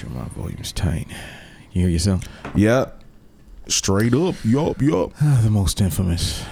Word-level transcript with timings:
Sure, 0.00 0.08
my 0.08 0.24
volume's 0.28 0.72
tight. 0.72 1.08
You 1.72 1.82
hear 1.82 1.90
yourself? 1.90 2.24
Yep. 2.54 3.04
Straight 3.66 4.14
up. 4.14 4.34
Yup, 4.42 4.80
yup. 4.80 5.12
The 5.42 5.50
most 5.50 5.78
infamous. 5.82 6.42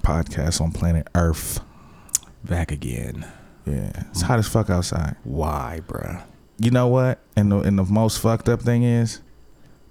Podcast 0.00 0.62
on 0.62 0.72
planet 0.72 1.06
Earth. 1.14 1.60
Back 2.42 2.72
again. 2.72 3.30
Yeah. 3.66 4.04
It's 4.10 4.22
mm. 4.22 4.26
hot 4.28 4.38
as 4.38 4.48
fuck 4.48 4.70
outside. 4.70 5.16
Why, 5.24 5.82
bruh? 5.86 6.22
You 6.58 6.70
know 6.70 6.88
what? 6.88 7.18
And 7.36 7.52
the 7.52 7.58
and 7.58 7.78
the 7.78 7.84
most 7.84 8.18
fucked 8.20 8.48
up 8.48 8.62
thing 8.62 8.82
is 8.82 9.20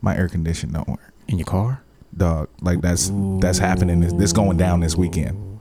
my 0.02 0.18
air 0.18 0.28
condition 0.28 0.72
don't 0.72 0.88
work. 0.88 1.14
In 1.28 1.38
your 1.38 1.46
car? 1.46 1.84
Dog. 2.18 2.50
Like 2.62 2.82
that's 2.82 3.12
that's 3.40 3.60
happening. 3.60 4.00
This, 4.00 4.14
this 4.14 4.34
going 4.34 4.58
down 4.58 4.80
this 4.80 4.96
weekend. 4.96 5.60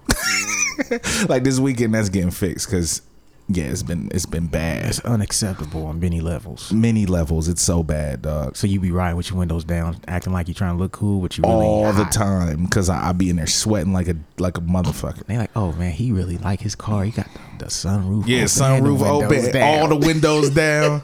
like 1.29 1.45
this 1.45 1.59
weekend 1.59 1.93
that's 1.93 2.09
getting 2.09 2.31
fixed 2.31 2.71
because 2.71 3.03
yeah, 3.49 3.65
it's 3.65 3.83
been 3.83 4.09
it's 4.13 4.25
been 4.27 4.47
bad. 4.47 4.87
It's 4.87 5.01
unacceptable 5.01 5.87
on 5.87 6.01
many 6.01 6.21
levels. 6.21 6.73
Many 6.73 7.07
levels. 7.07 7.49
It's 7.49 7.61
so 7.63 7.83
bad, 7.83 8.23
dog. 8.23 8.57
So 8.57 8.67
you 8.67 8.81
be 8.81 8.91
riding 8.91 9.17
with 9.17 9.31
your 9.31 9.39
windows 9.39 9.65
down, 9.65 9.99
acting 10.09 10.33
like 10.33 10.49
you're 10.49 10.55
trying 10.55 10.77
to 10.77 10.83
look 10.83 10.93
cool, 10.93 11.21
but 11.21 11.37
you 11.37 11.43
really 11.45 11.55
All 11.67 11.93
the 11.93 12.05
time 12.05 12.65
because 12.65 12.89
I, 12.89 13.09
I 13.09 13.13
be 13.13 13.31
in 13.31 13.37
there 13.37 13.47
sweating 13.47 13.93
like 13.93 14.09
a 14.09 14.17
like 14.39 14.57
a 14.59 14.61
motherfucker. 14.63 15.27
They 15.27 15.37
like, 15.39 15.51
oh 15.57 15.73
man, 15.73 15.93
he 15.93 16.13
really 16.13 16.39
like 16.39 16.61
his 16.61 16.75
car. 16.75 17.05
He 17.05 17.11
got 17.11 17.27
the 17.59 17.67
sunroof. 17.67 18.27
Yeah, 18.27 18.39
open 18.39 18.49
sunroof 18.49 19.03
open, 19.25 19.53
down. 19.53 19.79
all 19.81 19.89
the 19.89 19.97
windows 20.07 20.51
down. 20.55 21.03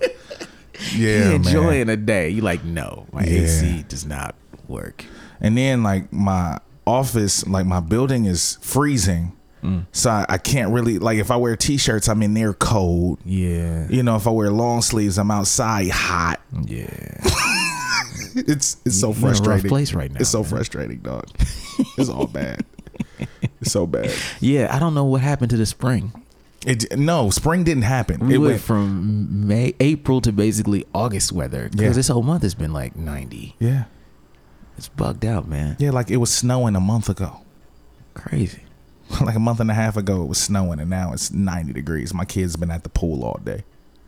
He 0.78 1.06
Yeah, 1.06 1.24
man. 1.24 1.32
enjoying 1.36 1.88
a 1.88 1.96
day. 1.96 2.30
You 2.30 2.42
like, 2.42 2.64
no, 2.64 3.06
my 3.12 3.24
Yeah. 3.24 3.40
AC 3.40 3.84
does 3.88 4.06
not 4.06 4.34
work. 4.68 5.04
And 5.40 5.56
then 5.58 5.82
like 5.82 6.12
my 6.12 6.58
office, 6.86 7.46
like 7.46 7.66
my 7.66 7.80
building 7.80 8.24
is 8.26 8.58
freezing. 8.62 9.32
Mm. 9.62 9.86
So 9.92 10.10
I, 10.10 10.26
I 10.28 10.38
can't 10.38 10.72
really 10.72 10.98
like 10.98 11.18
if 11.18 11.30
I 11.30 11.36
wear 11.36 11.56
t-shirts, 11.56 12.08
I'm 12.08 12.22
in 12.22 12.34
there 12.34 12.52
cold. 12.54 13.18
Yeah, 13.24 13.86
You 13.90 14.02
know, 14.02 14.16
if 14.16 14.26
I 14.26 14.30
wear 14.30 14.50
long 14.50 14.82
sleeves, 14.82 15.18
I'm 15.18 15.30
outside 15.30 15.90
hot. 15.90 16.40
yeah. 16.64 16.86
It's 18.34 18.76
it's 18.84 19.00
so 19.00 19.08
You're 19.08 19.16
in 19.16 19.24
a 19.24 19.26
rough 19.26 19.36
frustrating. 19.38 19.68
place 19.68 19.92
right 19.94 20.12
now, 20.12 20.20
It's 20.20 20.28
so 20.30 20.42
man. 20.42 20.50
frustrating, 20.50 20.98
dog. 20.98 21.24
it's 21.98 22.08
all 22.08 22.26
bad. 22.26 22.64
It's 23.60 23.72
so 23.72 23.86
bad. 23.86 24.12
Yeah, 24.40 24.68
I 24.74 24.78
don't 24.78 24.94
know 24.94 25.04
what 25.06 25.22
happened 25.22 25.50
to 25.50 25.56
the 25.56 25.66
spring. 25.66 26.12
It 26.66 26.96
no 26.98 27.30
spring 27.30 27.64
didn't 27.64 27.82
happen. 27.84 28.26
We 28.28 28.34
it 28.34 28.38
went 28.38 28.50
went 28.52 28.62
from 28.62 29.48
May, 29.48 29.74
April 29.80 30.20
to 30.20 30.30
basically 30.32 30.84
August 30.94 31.32
weather 31.32 31.68
because 31.70 31.80
Yeah. 31.82 31.92
this 31.92 32.08
whole 32.08 32.22
month 32.22 32.42
has 32.42 32.54
been 32.54 32.72
like 32.72 32.94
90. 32.96 33.56
yeah 33.58 33.84
It's 34.76 34.88
bugged 34.88 35.24
out, 35.24 35.48
man. 35.48 35.76
yeah 35.80 35.90
like 35.90 36.10
it 36.10 36.18
was 36.18 36.32
snowing 36.32 36.76
a 36.76 36.80
month 36.80 37.08
ago. 37.08 37.40
Crazy. 38.14 38.60
like 39.20 39.36
a 39.36 39.40
month 39.40 39.60
and 39.60 39.70
a 39.70 39.74
half 39.74 39.96
ago, 39.96 40.22
it 40.22 40.26
was 40.26 40.38
snowing, 40.38 40.80
and 40.80 40.90
now 40.90 41.12
it's 41.12 41.30
90 41.30 41.72
degrees. 41.72 42.12
My 42.14 42.24
kids 42.24 42.56
been 42.56 42.70
at 42.70 42.82
the 42.82 42.88
pool 42.88 43.24
all 43.24 43.40
day. 43.42 43.64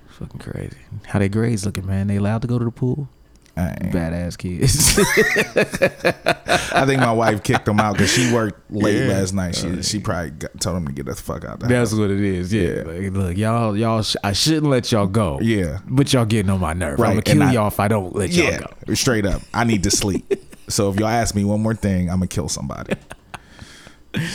Fucking 0.08 0.40
crazy. 0.40 0.76
How 1.06 1.18
they 1.18 1.28
grades 1.28 1.64
looking, 1.64 1.86
man? 1.86 2.06
They 2.08 2.16
allowed 2.16 2.42
to 2.42 2.48
go 2.48 2.58
to 2.58 2.64
the 2.64 2.70
pool? 2.70 3.08
Badass 3.56 4.38
kids. 4.38 4.98
I 6.72 6.86
think 6.86 7.00
my 7.00 7.12
wife 7.12 7.42
kicked 7.42 7.66
them 7.66 7.78
out 7.80 7.92
because 7.94 8.10
she 8.12 8.32
worked 8.32 8.70
late 8.70 9.00
Yeah. 9.06 9.12
last 9.12 9.34
night. 9.34 9.54
She 9.54 9.68
oh, 9.68 9.82
she 9.82 9.98
probably 10.00 10.30
got, 10.30 10.58
told 10.60 10.76
them 10.76 10.86
to 10.86 10.92
get 10.92 11.06
the 11.06 11.14
fuck 11.14 11.44
out. 11.44 11.60
The 11.60 11.66
That's 11.66 11.90
house. 11.90 11.98
what 11.98 12.10
it 12.10 12.20
is. 12.20 12.52
Yeah. 12.54 12.62
Yeah. 12.62 12.82
Like, 12.84 13.12
look, 13.12 13.36
y'all, 13.36 13.76
y'all. 13.76 14.02
Sh- 14.02 14.16
I 14.24 14.32
shouldn't 14.32 14.68
let 14.68 14.90
y'all 14.92 15.06
go. 15.06 15.38
Yeah. 15.42 15.80
But 15.86 16.12
y'all 16.12 16.24
getting 16.24 16.50
on 16.50 16.60
my 16.60 16.72
nerve. 16.72 16.98
Right, 16.98 17.08
I'm 17.08 17.14
gonna 17.14 17.22
kill 17.22 17.42
I- 17.42 17.52
y'all 17.52 17.68
if 17.68 17.80
I 17.80 17.88
don't 17.88 18.14
let 18.14 18.30
y'all 18.30 18.60
go. 18.86 18.94
straight 18.94 19.26
up. 19.26 19.42
I 19.52 19.64
need 19.64 19.82
to 19.82 19.90
sleep. 19.90 20.32
so 20.68 20.90
if 20.90 20.98
y'all 20.98 21.08
ask 21.08 21.34
me 21.34 21.44
one 21.44 21.60
more 21.60 21.74
thing, 21.74 22.08
I'm 22.08 22.16
gonna 22.16 22.28
kill 22.28 22.48
somebody. 22.48 22.94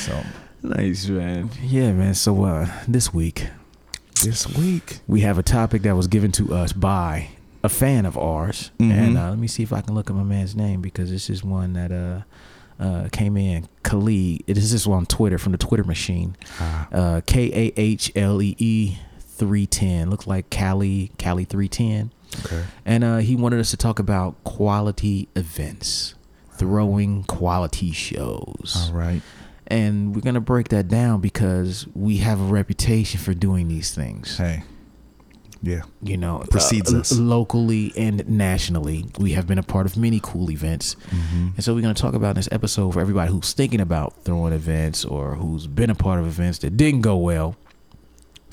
So 0.03 0.23
Nice, 0.69 1.07
man. 1.07 1.49
Yeah, 1.61 1.91
man. 1.93 2.13
So 2.15 2.43
uh, 2.43 2.67
this 2.87 3.13
week 3.13 3.47
this 4.23 4.47
week, 4.57 4.99
we 5.07 5.21
have 5.21 5.37
a 5.37 5.43
topic 5.43 5.81
that 5.83 5.95
was 5.95 6.07
given 6.07 6.31
to 6.31 6.53
us 6.55 6.71
by 6.73 7.27
a 7.63 7.69
fan 7.69 8.05
of 8.05 8.17
ours, 8.17 8.71
Mhm. 8.79 8.91
and 8.91 9.17
uh, 9.17 9.29
let 9.29 9.37
me 9.37 9.47
see 9.47 9.61
if 9.61 9.73
I 9.73 9.81
can 9.81 9.93
look 9.93 10.09
at 10.09 10.15
my 10.15 10.23
man's 10.23 10.55
name 10.55 10.81
because 10.81 11.11
this 11.11 11.29
is 11.29 11.43
one 11.43 11.73
that 11.73 11.91
uh, 11.91 12.21
uh, 12.81 13.09
came 13.11 13.35
in. 13.37 13.67
Khalid. 13.83 14.43
It 14.47 14.57
is 14.57 14.71
this 14.71 14.87
one 14.87 14.99
on 14.99 15.05
Twitter 15.05 15.37
from 15.37 15.51
the 15.51 15.57
Twitter 15.57 15.83
machine. 15.83 16.35
Uh, 16.91 17.21
K 17.25 17.51
A 17.53 17.73
H 17.79 18.11
L 18.15 18.41
E 18.41 18.55
E 18.57 18.97
three 19.19 19.67
ten. 19.67 20.09
Looks 20.09 20.25
like 20.27 20.49
Cali 20.49 21.11
Cali 21.17 21.43
three 21.43 21.67
ten. 21.67 22.11
okay, 22.45 22.63
And 22.85 23.03
uh, 23.03 23.17
he 23.17 23.35
wanted 23.35 23.59
us 23.59 23.69
to 23.71 23.77
talk 23.77 23.99
about 23.99 24.41
quality 24.45 25.27
events, 25.35 26.15
throwing 26.57 27.23
quality 27.25 27.91
shows. 27.91 28.87
all 28.89 28.93
right, 28.97 29.21
And 29.67 30.15
we're 30.15 30.21
going 30.21 30.35
to 30.35 30.41
break 30.41 30.69
that 30.69 30.87
down 30.87 31.21
because 31.21 31.87
we 31.95 32.17
have 32.17 32.39
a 32.39 32.43
reputation 32.45 33.19
for 33.19 33.33
doing 33.33 33.67
these 33.67 33.93
things. 33.93 34.37
hey, 34.37 34.63
yeah, 35.63 35.81
You 36.03 36.17
know, 36.17 36.43
Precedes 36.51 36.93
uh, 36.93 36.99
us. 36.99 37.17
locally 37.17 37.91
and 37.97 38.27
nationally. 38.29 39.05
We 39.17 39.31
have 39.31 39.47
been 39.47 39.57
a 39.57 39.63
part 39.63 39.87
of 39.87 39.97
many 39.97 40.19
cool 40.21 40.51
events. 40.51 40.95
Mm-hmm. 41.09 41.47
And 41.55 41.63
so 41.63 41.73
we're 41.73 41.81
going 41.81 41.95
to 41.95 42.01
talk 42.01 42.13
about 42.13 42.29
in 42.31 42.35
this 42.35 42.49
episode 42.51 42.93
for 42.93 43.01
everybody 43.01 43.31
who's 43.31 43.53
thinking 43.53 43.79
about 43.81 44.23
throwing 44.23 44.53
events 44.53 45.03
or 45.03 45.33
who's 45.35 45.65
been 45.65 45.89
a 45.89 45.95
part 45.95 46.19
of 46.19 46.27
events 46.27 46.59
that 46.59 46.77
didn't 46.77 47.01
go 47.01 47.17
well. 47.17 47.55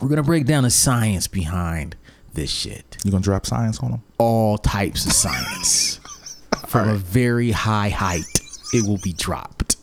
We're 0.00 0.08
going 0.08 0.16
to 0.16 0.22
break 0.22 0.46
down 0.46 0.62
the 0.64 0.70
science 0.70 1.28
behind 1.28 1.96
this 2.32 2.50
shit. 2.50 2.96
you 3.04 3.10
gonna 3.10 3.22
drop 3.22 3.44
science 3.44 3.78
on 3.80 3.90
them? 3.90 4.02
all 4.16 4.56
types 4.56 5.04
of 5.04 5.12
science. 5.12 6.00
From 6.66 6.88
a 6.88 6.94
very 6.94 7.50
high 7.50 7.90
height, 7.90 8.24
it 8.72 8.88
will 8.88 8.98
be 9.02 9.12
dropped 9.12 9.76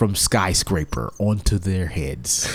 from 0.00 0.14
skyscraper 0.14 1.12
onto 1.18 1.58
their 1.58 1.86
heads. 1.86 2.48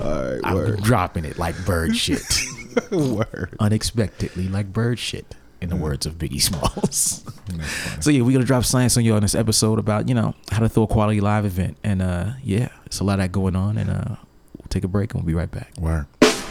All 0.00 0.10
right, 0.10 0.40
I'm 0.42 0.76
dropping 0.80 1.24
it 1.24 1.38
like 1.38 1.54
bird 1.64 1.96
shit, 1.96 2.20
word. 2.90 3.54
unexpectedly 3.60 4.48
like 4.48 4.72
bird 4.72 4.98
shit. 4.98 5.36
In 5.60 5.68
the 5.68 5.76
words 5.76 6.06
of 6.06 6.14
Biggie 6.14 6.42
Smalls. 6.42 7.22
so 8.00 8.10
yeah, 8.10 8.22
we're 8.22 8.32
gonna 8.32 8.44
drop 8.44 8.64
science 8.64 8.96
on 8.96 9.04
you 9.04 9.14
on 9.14 9.22
this 9.22 9.36
episode 9.36 9.78
about 9.78 10.08
you 10.08 10.14
know 10.16 10.34
how 10.50 10.58
to 10.58 10.68
throw 10.68 10.82
a 10.82 10.86
quality 10.88 11.20
live 11.20 11.44
event, 11.44 11.76
and 11.84 12.02
uh 12.02 12.32
yeah, 12.42 12.70
it's 12.84 12.98
a 12.98 13.04
lot 13.04 13.12
of 13.12 13.18
that 13.20 13.30
going 13.30 13.54
on, 13.54 13.78
and 13.78 13.88
uh 13.88 14.16
we'll 14.58 14.66
take 14.68 14.82
a 14.82 14.88
break 14.88 15.14
and 15.14 15.22
we'll 15.22 15.28
be 15.28 15.34
right 15.34 15.52
back. 15.52 15.70
Word. 15.78 16.06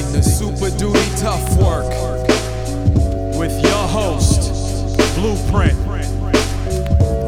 to 0.00 0.22
Super 0.22 0.70
Duty 0.78 1.04
Tough 1.18 1.54
Work 1.58 1.86
with 3.38 3.52
your 3.62 3.86
host, 3.88 4.48
Blueprint. 5.16 5.78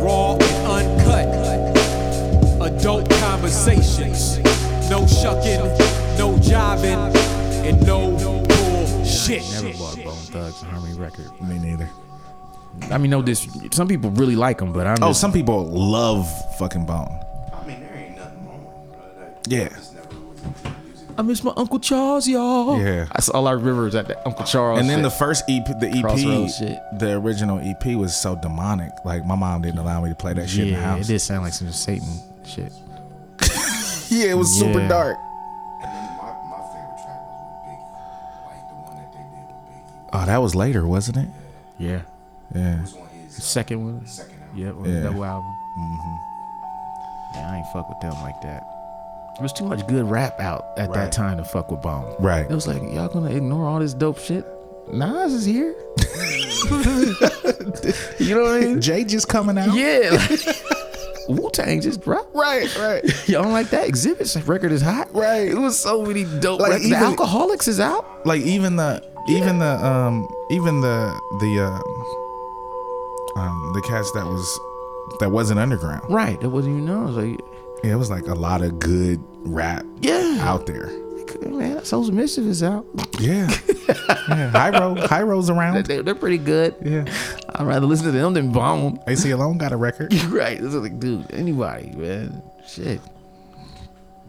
Raw 0.03 0.37
and 0.41 0.99
uncut. 0.99 1.29
Adult 2.73 3.11
conversations. 3.21 4.39
No 4.89 5.07
shucking, 5.07 5.61
no 6.19 6.37
jiving, 6.41 7.15
and 7.67 7.87
no 7.87 8.17
bullshit. 8.49 9.43
Never 9.63 9.77
bought 9.79 9.99
a 9.99 10.05
Bone 10.05 10.15
Thugs 10.15 10.63
and 10.63 10.71
Harmony 10.71 10.95
record. 10.99 11.27
Me 11.43 11.59
neither. 11.59 11.91
I 12.91 12.97
mean, 12.97 13.11
no, 13.11 13.21
this 13.21 13.47
some 13.73 13.89
people 13.89 14.09
really 14.13 14.37
like 14.37 14.57
them, 14.59 14.73
but 14.73 14.87
I'm 14.87 14.97
Oh, 15.03 15.09
just, 15.09 15.21
some 15.21 15.33
people 15.33 15.67
love 15.67 16.27
fucking 16.59 16.87
Bone. 16.87 17.09
I 17.53 17.67
mean, 17.67 17.81
there 17.81 17.95
ain't 17.95 18.17
nothing 18.17 18.47
wrong 18.49 18.65
with 18.65 18.75
it, 18.75 18.91
bro. 18.91 19.23
That, 19.23 19.47
Yeah. 19.49 19.69
It's 21.17 21.23
never 21.23 21.29
was 21.29 21.41
into 21.41 21.45
music. 21.45 21.45
I 21.45 21.45
miss 21.45 21.45
my 21.45 21.53
Uncle 21.57 21.79
Charles, 21.81 22.29
y'all. 22.29 22.79
Yeah. 22.81 23.05
that's 23.13 23.29
all 23.29 23.47
I 23.47 23.53
remember 23.53 23.87
is 23.87 23.93
that, 23.95 24.09
that 24.09 24.27
Uncle 24.27 24.45
Charles. 24.45 24.81
And 24.81 24.89
then 24.89 24.99
shit. 24.99 25.05
the 25.05 25.11
first 25.11 25.45
EP, 25.49 25.65
the 25.81 25.89
EP, 25.89 26.51
shit. 26.51 26.79
the 26.99 27.13
original 27.19 27.59
EP 27.61 27.97
was 27.97 28.15
so 28.17 28.37
demonic. 28.37 28.91
Like 29.05 29.25
my 29.25 29.35
mom 29.37 29.63
didn't 29.63 29.79
allow 29.79 30.01
me 30.03 30.09
to 30.11 30.15
play 30.15 30.33
that 30.35 30.49
shit 30.49 30.69
in 30.69 30.75
the 30.75 30.81
house. 30.81 31.05
it 31.09 31.13
did 31.13 31.19
sound 31.21 31.43
like 31.45 31.53
some 31.53 31.71
Satan 31.73 32.09
shit. 32.45 32.73
Yeah, 34.11 34.27
it 34.33 34.35
was 34.39 34.49
super 34.57 34.87
dark. 34.87 35.17
My, 35.81 35.89
my 35.89 36.61
favorite 36.71 36.99
track 37.03 37.21
was 37.27 37.41
with 37.41 37.65
Biggie. 37.67 38.47
Like 38.47 38.69
the 38.69 38.75
one 38.77 38.97
that 38.97 39.13
they 39.13 39.19
did 39.19 39.47
with 39.49 39.67
Biggie. 39.67 40.11
Oh, 40.23 40.27
that 40.27 40.39
was 40.39 40.55
later, 40.55 40.87
wasn't 40.87 41.17
it? 41.17 41.29
Yeah, 41.79 42.01
Yeah. 42.55 42.77
It 42.77 42.81
was 42.83 42.95
on 42.95 43.09
his 43.09 43.43
Second 43.43 43.83
one. 43.85 44.07
Second 44.07 44.39
album. 44.41 44.59
Yep, 44.59 44.75
on 44.77 44.85
Yeah. 44.85 45.01
double 45.03 45.25
album. 45.25 45.51
Mm-hmm. 45.79 46.17
Yeah, 47.35 47.51
I 47.51 47.57
ain't 47.57 47.67
fuck 47.73 47.89
with 47.89 48.01
them 48.01 48.13
like 48.23 48.41
that. 48.43 48.63
There 49.37 49.43
was 49.43 49.53
too 49.53 49.65
much 49.65 49.87
good 49.89 50.09
rap 50.09 50.39
out 50.41 50.65
at 50.77 50.93
that 50.93 51.11
time 51.13 51.39
to 51.39 51.45
fuck 51.45 51.71
with 51.71 51.83
Bone. 51.83 52.15
Right. 52.21 52.49
It 52.49 52.55
was 52.55 52.67
like 52.69 52.83
y'all 52.83 53.09
gonna 53.09 53.31
ignore 53.31 53.67
all 53.67 53.81
this 53.81 53.93
dope 53.95 54.19
shit. 54.19 54.47
Nas 54.93 55.33
is 55.33 55.45
here. 55.45 55.75
you 58.19 58.35
know 58.35 58.43
what 58.43 58.53
I 58.55 58.61
mean? 58.61 58.81
Jay 58.81 59.05
just 59.05 59.29
coming 59.29 59.59
out. 59.59 59.75
Yeah. 59.75 60.25
Wu 61.29 61.51
Tang 61.51 61.81
just 61.81 62.03
dropped. 62.03 62.35
Right, 62.35 62.73
right. 62.77 63.03
Y'all 63.29 63.43
don't 63.43 63.53
like 63.53 63.71
that? 63.71 63.89
Xzibit's 63.89 64.37
record 64.47 64.73
is 64.73 64.83
hot. 64.83 65.13
Right. 65.15 65.49
It 65.49 65.57
was 65.57 65.79
so 65.81 66.03
many 66.05 66.25
dope 66.41 66.61
Like, 66.61 66.71
records. 66.73 66.87
even- 66.87 67.01
the 67.01 67.07
Alkaholiks 67.17 67.67
is 67.67 67.81
out. 67.81 68.27
Like 68.27 68.43
even 68.43 68.77
the 68.77 69.03
even 69.27 69.59
the 69.59 69.85
um 69.85 70.29
even 70.51 70.81
the 70.83 71.19
the 71.41 71.61
uh, 71.65 73.41
um 73.41 73.73
the 73.75 73.81
cats 73.89 74.11
that 74.13 74.25
was 74.27 74.61
that 75.21 75.31
wasn't 75.31 75.59
underground. 75.61 76.03
Right. 76.11 76.39
That 76.41 76.51
wasn't 76.51 76.75
even 76.75 76.85
know. 76.87 77.03
It 77.05 77.07
was 77.07 77.17
like, 77.17 77.41
Yeah, 77.85 77.93
it 77.93 77.97
was 77.97 78.09
like 78.09 78.27
a 78.29 78.35
lot 78.35 78.63
of 78.63 78.79
good 78.79 79.21
rap 79.41 79.85
yeah. 80.01 80.39
out 80.41 80.67
there. 80.67 80.91
Man, 81.43 81.85
Souls 81.85 82.09
of 82.09 82.15
Mischief 82.15 82.47
is 82.47 82.63
out. 82.63 82.87
Yeah. 83.21 83.51
yeah. 84.29 84.51
Hiero, 84.53 84.95
Hiero's 85.07 85.51
around. 85.51 85.85
They, 85.85 86.01
they're 86.01 86.15
pretty 86.15 86.39
good. 86.39 86.75
Yeah. 86.83 87.05
I'd 87.55 87.67
rather 87.67 87.85
listen 87.85 88.07
to 88.07 88.13
them 88.13 88.33
than 88.33 88.53
Bone. 88.53 88.97
Aceyalone 89.07 89.59
got 89.59 89.73
a 89.73 89.77
record. 89.77 90.15
You're 90.15 90.27
right. 90.29 90.59
This 90.59 90.73
is 90.73 90.83
like, 90.83 90.99
dude, 90.99 91.31
anybody, 91.31 91.91
man. 91.91 92.43
Shit. 92.67 93.03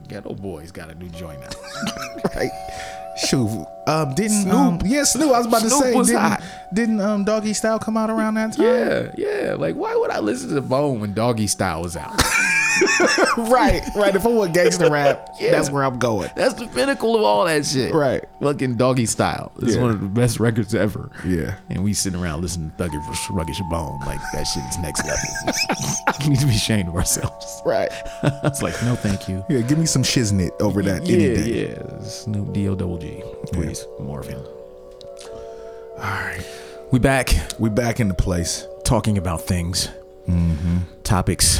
Geto 0.09 0.35
Boys 0.35 0.71
got 0.71 0.89
a 0.89 0.95
new 0.95 1.09
joint 1.09 1.41
out. 1.41 1.55
right? 2.35 2.51
Shoot, 3.17 3.65
um, 3.87 4.13
didn't 4.15 4.41
Snoop. 4.41 4.53
um, 4.53 4.79
yeah, 4.83 5.05
Snoop. 5.05 5.31
I 5.31 5.37
was 5.37 5.47
about 5.47 5.61
to 5.61 5.69
say, 5.69 5.93
was 5.93 6.07
didn't, 6.07 6.21
hot. 6.21 6.43
didn't 6.73 6.99
um, 6.99 7.23
Doggy 7.23 7.53
Style 7.53 7.79
come 7.79 7.95
out 7.95 8.09
around 8.09 8.33
that 8.33 8.57
time? 8.57 8.65
yeah, 8.65 9.11
yeah. 9.17 9.53
Like, 9.53 9.75
why 9.75 9.95
would 9.95 10.11
I 10.11 10.19
listen 10.19 10.53
to 10.53 10.61
Bone 10.61 10.99
when 10.99 11.13
Doggy 11.13 11.47
Style 11.47 11.81
was 11.81 11.95
out? 11.95 12.21
right, 13.37 13.81
right. 13.95 14.15
If 14.15 14.25
I 14.25 14.29
want 14.29 14.53
gangster 14.53 14.89
rap, 14.89 15.29
Yeah. 15.39 15.51
that's 15.51 15.69
where 15.69 15.83
I'm 15.83 15.99
going. 15.99 16.29
That's 16.35 16.53
the 16.55 16.67
pinnacle 16.67 17.15
of 17.15 17.21
all 17.23 17.45
that 17.45 17.65
shit. 17.65 17.93
Right. 17.93 18.23
Fucking 18.41 18.75
Doggy 18.75 19.05
Style. 19.05 19.51
It's 19.61 19.75
Yeah. 19.75 19.81
one 19.81 19.91
of 19.91 20.01
the 20.01 20.07
best 20.07 20.39
records 20.39 20.73
ever. 20.75 21.09
Yeah. 21.25 21.55
And 21.69 21.83
we 21.83 21.93
sitting 21.93 22.19
around 22.19 22.41
listening 22.41 22.71
to 22.77 22.83
Thuggish 22.83 23.15
Ruggish 23.29 23.69
Bone. 23.69 23.99
Like, 24.05 24.19
that 24.33 24.43
shit 24.43 24.63
is 24.69 24.77
next 24.79 25.03
level. 25.05 25.55
we 26.23 26.29
need 26.29 26.39
to 26.39 26.45
be 26.47 26.55
ashamed 26.55 26.89
of 26.89 26.95
ourselves. 26.95 27.61
Right. 27.65 27.91
I 28.23 28.39
was 28.43 28.61
like, 28.61 28.81
no, 28.83 28.95
thank 28.95 29.27
you. 29.27 29.43
Yeah, 29.49 29.61
give 29.61 29.77
me 29.77 29.85
some 29.85 30.03
shiznit 30.03 30.51
over 30.61 30.81
that 30.83 31.05
yeah, 31.05 31.15
any 31.15 31.35
day. 31.35 31.67
yeah. 31.69 32.01
Snoop 32.03 32.53
D-O 32.53 32.75
double 32.75 32.97
G. 32.97 33.23
Please, 33.51 33.85
more 33.99 34.19
of 34.19 34.27
him. 34.27 34.41
All 35.97 36.01
right. 36.01 36.45
We 36.91 36.99
back 36.99 37.33
We 37.59 37.69
back 37.69 37.99
in 37.99 38.07
the 38.07 38.13
place. 38.13 38.65
talking 38.83 39.17
about 39.17 39.41
things, 39.41 39.89
mm-hmm. 40.27 40.77
topics. 41.03 41.59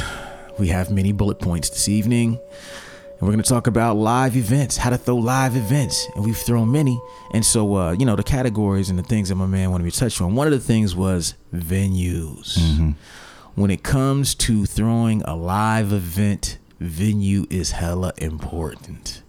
We 0.58 0.68
have 0.68 0.90
many 0.90 1.12
bullet 1.12 1.38
points 1.38 1.68
this 1.68 1.88
evening, 1.88 2.38
and 2.38 3.20
we're 3.20 3.28
going 3.32 3.42
to 3.42 3.48
talk 3.48 3.66
about 3.66 3.96
live 3.96 4.36
events, 4.36 4.76
how 4.78 4.90
to 4.90 4.96
throw 4.96 5.16
live 5.16 5.54
events, 5.54 6.06
and 6.16 6.24
we've 6.24 6.36
thrown 6.36 6.72
many. 6.72 6.98
And 7.32 7.44
so, 7.44 7.74
uh, 7.76 7.92
you 7.92 8.06
know, 8.06 8.16
the 8.16 8.22
categories 8.22 8.88
and 8.88 8.98
the 8.98 9.02
things 9.02 9.28
that 9.28 9.34
my 9.34 9.46
man 9.46 9.70
wanted 9.70 9.84
me 9.84 9.90
to 9.90 9.98
touch 9.98 10.20
on. 10.20 10.34
One 10.34 10.46
of 10.46 10.52
the 10.54 10.60
things 10.60 10.94
was 10.96 11.34
venues. 11.54 12.94
When 13.54 13.70
it 13.70 13.82
comes 13.82 14.34
to 14.36 14.64
throwing 14.66 15.22
a 15.22 15.34
live 15.34 15.92
event, 15.92 16.58
venue 16.80 17.46
is 17.50 17.72
hella 17.72 18.12
important. 18.18 19.22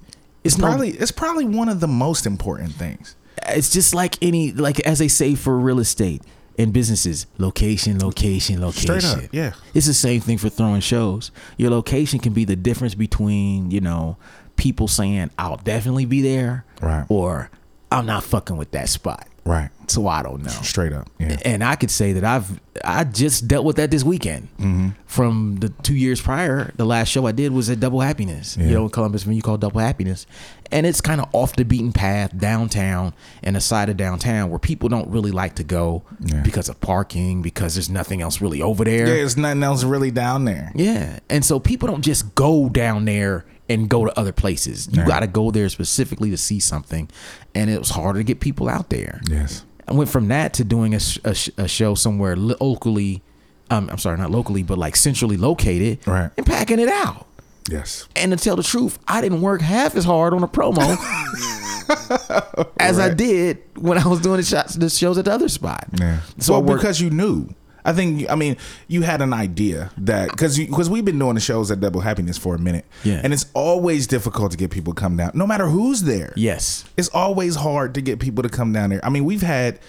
It's 0.44 0.58
no- 0.58 0.68
Probably 0.68 0.92
it's 0.92 1.12
probably 1.12 1.46
one 1.46 1.68
of 1.70 1.80
the 1.82 1.88
most 1.88 2.26
important 2.26 2.72
things. 2.74 3.16
it's 3.48 3.72
just 3.72 3.94
like 3.94 4.18
any 4.22 4.52
like 4.54 4.80
as 4.82 5.00
they 5.00 5.08
say 5.10 5.36
for 5.36 5.58
real 5.58 5.80
estate 5.80 6.22
and 6.58 6.74
businesses 6.74 7.28
location 7.38 8.00
location 8.00 8.60
location 8.62 9.00
Straight 9.00 9.26
up, 9.26 9.30
yeah. 9.34 9.54
it's 9.74 9.86
the 9.88 9.94
same 9.94 10.22
thing 10.22 10.38
for 10.38 10.50
throwing 10.50 10.82
shows 10.82 11.32
your 11.58 11.70
location 11.70 12.20
can 12.20 12.34
be 12.34 12.46
the 12.46 12.56
difference 12.56 12.96
between 12.96 13.70
you 13.72 13.80
know 13.82 14.18
people 14.56 14.88
saying 14.88 15.30
i'll 15.38 15.58
definitely 15.58 16.06
be 16.06 16.22
there 16.22 16.66
Right. 16.82 17.06
or 17.10 17.50
i'm 17.92 18.06
not 18.06 18.24
fucking 18.24 18.58
with 18.58 18.72
that 18.72 18.90
spot 18.90 19.28
Right. 19.48 19.70
so 19.88 20.08
i 20.08 20.22
don't 20.22 20.44
know 20.44 20.50
Straight 20.50 20.94
up. 20.94 21.10
Yeah. 21.20 21.38
and 21.46 21.64
I 21.64 21.76
could 21.76 21.92
say 21.92 22.14
that 22.14 22.24
I've 22.24 22.60
I 22.86 23.06
just 23.06 23.48
dealt 23.48 23.66
with 23.66 23.78
that 23.78 23.90
this 23.90 24.04
weekend. 24.04 24.50
Mm-hmm. 24.60 24.90
From 25.08 25.56
the 25.62 25.70
two 25.70 25.96
years 25.96 26.22
prior, 26.22 26.72
the 26.76 26.86
last 26.86 27.08
show 27.08 27.26
I 27.26 27.32
did 27.32 27.52
was 27.52 27.72
at 27.72 27.80
Double 27.80 28.02
Happiness, 28.02 28.56
Yeah. 28.56 28.68
you 28.68 28.74
know, 28.76 28.84
in 28.84 28.90
Columbus, 28.92 29.26
when 29.26 29.36
you 29.36 29.42
call 29.42 29.58
Double 29.58 29.80
Happiness, 29.80 30.28
and 30.72 30.86
it's 30.86 31.02
kind 31.02 31.20
of 31.20 31.28
off 31.34 31.56
the 31.56 31.66
beaten 31.66 31.92
path 31.92 32.38
downtown 32.38 33.14
and 33.42 33.58
a 33.58 33.62
side 33.62 33.90
of 33.90 33.98
downtown 33.98 34.52
where 34.52 34.60
people 34.60 34.90
don't 34.90 35.10
really 35.10 35.32
like 35.32 35.56
to 35.56 35.64
go 35.64 36.04
Yeah. 36.20 36.42
because 36.42 36.70
of 36.70 36.80
parking, 36.80 37.42
because 37.42 37.74
there's 37.74 37.90
nothing 37.90 38.22
else 38.22 38.42
really 38.42 38.62
over 38.62 38.84
there. 38.84 39.08
Yeah, 39.08 39.14
there's 39.16 39.38
nothing 39.38 39.64
else 39.64 39.84
really 39.84 40.12
down 40.12 40.46
there. 40.46 40.72
Yeah. 40.76 41.18
And 41.32 41.44
so 41.44 41.60
people 41.60 41.88
don't 41.88 42.04
just 42.04 42.36
go 42.36 42.70
down 42.70 43.06
there 43.06 43.44
and 43.70 43.90
go 43.90 44.06
to 44.06 44.18
other 44.20 44.32
places. 44.32 44.88
You 44.92 45.02
Right. 45.02 45.08
got 45.08 45.20
to 45.22 45.28
go 45.28 45.52
there 45.52 45.68
specifically 45.70 46.30
to 46.32 46.38
see 46.38 46.60
something. 46.60 47.10
And 47.56 47.70
it 47.70 47.80
was 47.80 47.90
harder 47.90 48.20
to 48.20 48.24
get 48.24 48.40
people 48.40 48.70
out 48.70 48.90
there. 48.90 49.22
Yes. 49.30 49.64
I 49.88 49.94
went 49.94 50.10
from 50.10 50.28
that 50.30 50.54
to 50.56 50.64
doing 50.64 50.94
a, 50.96 51.00
a, 51.26 51.36
a 51.58 51.68
show 51.68 51.96
somewhere 51.96 52.36
locally. 52.36 53.22
Um, 53.70 53.90
I'm 53.90 53.98
sorry, 53.98 54.18
not 54.18 54.32
locally, 54.32 54.64
but 54.64 54.78
like 54.78 54.96
centrally 54.96 55.38
located, 55.38 56.00
Right. 56.08 56.30
And 56.38 56.46
packing 56.46 56.80
it 56.80 56.90
out. 56.90 57.26
Yes. 57.70 58.08
And 58.16 58.32
to 58.32 58.38
tell 58.38 58.56
the 58.56 58.64
truth, 58.64 58.98
I 59.08 59.20
didn't 59.20 59.42
work 59.42 59.62
half 59.62 59.96
as 59.98 60.06
hard 60.06 60.34
on 60.34 60.42
a 60.44 60.48
promo 60.48 60.80
as 62.80 63.00
I 63.00 63.14
did 63.14 63.62
when 63.76 63.98
I 63.98 64.08
was 64.08 64.22
doing 64.22 64.38
the 64.38 64.44
shots, 64.44 64.76
the 64.76 64.90
shows 64.90 65.18
at 65.18 65.26
the 65.26 65.34
other 65.34 65.50
spot. 65.50 65.86
Yeah. 66.00 66.20
So 66.40 66.54
well, 66.54 66.64
worked- 66.64 66.82
because 66.82 67.02
you 67.02 67.10
knew. 67.10 67.50
I 67.88 67.94
think. 67.94 68.30
I 68.30 68.36
mean, 68.36 68.58
you 68.88 69.02
had 69.02 69.22
an 69.22 69.34
idea 69.34 69.90
that 69.98 70.30
because 70.30 70.58
because 70.58 70.90
we've 70.90 71.06
been 71.06 71.18
doing 71.18 71.36
the 71.36 71.42
shows 71.42 71.72
at 71.72 71.80
Double 71.80 72.02
Happiness 72.02 72.38
for 72.38 72.54
a 72.54 72.60
minute. 72.60 72.86
Yeah. 73.04 73.22
And 73.24 73.34
it's 73.34 73.46
always 73.56 74.06
difficult 74.06 74.52
to 74.52 74.58
get 74.58 74.70
people 74.70 74.94
to 74.94 75.00
come 75.02 75.18
down, 75.18 75.32
no 75.34 75.48
matter 75.48 75.68
who's 75.68 76.04
there. 76.04 76.34
Yes. 76.36 76.86
It's 76.98 77.10
always 77.10 77.56
hard 77.56 77.96
to 77.96 78.02
get 78.02 78.20
people 78.20 78.44
to 78.44 78.50
come 78.50 78.74
down 78.74 78.92
there. 78.92 79.04
I 79.04 79.10
mean, 79.10 79.26
we've 79.26 79.42
had. 79.42 79.80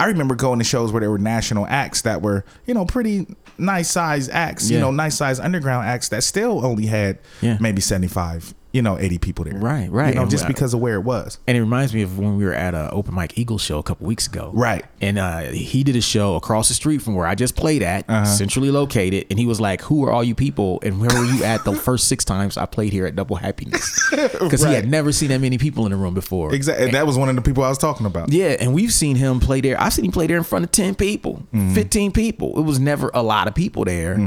I 0.00 0.06
remember 0.06 0.36
going 0.36 0.60
to 0.60 0.64
shows 0.64 0.92
where 0.92 1.00
there 1.00 1.10
were 1.10 1.18
national 1.18 1.66
acts 1.66 2.02
that 2.02 2.22
were, 2.22 2.44
you 2.66 2.72
know, 2.74 2.86
pretty 2.86 3.26
nice 3.58 3.90
size 3.90 4.28
acts, 4.28 4.70
you 4.70 4.78
know, 4.78 4.92
nice 4.92 5.16
size 5.16 5.40
underground 5.40 5.88
acts 5.88 6.10
that 6.10 6.22
still 6.22 6.64
only 6.64 6.86
had 6.86 7.18
Yeah. 7.40 7.56
maybe 7.60 7.80
75, 7.80 8.54
you 8.72 8.82
know, 8.82 8.98
80 8.98 9.18
people 9.18 9.44
there. 9.46 9.54
Right, 9.58 9.90
right. 9.90 10.10
You 10.10 10.14
know, 10.16 10.22
And 10.22 10.30
just 10.30 10.46
because 10.46 10.74
of 10.74 10.80
where 10.80 10.94
it 10.96 11.00
was. 11.02 11.38
And 11.46 11.56
it 11.56 11.60
reminds 11.60 11.94
me 11.94 12.02
of 12.02 12.18
when 12.18 12.36
we 12.36 12.44
were 12.44 12.52
at 12.52 12.74
a 12.74 12.90
Open 12.90 13.14
Mike 13.14 13.38
Eagle 13.38 13.56
show 13.58 13.78
a 13.78 13.82
couple 13.82 14.06
weeks 14.06 14.26
ago. 14.26 14.50
Right. 14.52 14.84
And 15.00 15.18
uh, 15.18 15.40
he 15.52 15.82
did 15.84 15.96
a 15.96 16.00
show 16.02 16.34
across 16.36 16.68
the 16.68 16.74
street 16.74 17.00
from 17.00 17.14
where 17.14 17.26
I 17.26 17.34
just 17.34 17.56
played 17.56 17.82
at, 17.82 18.04
Uh-huh. 18.08 18.24
centrally 18.26 18.70
located. 18.70 19.26
And 19.30 19.38
he 19.38 19.46
was 19.46 19.60
like, 19.60 19.80
"Who 19.82 20.04
are 20.04 20.12
all 20.12 20.22
you 20.22 20.34
people? 20.34 20.80
And 20.82 21.00
where 21.00 21.08
were 21.18 21.24
you 21.24 21.44
at 21.44 21.64
the 21.64 21.72
first 21.86 22.08
six 22.08 22.24
times 22.24 22.56
I 22.58 22.66
played 22.66 22.92
here 22.92 23.06
at 23.06 23.16
Double 23.16 23.36
Happiness?" 23.36 23.94
Because 24.38 24.62
he 24.62 24.72
had 24.74 24.88
never 24.88 25.12
seen 25.12 25.28
that 25.30 25.40
many 25.40 25.58
people 25.58 25.84
in 25.86 25.92
the 25.92 25.96
room 25.96 26.14
before. 26.14 26.54
Exactly. 26.54 26.86
And 26.86 26.94
that 26.94 27.06
was 27.06 27.16
one 27.16 27.28
of 27.28 27.36
the 27.36 27.42
people 27.42 27.62
I 27.64 27.68
was 27.68 27.78
talking 27.78 28.04
about. 28.06 28.32
Yeah, 28.32 28.56
and 28.60 28.74
we've 28.74 28.92
seen 28.92 29.16
him 29.16 29.40
play 29.40 29.60
there. 29.60 29.80
I've 29.80 29.92
seen 29.92 30.04
him 30.04 30.12
play 30.12 30.26
there 30.26 30.36
in 30.36 30.44
front 30.44 30.64
of 30.64 30.70
10 30.72 30.94
people, 30.94 31.42
Mm-hmm. 31.54 31.74
15 31.74 32.12
people. 32.12 32.58
It 32.58 32.62
was 32.62 32.78
never 32.78 33.10
a 33.14 33.22
lot 33.22 33.48
of 33.48 33.54
people 33.54 33.84
there. 33.84 34.18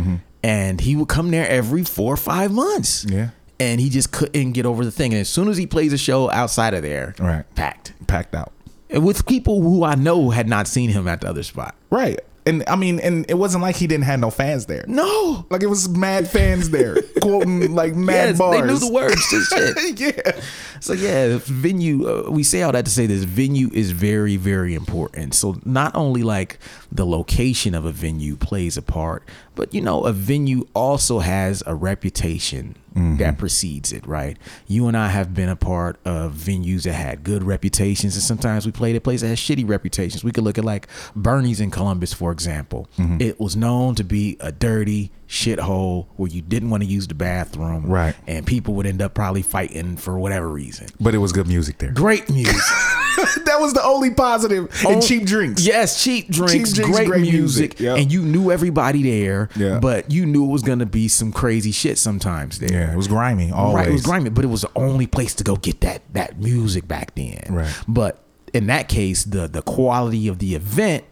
And 0.43 0.81
he 0.81 0.95
would 0.95 1.07
come 1.07 1.29
there 1.29 1.47
every 1.47 1.83
four 1.83 2.11
or 2.13 2.17
five 2.17 2.51
months. 2.51 3.05
Yeah. 3.07 3.29
And 3.61 3.79
he 3.79 3.89
just 3.89 4.11
couldn't 4.11 4.53
get 4.53 4.65
over 4.65 4.83
the 4.83 4.91
thing. 4.91 5.13
And 5.13 5.21
as 5.21 5.29
soon 5.29 5.47
as 5.47 5.57
he 5.57 5.67
plays 5.67 5.93
a 5.93 5.97
show 5.97 6.29
outside 6.31 6.73
of 6.73 6.81
there, 6.83 7.13
Right. 7.19 7.43
packed. 7.55 7.93
Packed 8.07 8.35
out. 8.35 8.51
And 8.89 9.05
with 9.05 9.25
people 9.25 9.61
who 9.61 9.83
I 9.83 9.95
know 9.95 10.31
had 10.31 10.49
not 10.49 10.67
seen 10.67 10.89
him 10.89 11.07
at 11.07 11.21
the 11.21 11.29
other 11.29 11.43
spot. 11.43 11.75
Right. 11.89 12.19
And 12.43 12.63
I 12.67 12.75
mean, 12.75 12.99
and 12.99 13.23
it 13.29 13.35
wasn't 13.35 13.61
like 13.61 13.75
he 13.75 13.85
didn't 13.85 14.05
have 14.05 14.19
no 14.19 14.31
fans 14.31 14.65
there. 14.65 14.83
No. 14.87 15.45
Like 15.51 15.61
it 15.61 15.67
was 15.67 15.87
mad 15.87 16.27
fans 16.27 16.71
there, 16.71 16.95
quoting 17.21 17.75
like 17.75 17.93
mad 17.93 18.29
Yes, 18.29 18.37
bars. 18.39 18.59
they 18.59 18.65
knew 18.65 18.79
the 18.79 18.91
words 18.91 19.29
to 19.29 19.41
shit. 19.43 19.99
yeah. 19.99 20.41
So 20.79 20.93
yeah, 20.93 21.37
venue. 21.43 22.07
Uh, 22.09 22.31
we 22.31 22.41
say 22.41 22.63
all 22.63 22.71
that 22.71 22.85
to 22.85 22.89
say 22.91 23.05
this: 23.05 23.23
venue 23.25 23.69
is 23.73 23.91
very, 23.91 24.37
very 24.37 24.73
important. 24.73 25.35
So 25.35 25.61
not 25.65 25.95
only 25.95 26.23
like 26.23 26.57
the 26.91 27.05
location 27.05 27.75
of 27.75 27.85
a 27.85 27.91
venue 27.91 28.35
plays 28.35 28.75
a 28.75 28.81
part, 28.81 29.21
but 29.53 29.71
you 29.71 29.79
know, 29.81 30.01
a 30.05 30.11
venue 30.11 30.65
also 30.73 31.19
has 31.19 31.61
a 31.67 31.75
reputation 31.75 32.75
Mm-hmm. 32.95 33.17
that 33.17 33.37
precedes 33.37 33.93
it. 33.93 34.05
Right? 34.05 34.37
You 34.67 34.87
and 34.87 34.97
I 34.97 35.07
have 35.07 35.33
been 35.33 35.49
a 35.49 35.55
part 35.55 35.99
of 36.05 36.33
venues 36.33 36.83
that 36.83 36.93
had 36.93 37.23
good 37.23 37.43
reputations, 37.43 38.15
and 38.15 38.23
sometimes 38.23 38.65
we 38.65 38.71
played 38.71 38.95
at 38.95 39.03
places 39.03 39.21
that 39.21 39.29
had 39.29 39.37
shitty 39.37 39.67
reputations. 39.67 40.23
We 40.23 40.31
could 40.31 40.43
look 40.43 40.57
at 40.57 40.65
like 40.65 40.87
Bernie's 41.15 41.61
in 41.61 41.71
Columbus, 41.71 42.13
for 42.13 42.31
example. 42.31 42.89
Mm-hmm. 42.97 43.21
It 43.21 43.39
was 43.39 43.55
known 43.55 43.95
to 43.95 44.03
be 44.03 44.37
a 44.39 44.51
dirty 44.51 45.11
shithole 45.31 46.07
where 46.17 46.29
you 46.29 46.41
didn't 46.41 46.69
want 46.69 46.83
to 46.83 46.89
use 46.89 47.07
the 47.07 47.15
bathroom, 47.15 47.85
Right. 47.85 48.13
And 48.27 48.45
people 48.45 48.73
would 48.75 48.85
end 48.85 49.01
up 49.01 49.13
probably 49.13 49.41
fighting 49.41 49.95
for 49.95 50.19
whatever 50.19 50.49
reason. 50.49 50.87
But 50.99 51.15
it 51.15 51.19
was 51.19 51.31
good 51.31 51.47
music 51.47 51.77
there. 51.77 51.91
Great 51.91 52.29
music. 52.29 52.53
that 53.45 53.57
was 53.59 53.73
the 53.73 53.81
only 53.81 54.11
positive. 54.11 54.67
Oh, 54.85 54.93
and 54.93 55.01
cheap 55.01 55.25
drinks. 55.25 55.65
Yes, 55.65 56.03
cheap 56.03 56.29
drinks, 56.29 56.73
drinks, 56.73 56.97
great, 56.97 57.07
great 57.07 57.21
music, 57.21 57.39
music, 57.39 57.79
yep. 57.79 57.97
and 57.97 58.11
you 58.11 58.23
knew 58.23 58.51
everybody 58.51 59.03
there. 59.03 59.47
Yeah. 59.55 59.79
But 59.79 60.11
you 60.11 60.25
knew 60.25 60.43
it 60.43 60.51
was 60.51 60.63
gonna 60.63 60.85
be 60.85 61.07
some 61.07 61.31
crazy 61.31 61.71
shit 61.71 61.97
sometimes 61.97 62.59
there. 62.59 62.71
Yeah, 62.71 62.91
it 62.91 62.97
was 62.97 63.07
grimy. 63.07 63.51
Always. 63.51 63.75
Right, 63.75 63.87
it 63.87 63.93
was 63.93 64.03
grimy, 64.03 64.29
but 64.31 64.43
it 64.43 64.49
was 64.49 64.61
the 64.61 64.71
only 64.75 65.07
place 65.07 65.33
to 65.35 65.45
go 65.45 65.55
get 65.55 65.79
that 65.81 66.01
that 66.13 66.39
music 66.39 66.89
back 66.89 67.15
then. 67.15 67.45
Right. 67.49 67.73
But 67.87 68.21
in 68.53 68.67
that 68.67 68.89
case, 68.89 69.23
the 69.23 69.47
the 69.47 69.61
quality 69.61 70.27
of 70.27 70.39
the 70.39 70.55
event 70.55 71.05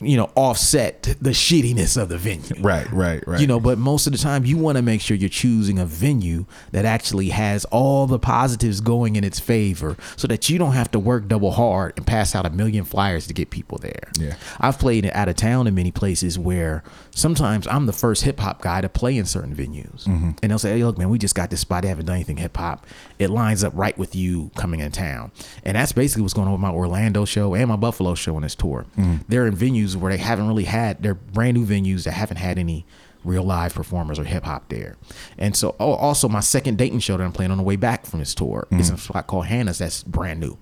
you 0.00 0.16
know, 0.16 0.30
offset 0.34 1.02
the 1.20 1.30
shittiness 1.30 2.00
of 2.00 2.08
the 2.08 2.18
venue. 2.18 2.60
Right, 2.60 2.90
right, 2.92 3.22
right. 3.26 3.40
You 3.40 3.46
know, 3.46 3.60
but 3.60 3.78
most 3.78 4.06
of 4.06 4.12
the 4.12 4.18
time 4.18 4.44
you 4.44 4.56
want 4.56 4.76
to 4.76 4.82
make 4.82 5.00
sure 5.00 5.16
you're 5.16 5.28
choosing 5.28 5.78
a 5.78 5.86
venue 5.86 6.46
that 6.72 6.84
actually 6.84 7.28
has 7.28 7.64
all 7.66 8.06
the 8.06 8.18
positives 8.18 8.80
going 8.80 9.16
in 9.16 9.24
its 9.24 9.38
favor 9.38 9.96
so 10.16 10.26
that 10.28 10.48
you 10.48 10.58
don't 10.58 10.72
have 10.72 10.90
to 10.92 10.98
work 10.98 11.28
double 11.28 11.52
hard 11.52 11.92
and 11.96 12.06
pass 12.06 12.34
out 12.34 12.46
a 12.46 12.50
million 12.50 12.84
flyers 12.84 13.26
to 13.26 13.34
get 13.34 13.50
people 13.50 13.78
there. 13.78 14.10
Yeah. 14.18 14.36
I've 14.58 14.78
played 14.78 15.06
out 15.06 15.28
of 15.28 15.36
town 15.36 15.66
in 15.66 15.74
many 15.74 15.90
places 15.90 16.38
where 16.38 16.82
sometimes 17.14 17.66
I'm 17.66 17.86
the 17.86 17.92
first 17.92 18.22
hip 18.22 18.40
hop 18.40 18.62
guy 18.62 18.80
to 18.80 18.88
play 18.88 19.16
in 19.16 19.24
certain 19.24 19.54
venues. 19.54 20.04
Mm-hmm. 20.04 20.30
And 20.42 20.50
they'll 20.50 20.58
say, 20.58 20.72
hey, 20.72 20.84
look, 20.84 20.98
man, 20.98 21.10
we 21.10 21.18
just 21.18 21.34
got 21.34 21.50
this 21.50 21.60
spot. 21.60 21.82
They 21.82 21.88
haven't 21.88 22.06
done 22.06 22.16
anything 22.16 22.38
hip 22.38 22.56
hop. 22.56 22.86
It 23.18 23.28
lines 23.30 23.62
up 23.62 23.72
right 23.76 23.96
with 23.96 24.14
you 24.14 24.50
coming 24.56 24.80
in 24.80 24.90
town. 24.92 25.32
And 25.64 25.76
that's 25.76 25.92
basically 25.92 26.22
what's 26.22 26.34
going 26.34 26.48
on 26.48 26.52
with 26.52 26.60
my 26.60 26.70
Orlando 26.70 27.24
show 27.24 27.54
and 27.54 27.68
my 27.68 27.76
Buffalo 27.76 28.14
show 28.14 28.36
on 28.36 28.42
this 28.42 28.54
tour. 28.54 28.86
Mm. 28.96 29.24
They're 29.28 29.46
in 29.46 29.56
venues 29.56 29.96
where 29.96 30.12
they 30.12 30.18
haven't 30.18 30.48
really 30.48 30.64
had, 30.64 31.02
they're 31.02 31.14
brand 31.14 31.56
new 31.56 31.66
venues 31.66 32.04
that 32.04 32.12
haven't 32.12 32.38
had 32.38 32.58
any 32.58 32.86
real 33.24 33.44
live 33.44 33.74
performers 33.74 34.18
or 34.18 34.24
hip 34.24 34.44
hop 34.44 34.68
there. 34.68 34.96
And 35.38 35.56
so, 35.56 35.76
oh, 35.78 35.92
also 35.92 36.28
my 36.28 36.40
second 36.40 36.78
Dayton 36.78 37.00
show 37.00 37.16
that 37.16 37.22
I'm 37.22 37.32
playing 37.32 37.50
on 37.50 37.58
the 37.58 37.62
way 37.64 37.76
back 37.76 38.06
from 38.06 38.20
this 38.20 38.34
tour 38.34 38.66
is 38.72 38.88
in 38.88 38.96
a 38.96 38.98
spot 38.98 39.26
called 39.26 39.46
Hannah's 39.46 39.78
that's 39.78 40.02
brand 40.02 40.40
new. 40.40 40.58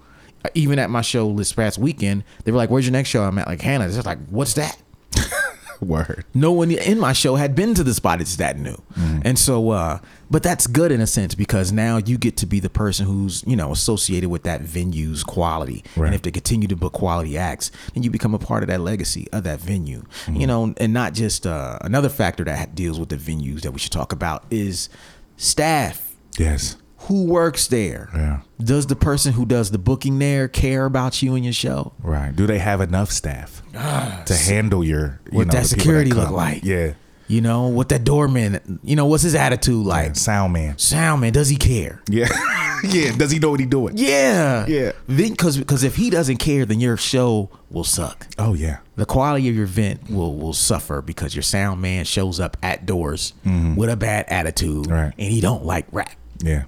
Even 0.55 0.79
at 0.79 0.91
my 0.91 1.03
show 1.03 1.35
this 1.35 1.53
past 1.53 1.79
weekend, 1.79 2.25
they 2.45 2.51
were 2.51 2.57
like, 2.57 2.71
"Where's 2.71 2.87
your 2.87 2.93
next 2.93 3.11
show?" 3.11 3.25
I'm 3.25 3.39
at 3.39 3.47
like 3.47 3.61
Hannah's. 3.61 3.95
It's 3.95 4.07
like, 4.07 4.19
"What's 4.29 4.55
that?" 4.55 4.81
Word. 5.81 6.25
no 6.35 6.53
one 6.53 6.71
in 6.71 6.99
my 7.01 7.13
show 7.13 7.37
had 7.37 7.55
been 7.55 7.75
to 7.75 7.83
the 7.85 7.95
spot 7.95 8.21
it's 8.21 8.37
that 8.37 8.59
new 8.59 8.81
and 9.25 9.39
so 9.39 9.71
uh 9.71 9.99
but 10.31 10.43
that's 10.43 10.67
good 10.67 10.93
in 10.93 11.01
a 11.01 11.07
sense 11.07 11.35
because 11.35 11.73
now 11.73 11.97
you 11.97 12.17
get 12.19 12.37
to 12.37 12.47
be 12.47 12.61
the 12.61 12.71
person 12.71 13.07
who's 13.07 13.43
you 13.47 13.57
know 13.57 13.73
associated 13.73 14.29
with 14.31 14.43
that 14.45 14.61
venue's 14.61 15.25
quality 15.25 15.83
Right. 15.97 16.07
and 16.07 16.15
if 16.15 16.23
they 16.23 16.31
continue 16.31 16.69
to 16.69 16.77
book 16.77 16.93
quality 16.93 17.37
acts 17.39 17.71
then 17.95 18.03
you 18.03 18.11
become 18.11 18.35
a 18.35 18.39
part 18.39 18.63
of 18.63 18.69
that 18.69 18.81
legacy 18.81 19.27
of 19.33 19.45
that 19.45 19.61
venue 19.61 20.05
you 20.31 20.47
know 20.47 20.75
and 20.77 20.93
not 20.93 21.15
just 21.15 21.47
uh 21.47 21.79
another 21.81 22.09
factor 22.09 22.45
that 22.45 22.75
deals 22.75 23.01
with 23.01 23.09
the 23.09 23.17
venues 23.17 23.63
that 23.63 23.73
we 23.73 23.79
should 23.79 23.93
talk 23.93 24.13
about 24.13 24.45
is 24.51 24.89
staff 25.37 26.07
Yes. 26.39 26.77
Who 27.05 27.25
works 27.25 27.67
there 27.69 28.09
Yeah. 28.15 28.41
does 28.63 28.87
the 28.87 28.97
person 28.97 29.33
who 29.33 29.47
does 29.47 29.71
the 29.71 29.79
booking 29.79 30.19
there 30.19 30.49
care 30.49 30.85
about 30.85 31.23
you 31.23 31.35
and 31.35 31.45
your 31.45 31.53
show 31.55 31.93
Right. 32.03 32.35
Do 32.35 32.47
they 32.47 32.59
have 32.59 32.81
enough 32.81 33.11
staff 33.11 33.63
to 33.73 34.35
handle 34.35 34.85
your 34.85 35.21
you 35.31 35.39
what 35.39 35.47
know, 35.49 35.53
that 35.55 35.67
security 35.67 36.13
look 36.13 36.31
like 36.31 36.63
Yeah. 36.65 36.93
you 37.27 37.41
know 37.41 37.69
what 37.69 37.89
that 37.89 38.05
doorman 38.05 38.81
you 38.83 38.97
know 38.97 39.07
what's 39.07 39.23
his 39.23 39.35
attitude 39.35 39.85
like 39.87 40.09
Like 40.09 40.17
sound 40.17 40.53
man. 40.53 40.77
sound 40.79 41.21
man 41.23 41.33
does 41.33 41.49
he 41.49 41.57
care 41.57 42.03
Yeah. 42.09 42.29
yeah. 42.85 43.15
Does 43.17 43.31
he 43.31 43.39
know 43.39 43.51
what 43.51 43.61
he 43.61 43.67
doing? 43.67 43.95
yeah 43.97 44.67
Yeah. 44.67 44.93
Then 45.07 45.31
because 45.31 45.57
because 45.57 45.83
if 45.85 45.97
he 45.97 46.11
doesn't 46.11 46.37
care 46.39 46.65
then 46.67 46.81
your 46.81 46.97
show 46.97 47.49
will 47.71 47.85
suck 47.85 48.27
Oh 48.39 48.55
yeah. 48.55 48.79
the 48.97 49.07
quality 49.07 49.49
of 49.49 49.55
your 49.55 49.65
event 49.65 50.11
will 50.11 50.37
will 50.37 50.53
suffer 50.53 51.01
because 51.03 51.35
your 51.35 51.43
sound 51.43 51.81
man 51.81 52.05
shows 52.05 52.41
up 52.41 52.57
at 52.63 52.85
doors 52.87 53.33
with 53.77 53.89
a 53.91 53.97
bad 53.97 54.27
attitude 54.29 54.85
Mm-hmm. 54.87 54.93
Right. 54.93 55.13
and 55.19 55.33
he 55.33 55.41
don't 55.41 55.65
like 55.65 55.87
rap 55.93 56.13
Yeah. 56.43 56.65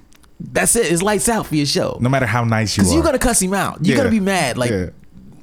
That's 0.52 0.75
it 0.76 0.90
it's 0.90 1.02
lights 1.02 1.28
out 1.28 1.46
for 1.46 1.54
your 1.54 1.66
show 1.66 1.96
No 2.00 2.08
matter 2.08 2.26
how 2.26 2.44
nice 2.44 2.76
you 2.76 2.82
because 2.82 2.92
are. 2.92 2.94
you're 2.96 3.04
gonna 3.04 3.18
cuss 3.18 3.40
him 3.40 3.54
out 3.54 3.78
you're 3.84 3.96
Yeah. 3.96 4.02
gonna 4.02 4.11
be 4.11 4.20
mad 4.20 4.58
like 4.58 4.70
Yeah. 4.70 4.87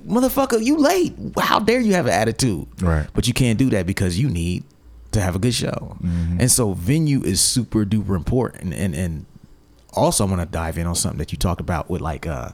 motherfucker 0.07 0.63
you 0.63 0.77
late 0.77 1.13
how 1.39 1.59
dare 1.59 1.79
you 1.79 1.93
have 1.93 2.05
an 2.05 2.13
attitude 2.13 2.67
Right. 2.81 3.07
but 3.13 3.27
you 3.27 3.33
can't 3.33 3.57
do 3.57 3.69
that 3.71 3.85
because 3.85 4.19
you 4.19 4.29
need 4.29 4.63
to 5.11 5.21
have 5.21 5.35
a 5.35 5.39
good 5.39 5.53
show 5.53 5.97
Mm-hmm. 6.03 6.39
and 6.41 6.51
so 6.51 6.73
venue 6.73 7.23
is 7.23 7.39
super 7.41 7.85
duper 7.85 8.15
important 8.15 8.73
and 8.73 8.93
and 8.93 9.25
also 9.93 10.25
i 10.25 10.29
want 10.29 10.41
to 10.41 10.45
dive 10.45 10.77
in 10.77 10.85
on 10.87 10.95
something 10.95 11.17
that 11.19 11.31
you 11.31 11.37
talked 11.37 11.61
about 11.61 11.89
with 11.89 12.01
like 12.01 12.27
uh 12.27 12.49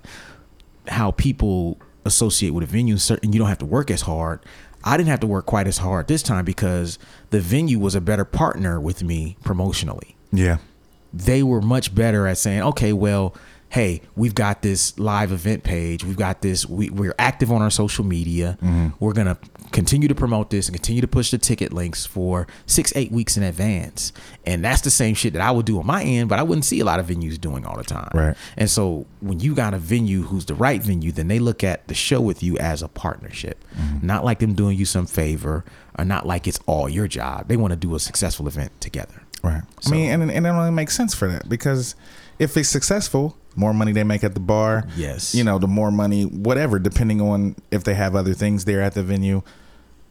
how 0.87 1.11
people 1.11 1.77
associate 2.05 2.51
with 2.51 2.63
a 2.63 2.67
venue 2.67 2.97
certain 2.97 3.33
you 3.33 3.39
don't 3.39 3.49
have 3.49 3.57
to 3.57 3.65
work 3.65 3.89
as 3.89 4.01
hard 4.01 4.39
i 4.83 4.95
didn't 4.95 5.09
have 5.09 5.19
to 5.19 5.27
work 5.27 5.45
quite 5.45 5.67
as 5.67 5.79
hard 5.79 6.07
this 6.07 6.21
time 6.21 6.45
because 6.45 6.99
the 7.31 7.39
venue 7.41 7.79
was 7.79 7.95
a 7.95 8.01
better 8.01 8.23
partner 8.25 8.79
with 8.79 9.03
me 9.03 9.35
promotionally 9.43 10.13
Yeah. 10.31 10.57
They 11.15 11.41
were 11.43 11.61
much 11.61 11.95
better 11.95 12.27
at 12.27 12.37
saying, 12.37 12.61
okay, 12.61 12.93
well, 12.93 13.35
hey, 13.69 14.01
we've 14.15 14.35
got 14.35 14.61
this 14.61 14.97
live 14.99 15.31
event 15.31 15.63
page. 15.63 16.03
We've 16.03 16.17
got 16.17 16.41
this. 16.41 16.65
We, 16.65 16.89
we're 16.89 17.15
active 17.17 17.51
on 17.51 17.61
our 17.61 17.69
social 17.69 18.05
media. 18.05 18.57
Mm-hmm. 18.61 18.87
We're 18.99 19.13
gonna 19.13 19.37
continue 19.71 20.07
to 20.07 20.15
promote 20.15 20.49
this 20.49 20.67
and 20.67 20.75
continue 20.75 21.01
to 21.01 21.07
push 21.07 21.31
the 21.31 21.37
ticket 21.37 21.73
links 21.73 22.05
for 22.05 22.47
six, 22.65 22.93
eight 22.95 23.11
weeks 23.11 23.35
in 23.35 23.43
advance. 23.43 24.13
And 24.45 24.63
that's 24.63 24.81
the 24.81 24.91
same 24.91 25.15
shit 25.15 25.33
that 25.33 25.41
I 25.41 25.51
would 25.51 25.65
do 25.65 25.79
on 25.79 25.85
my 25.85 26.03
end, 26.03 26.29
but 26.29 26.39
I 26.39 26.43
wouldn't 26.43 26.65
see 26.65 26.79
a 26.79 26.85
lot 26.85 26.99
of 26.99 27.07
venues 27.07 27.39
doing 27.39 27.65
all 27.65 27.75
the 27.75 27.83
time. 27.83 28.09
Right. 28.13 28.37
And 28.55 28.69
so 28.69 29.05
when 29.19 29.39
you 29.39 29.55
got 29.55 29.73
a 29.73 29.77
venue 29.77 30.21
who's 30.21 30.45
the 30.45 30.55
right 30.55 30.81
venue, 30.81 31.11
then 31.11 31.27
they 31.27 31.39
look 31.39 31.63
at 31.63 31.87
the 31.87 31.93
show 31.93 32.21
with 32.21 32.43
you 32.43 32.57
as 32.57 32.81
a 32.81 32.87
partnership, 32.87 33.63
mm-hmm. 33.75 34.05
not 34.05 34.23
like 34.23 34.39
them 34.39 34.53
doing 34.53 34.77
you 34.77 34.85
some 34.85 35.05
favor 35.05 35.65
or 35.97 36.05
not 36.05 36.25
like 36.25 36.47
it's 36.47 36.59
all 36.65 36.87
your 36.87 37.07
job. 37.07 37.47
They 37.47 37.57
want 37.57 37.71
to 37.71 37.77
do 37.77 37.95
a 37.95 37.99
successful 37.99 38.47
event 38.47 38.79
together. 38.79 39.21
Right. 39.45 39.63
I 39.85 39.89
mean, 39.89 40.09
and, 40.09 40.31
and 40.31 40.45
it 40.45 40.49
only 40.49 40.71
makes 40.71 40.95
sense 40.95 41.13
for 41.13 41.27
that 41.27 41.47
because 41.47 41.95
if 42.39 42.57
it's 42.57 42.69
successful, 42.69 43.37
more 43.55 43.73
money 43.73 43.91
they 43.91 44.03
make 44.03 44.23
at 44.23 44.33
the 44.33 44.39
bar. 44.39 44.85
Yes. 44.95 45.33
You 45.35 45.43
know, 45.43 45.59
the 45.59 45.67
more 45.67 45.91
money, 45.91 46.23
whatever, 46.23 46.79
depending 46.79 47.21
on 47.21 47.55
if 47.71 47.83
they 47.83 47.93
have 47.93 48.15
other 48.15 48.33
things 48.33 48.65
there 48.65 48.81
at 48.81 48.93
the 48.93 49.03
venue, 49.03 49.41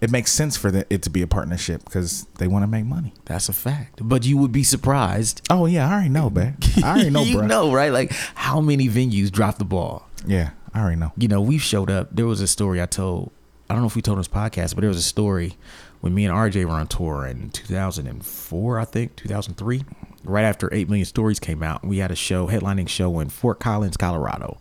it 0.00 0.10
makes 0.10 0.32
sense 0.32 0.56
for 0.56 0.70
the, 0.70 0.86
it 0.90 1.02
to 1.02 1.10
be 1.10 1.22
a 1.22 1.26
partnership 1.26 1.84
because 1.84 2.24
they 2.38 2.46
want 2.46 2.62
to 2.62 2.66
make 2.66 2.84
money. 2.84 3.12
That's 3.24 3.48
a 3.48 3.52
fact. 3.52 4.00
But 4.02 4.24
you 4.24 4.36
would 4.38 4.52
be 4.52 4.62
surprised. 4.62 5.42
Oh 5.50 5.66
yeah, 5.66 5.88
I 5.88 5.92
already 5.92 6.08
know, 6.10 6.30
man. 6.30 6.56
I 6.82 6.90
already 6.90 7.10
know, 7.10 7.22
you 7.24 7.38
bro. 7.38 7.46
know, 7.46 7.72
right? 7.72 7.92
Like 7.92 8.12
how 8.34 8.60
many 8.60 8.88
venues 8.88 9.30
drop 9.30 9.58
the 9.58 9.64
ball. 9.64 10.08
Yeah, 10.26 10.50
I 10.72 10.80
already 10.80 10.96
know. 10.96 11.12
You 11.16 11.28
know, 11.28 11.40
we've 11.40 11.62
showed 11.62 11.90
up. 11.90 12.08
There 12.12 12.26
was 12.26 12.40
a 12.40 12.46
story 12.46 12.80
I 12.82 12.86
told. 12.86 13.30
I 13.68 13.72
don't 13.74 13.82
know 13.82 13.86
if 13.86 13.96
we 13.96 14.02
told 14.02 14.18
this 14.18 14.28
podcast, 14.28 14.74
but 14.74 14.82
there 14.82 14.88
was 14.88 14.98
a 14.98 15.02
story 15.02 15.56
when 16.04 16.14
me 16.14 16.26
and 16.26 16.34
RJ 16.34 16.66
were 16.66 16.72
on 16.72 16.86
tour 16.86 17.24
in 17.24 17.48
2004, 17.48 18.78
I 18.78 18.84
think, 18.84 19.16
2003, 19.16 19.84
right 20.22 20.42
after 20.42 20.68
8 20.70 20.86
Million 20.90 21.06
Stories 21.06 21.40
came 21.40 21.62
out. 21.62 21.82
We 21.82 21.96
had 21.96 22.10
a 22.10 22.14
show, 22.14 22.46
headlining 22.46 22.90
show 22.90 23.20
in 23.20 23.30
Fort 23.30 23.58
Collins, 23.58 23.96
Colorado. 23.96 24.58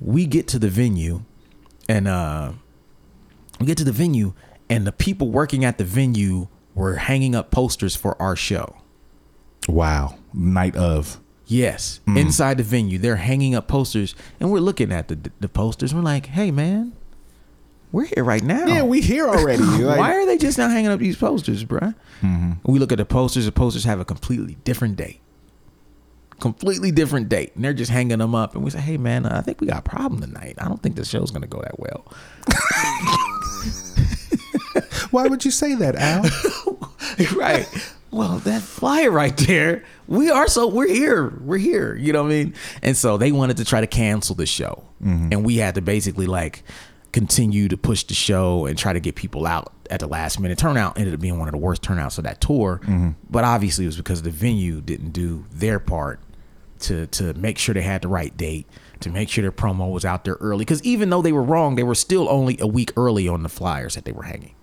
We 0.00 0.26
get 0.26 0.46
to 0.48 0.58
the 0.58 0.68
venue 0.68 1.22
and 1.88 2.06
uh 2.06 2.52
we 3.58 3.64
get 3.64 3.78
to 3.78 3.84
the 3.84 3.92
venue 3.92 4.34
and 4.68 4.86
the 4.86 4.92
people 4.92 5.30
working 5.30 5.64
at 5.64 5.78
the 5.78 5.84
venue 5.84 6.48
were 6.74 6.96
hanging 6.96 7.34
up 7.34 7.50
posters 7.50 7.96
for 7.96 8.20
our 8.20 8.36
show. 8.36 8.76
Wow, 9.66 10.18
night 10.34 10.76
of. 10.76 11.20
Yes, 11.46 12.00
inside 12.06 12.58
the 12.58 12.64
venue, 12.64 12.98
they're 12.98 13.16
hanging 13.16 13.54
up 13.54 13.66
posters, 13.66 14.14
and 14.38 14.52
we're 14.52 14.60
looking 14.60 14.92
at 14.92 15.08
the 15.08 15.30
the 15.40 15.48
posters. 15.48 15.94
We're 15.94 16.02
like, 16.02 16.26
"Hey, 16.26 16.50
man, 16.50 16.92
we're 17.92 18.04
here 18.04 18.24
right 18.24 18.42
now. 18.42 18.66
Yeah, 18.66 18.82
we 18.82 19.00
here 19.00 19.26
already. 19.28 19.62
Like, 19.80 19.98
Why 19.98 20.14
are 20.14 20.26
they 20.26 20.38
just 20.38 20.58
not 20.58 20.70
hanging 20.70 20.90
up 20.90 21.00
these 21.00 21.16
posters, 21.16 21.64
bruh? 21.64 21.94
Mm-hmm. 22.22 22.52
We 22.70 22.78
look 22.78 22.92
at 22.92 22.98
the 22.98 23.04
posters. 23.04 23.46
The 23.46 23.52
posters 23.52 23.84
have 23.84 23.98
a 23.98 24.04
completely 24.04 24.56
different 24.64 24.96
date, 24.96 25.20
completely 26.38 26.90
different 26.90 27.28
date, 27.28 27.52
and 27.54 27.64
they're 27.64 27.72
just 27.72 27.90
hanging 27.90 28.18
them 28.18 28.34
up. 28.34 28.54
And 28.54 28.62
we 28.62 28.70
say, 28.70 28.80
"Hey, 28.80 28.96
man, 28.96 29.26
I 29.26 29.40
think 29.40 29.60
we 29.60 29.66
got 29.66 29.78
a 29.78 29.88
problem 29.88 30.20
tonight. 30.20 30.56
I 30.58 30.68
don't 30.68 30.82
think 30.82 30.96
the 30.96 31.04
show's 31.04 31.30
gonna 31.30 31.46
go 31.46 31.62
that 31.62 31.78
well." 31.80 32.04
Why 35.10 35.26
would 35.26 35.44
you 35.44 35.50
say 35.50 35.74
that, 35.74 35.96
Al? 35.96 36.22
right. 37.36 37.66
Well, 38.12 38.38
that 38.40 38.62
flyer 38.62 39.10
right 39.10 39.36
there, 39.36 39.84
we 40.08 40.30
are 40.30 40.48
so 40.48 40.66
we're 40.68 40.88
here. 40.88 41.32
We're 41.40 41.58
here. 41.58 41.94
You 41.96 42.12
know 42.12 42.22
what 42.22 42.32
I 42.32 42.34
mean? 42.44 42.54
And 42.82 42.96
so 42.96 43.16
they 43.16 43.32
wanted 43.32 43.56
to 43.58 43.64
try 43.64 43.80
to 43.80 43.86
cancel 43.86 44.34
the 44.34 44.46
show. 44.46 44.84
And 45.02 45.44
we 45.44 45.56
had 45.56 45.76
to 45.76 45.80
basically 45.80 46.26
like 46.26 46.62
continue 47.12 47.68
to 47.68 47.76
push 47.76 48.04
the 48.04 48.14
show 48.14 48.66
and 48.66 48.78
try 48.78 48.92
to 48.92 49.00
get 49.00 49.14
people 49.16 49.46
out 49.46 49.72
at 49.90 50.00
the 50.00 50.06
last 50.06 50.38
minute. 50.38 50.58
Turnout 50.58 50.96
ended 50.98 51.12
up 51.14 51.20
being 51.20 51.38
one 51.38 51.48
of 51.48 51.52
the 51.52 51.58
worst 51.58 51.82
turnouts 51.82 52.18
of 52.18 52.24
that 52.24 52.40
tour. 52.40 52.80
But 53.28 53.44
obviously 53.44 53.84
it 53.84 53.88
was 53.88 53.96
because 53.96 54.22
the 54.22 54.30
venue 54.30 54.80
didn't 54.80 55.10
do 55.10 55.44
their 55.52 55.78
part 55.80 56.20
to 56.80 57.06
to 57.08 57.34
make 57.34 57.58
sure 57.58 57.74
they 57.74 57.82
had 57.82 58.02
the 58.02 58.08
right 58.08 58.34
date, 58.36 58.66
to 59.00 59.10
make 59.10 59.28
sure 59.28 59.42
their 59.42 59.52
promo 59.52 59.90
was 59.92 60.04
out 60.04 60.24
there 60.24 60.36
early. 60.40 60.60
Because 60.64 60.82
even 60.82 61.10
though 61.10 61.20
they 61.20 61.32
were 61.32 61.42
wrong, 61.42 61.74
they 61.74 61.82
were 61.82 61.94
still 61.94 62.28
only 62.30 62.56
a 62.60 62.66
week 62.66 62.92
early 62.96 63.28
on 63.28 63.42
the 63.42 63.48
flyers 63.50 63.96
that 63.96 64.04
they 64.04 64.12
were 64.12 64.22
hanging. 64.22 64.54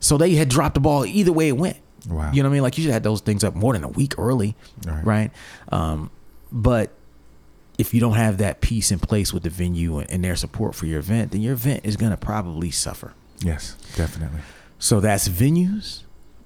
So 0.00 0.16
they 0.16 0.34
had 0.34 0.48
dropped 0.48 0.74
the 0.74 0.80
ball 0.80 1.04
either 1.04 1.32
way 1.32 1.48
it 1.48 1.56
went. 1.56 1.76
Wow. 2.08 2.32
You 2.32 2.42
know 2.42 2.48
what 2.48 2.52
I 2.52 2.54
mean? 2.54 2.62
Like 2.62 2.78
you 2.78 2.82
should 2.82 2.88
have 2.88 2.94
had 2.94 3.02
those 3.04 3.20
things 3.20 3.44
up 3.44 3.54
more 3.54 3.74
than 3.74 3.84
a 3.84 3.88
week 3.88 4.18
early, 4.18 4.56
Right. 4.86 5.04
right? 5.04 5.30
Um, 5.70 6.10
but 6.50 6.90
if 7.80 7.94
you 7.94 8.00
don't 8.00 8.14
have 8.14 8.36
that 8.38 8.60
piece 8.60 8.92
in 8.92 8.98
place 8.98 9.32
with 9.32 9.42
the 9.42 9.48
venue 9.48 9.98
and, 9.98 10.10
and 10.10 10.22
their 10.22 10.36
support 10.36 10.74
for 10.74 10.84
your 10.84 10.98
event, 10.98 11.32
then 11.32 11.40
your 11.40 11.54
event 11.54 11.80
is 11.82 11.96
gonna 11.96 12.16
probably 12.16 12.70
suffer. 12.70 13.14
yes, 13.40 13.74
definitely. 13.96 14.40
So 14.78 15.00
that's 15.00 15.28
venues, 15.28 16.02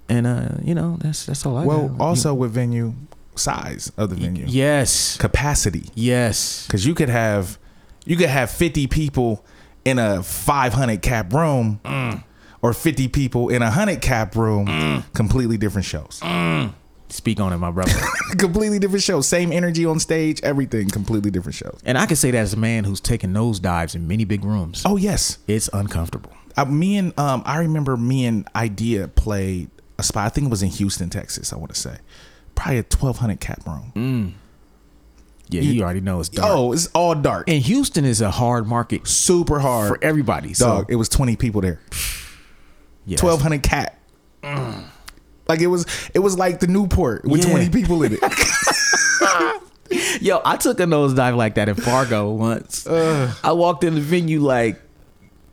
and 0.09 0.27
uh, 0.27 0.49
you 0.63 0.75
know 0.75 0.97
that's 1.01 1.27
that's 1.27 1.45
all 1.45 1.57
I. 1.57 1.65
Well, 1.65 1.89
got. 1.89 2.01
also 2.01 2.33
with 2.35 2.53
venue 2.53 2.95
size 3.35 3.91
of 3.97 4.11
the 4.11 4.17
venue, 4.17 4.45
yes, 4.47 5.17
capacity, 5.17 5.91
yes, 5.95 6.67
because 6.67 6.87
you 6.87 6.95
could 6.95 7.09
have 7.09 7.59
you 8.05 8.17
could 8.17 8.29
have 8.29 8.51
fifty 8.51 8.87
people 8.87 9.45
in 9.85 9.99
a 9.99 10.23
five 10.23 10.73
hundred 10.73 11.03
cap 11.03 11.33
room, 11.33 11.81
mm. 11.85 12.23
or 12.63 12.73
fifty 12.73 13.09
people 13.09 13.49
in 13.49 13.61
a 13.61 13.71
hundred 13.71 14.01
cap 14.01 14.37
room. 14.37 14.67
Mm. 14.67 15.13
Completely 15.15 15.57
different 15.57 15.85
shows. 15.85 16.21
Mm. 16.23 16.75
Speak 17.09 17.41
on 17.41 17.53
it, 17.53 17.59
my 17.59 17.71
brother. 17.71 17.93
completely 18.39 18.79
different 18.79 19.03
show. 19.03 19.21
Same 19.21 19.53
energy 19.53 19.85
on 19.87 19.99
stage. 20.01 20.41
Everything 20.43 20.89
completely 20.89 21.31
different 21.31 21.55
shows. 21.55 21.79
and 21.85 21.97
I 21.99 22.07
can 22.07 22.17
say 22.17 22.31
that 22.31 22.39
as 22.39 22.53
a 22.55 22.57
man 22.59 22.85
who's 22.85 23.01
taken 23.01 23.33
nosedives 23.33 23.95
in 23.95 24.09
many 24.09 24.25
big 24.25 24.45
rooms. 24.45 24.83
Oh 24.85 24.97
yes, 24.97 25.39
It's 25.47 25.69
uncomfortable. 25.73 26.33
Uh, 26.57 26.65
me 26.67 26.97
and 26.99 27.19
um, 27.19 27.43
I 27.45 27.59
remember 27.59 27.97
me 27.97 28.27
and 28.27 28.49
Idea 28.55 29.09
played 29.09 29.71
a 29.99 30.03
spot. 30.03 30.27
I 30.27 30.29
think 30.29 30.47
it 30.47 30.51
was 30.51 30.63
in 30.63 30.69
Houston, 30.71 31.11
Texas. 31.11 31.53
I 31.53 31.57
want 31.57 31.75
to 31.75 31.81
say, 31.81 31.97
probably 32.55 32.79
a 32.79 32.83
twelve 32.85 33.19
hundred 33.19 33.41
cap 33.41 33.61
room. 33.67 34.35
Yeah, 35.51 35.61
you, 35.61 35.83
already 35.83 36.01
know 36.01 36.21
it's 36.21 36.31
dark. 36.31 36.51
Oh, 36.51 36.73
it's 36.73 36.87
all 36.95 37.15
dark, 37.15 37.49
and 37.51 37.61
Houston 37.63 38.05
is 38.05 38.21
a 38.21 38.31
hard 38.31 38.67
market 38.67 39.07
super 39.07 39.59
hard. 39.61 39.89
for 39.89 39.99
everybody. 40.03 40.55
So 40.55 40.67
Dog, 40.67 40.87
it 40.91 40.97
was 40.97 41.09
twenty 41.09 41.37
people 41.37 41.61
there. 41.61 41.81
yeah, 43.07 43.17
Twelve 43.19 43.43
hundred 43.43 43.63
cap. 43.63 43.99
Like 45.49 45.61
it 45.61 45.67
was, 45.69 45.87
it 46.15 46.19
was 46.21 46.39
like 46.39 46.61
the 46.61 46.67
Newport 46.67 47.25
with 47.25 47.45
Yeah. 47.45 47.51
twenty 47.51 47.69
people 47.71 48.03
in 48.03 48.19
it. 48.21 48.21
Yo, 50.23 50.41
I 50.45 50.57
took 50.57 50.81
a 50.81 50.85
nosedive 50.85 51.37
like 51.37 51.55
that 51.57 51.69
in 51.69 51.75
Fargo 51.75 52.31
once. 52.33 52.87
I 52.87 53.53
walked 53.53 53.85
in 53.85 53.95
the 53.95 54.01
venue 54.01 54.41
like, 54.41 54.81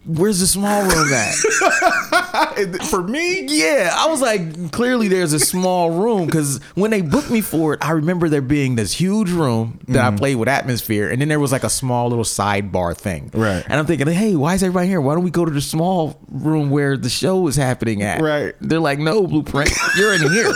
"Where's 0.06 0.40
the 0.40 0.48
small 0.48 0.82
room 0.84 1.14
at?" 1.14 1.34
For 2.90 3.02
me, 3.04 3.46
yeah, 3.48 3.94
I 3.98 4.08
was 4.08 4.22
like, 4.22 4.72
"Clearly, 4.72 5.08
there's 5.08 5.34
a 5.34 5.40
small 5.40 5.92
room." 5.92 6.26
Because 6.26 6.62
when 6.76 6.92
they 6.92 7.02
booked 7.02 7.30
me 7.30 7.42
for 7.42 7.74
it, 7.74 7.84
I 7.86 7.92
remember 7.92 8.30
there 8.30 8.42
being 8.42 8.76
this 8.76 8.94
huge 8.94 9.30
room 9.32 9.80
that 9.88 10.02
Mm-hmm. 10.02 10.16
I 10.16 10.18
played 10.18 10.36
with 10.36 10.48
atmosphere, 10.48 11.10
and 11.10 11.22
then 11.22 11.28
there 11.30 11.40
was 11.40 11.52
like 11.52 11.64
a 11.64 11.70
small 11.70 12.10
little 12.10 12.24
sidebar 12.26 12.96
thing. 12.98 13.30
Right. 13.34 13.64
And 13.68 13.74
I'm 13.80 13.86
thinking, 13.86 14.08
"Hey, 14.08 14.36
why 14.36 14.56
is 14.56 14.64
everybody 14.64 14.88
here? 14.88 15.02
Why 15.02 15.14
don't 15.16 15.24
we 15.24 15.32
go 15.32 15.46
to 15.46 15.52
the 15.52 15.62
small 15.62 16.20
room 16.30 16.70
where 16.70 16.98
the 16.98 17.10
show 17.10 17.48
is 17.48 17.56
happening 17.56 18.02
at?" 18.04 18.22
Right. 18.22 18.56
They're 18.62 18.80
like, 18.80 19.00
"No, 19.00 19.28
Blueprint, 19.28 19.72
you're 19.98 20.14
in 20.14 20.22
here." 20.22 20.52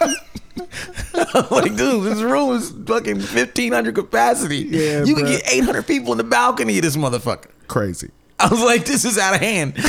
I'm 0.00 0.14
like, 1.50 1.76
dude, 1.76 2.04
this 2.04 2.20
room 2.20 2.54
is 2.56 2.70
fucking 2.86 3.16
1500 3.18 3.94
capacity. 3.94 4.58
Yeah, 4.58 5.04
you 5.04 5.14
can 5.14 5.24
get 5.26 5.42
800 5.52 5.86
people 5.86 6.12
in 6.12 6.18
the 6.18 6.24
balcony 6.24 6.76
of 6.78 6.82
this 6.82 6.96
motherfucker. 6.96 7.46
crazy. 7.68 8.10
I 8.40 8.48
was 8.48 8.60
like, 8.62 8.84
this 8.84 9.04
is 9.04 9.18
out 9.18 9.34
of 9.34 9.40
hand. 9.40 9.74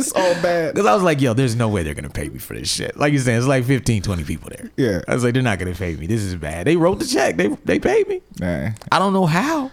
It's 0.00 0.12
all 0.12 0.34
bad. 0.42 0.74
Because 0.74 0.86
I 0.86 0.94
was 0.94 1.02
like, 1.02 1.20
yo, 1.20 1.34
there's 1.34 1.56
no 1.56 1.68
way 1.68 1.82
they're 1.82 1.94
going 1.94 2.04
to 2.04 2.10
pay 2.10 2.28
me 2.28 2.38
for 2.38 2.54
this 2.54 2.72
shit. 2.72 2.96
Like 2.96 3.12
you're 3.12 3.20
saying, 3.20 3.38
it's 3.38 3.46
like 3.46 3.64
15, 3.64 4.02
20 4.02 4.24
people 4.24 4.50
there. 4.50 4.70
Yeah. 4.76 5.02
I 5.06 5.14
was 5.14 5.24
like, 5.24 5.34
they're 5.34 5.42
not 5.42 5.58
going 5.58 5.72
to 5.72 5.78
pay 5.78 5.94
me. 5.96 6.06
This 6.06 6.22
is 6.22 6.36
bad. 6.36 6.66
They 6.66 6.76
wrote 6.76 6.98
the 6.98 7.06
check. 7.06 7.36
They 7.36 7.48
they 7.48 7.78
paid 7.78 8.08
me. 8.08 8.22
Nah. 8.38 8.70
I 8.90 8.98
don't 8.98 9.12
know 9.12 9.26
how. 9.26 9.70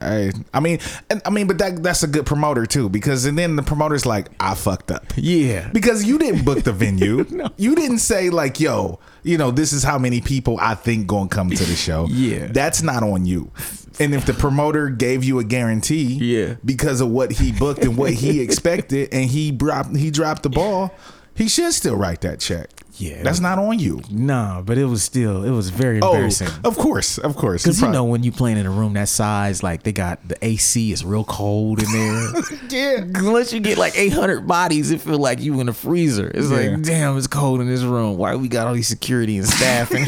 I, 0.00 0.32
I 0.52 0.60
mean, 0.60 0.80
and, 1.10 1.22
I 1.24 1.30
mean, 1.30 1.46
but 1.46 1.58
that 1.58 1.82
that's 1.82 2.02
a 2.02 2.08
good 2.08 2.26
promoter 2.26 2.66
too, 2.66 2.88
because 2.88 3.26
and 3.26 3.38
then 3.38 3.54
the 3.56 3.62
promoter's 3.62 4.06
like, 4.06 4.28
I 4.40 4.54
fucked 4.54 4.90
up. 4.90 5.12
Yeah. 5.16 5.70
Because 5.72 6.04
you 6.04 6.18
didn't 6.18 6.44
book 6.44 6.62
the 6.64 6.72
venue. 6.72 7.24
no. 7.30 7.50
You 7.56 7.74
didn't 7.74 7.98
say 7.98 8.30
like, 8.30 8.60
yo, 8.60 8.98
you 9.22 9.38
know, 9.38 9.50
this 9.50 9.72
is 9.72 9.82
how 9.82 9.98
many 9.98 10.20
people 10.20 10.58
I 10.60 10.74
think 10.74 11.06
gonna 11.06 11.28
come 11.28 11.50
to 11.50 11.64
the 11.64 11.76
show. 11.76 12.08
Yeah. 12.14 12.46
That's 12.46 12.82
not 12.82 13.02
on 13.02 13.26
you. 13.26 13.50
And 14.00 14.14
if 14.14 14.26
the 14.26 14.34
promoter 14.34 14.88
gave 14.88 15.22
you 15.24 15.38
a 15.38 15.44
guarantee, 15.44 16.14
Yeah. 16.20 16.54
because 16.64 17.00
of 17.00 17.08
what 17.10 17.32
he 17.32 17.52
booked 17.52 17.82
and 17.84 17.96
what 17.96 18.12
he 18.12 18.40
expected, 18.46 19.08
and 19.12 19.28
he 19.30 19.50
dropped 19.50 19.96
he 19.96 20.10
dropped 20.10 20.42
the 20.42 20.50
ball, 20.50 20.92
he 21.34 21.48
should 21.48 21.72
still 21.72 21.96
write 21.96 22.20
that 22.22 22.40
check. 22.40 22.70
Yeah. 22.96 23.24
That's 23.24 23.40
not 23.40 23.58
on 23.58 23.80
you. 23.80 24.00
Nah, 24.08 24.62
but 24.62 24.78
it 24.78 24.84
was 24.84 25.02
still, 25.02 25.42
it 25.42 25.50
was 25.50 25.68
very 25.70 26.00
Oh, 26.00 26.12
embarrassing. 26.12 26.46
of 26.62 26.78
course, 26.78 27.18
of 27.18 27.34
course. 27.34 27.64
Because 27.64 27.80
you 27.82 27.88
know 27.88 28.04
when 28.04 28.22
you 28.22 28.30
playing 28.30 28.56
in 28.56 28.66
a 28.66 28.70
room 28.70 28.92
that 28.92 29.08
size, 29.08 29.60
like 29.64 29.82
they 29.82 29.90
got 29.90 30.26
the 30.28 30.36
AC 30.44 30.92
is 30.92 31.04
real 31.04 31.24
cold 31.24 31.82
in 31.82 31.90
there. 31.90 32.32
yeah. 32.70 32.98
Unless 33.00 33.52
you 33.52 33.58
get 33.58 33.78
like 33.78 33.98
800 33.98 34.46
bodies, 34.46 34.92
it 34.92 35.00
feel 35.00 35.18
like 35.18 35.40
you 35.40 35.58
in 35.60 35.68
a 35.68 35.72
freezer. 35.72 36.30
It's 36.32 36.50
Yeah. 36.50 36.56
like, 36.76 36.82
damn, 36.82 37.18
it's 37.18 37.26
cold 37.26 37.60
in 37.60 37.66
this 37.66 37.82
room. 37.82 38.16
Why 38.16 38.36
we 38.36 38.46
got 38.46 38.68
all 38.68 38.74
these 38.74 38.86
security 38.86 39.38
and 39.38 39.46
staff? 39.48 39.90
And 39.90 40.06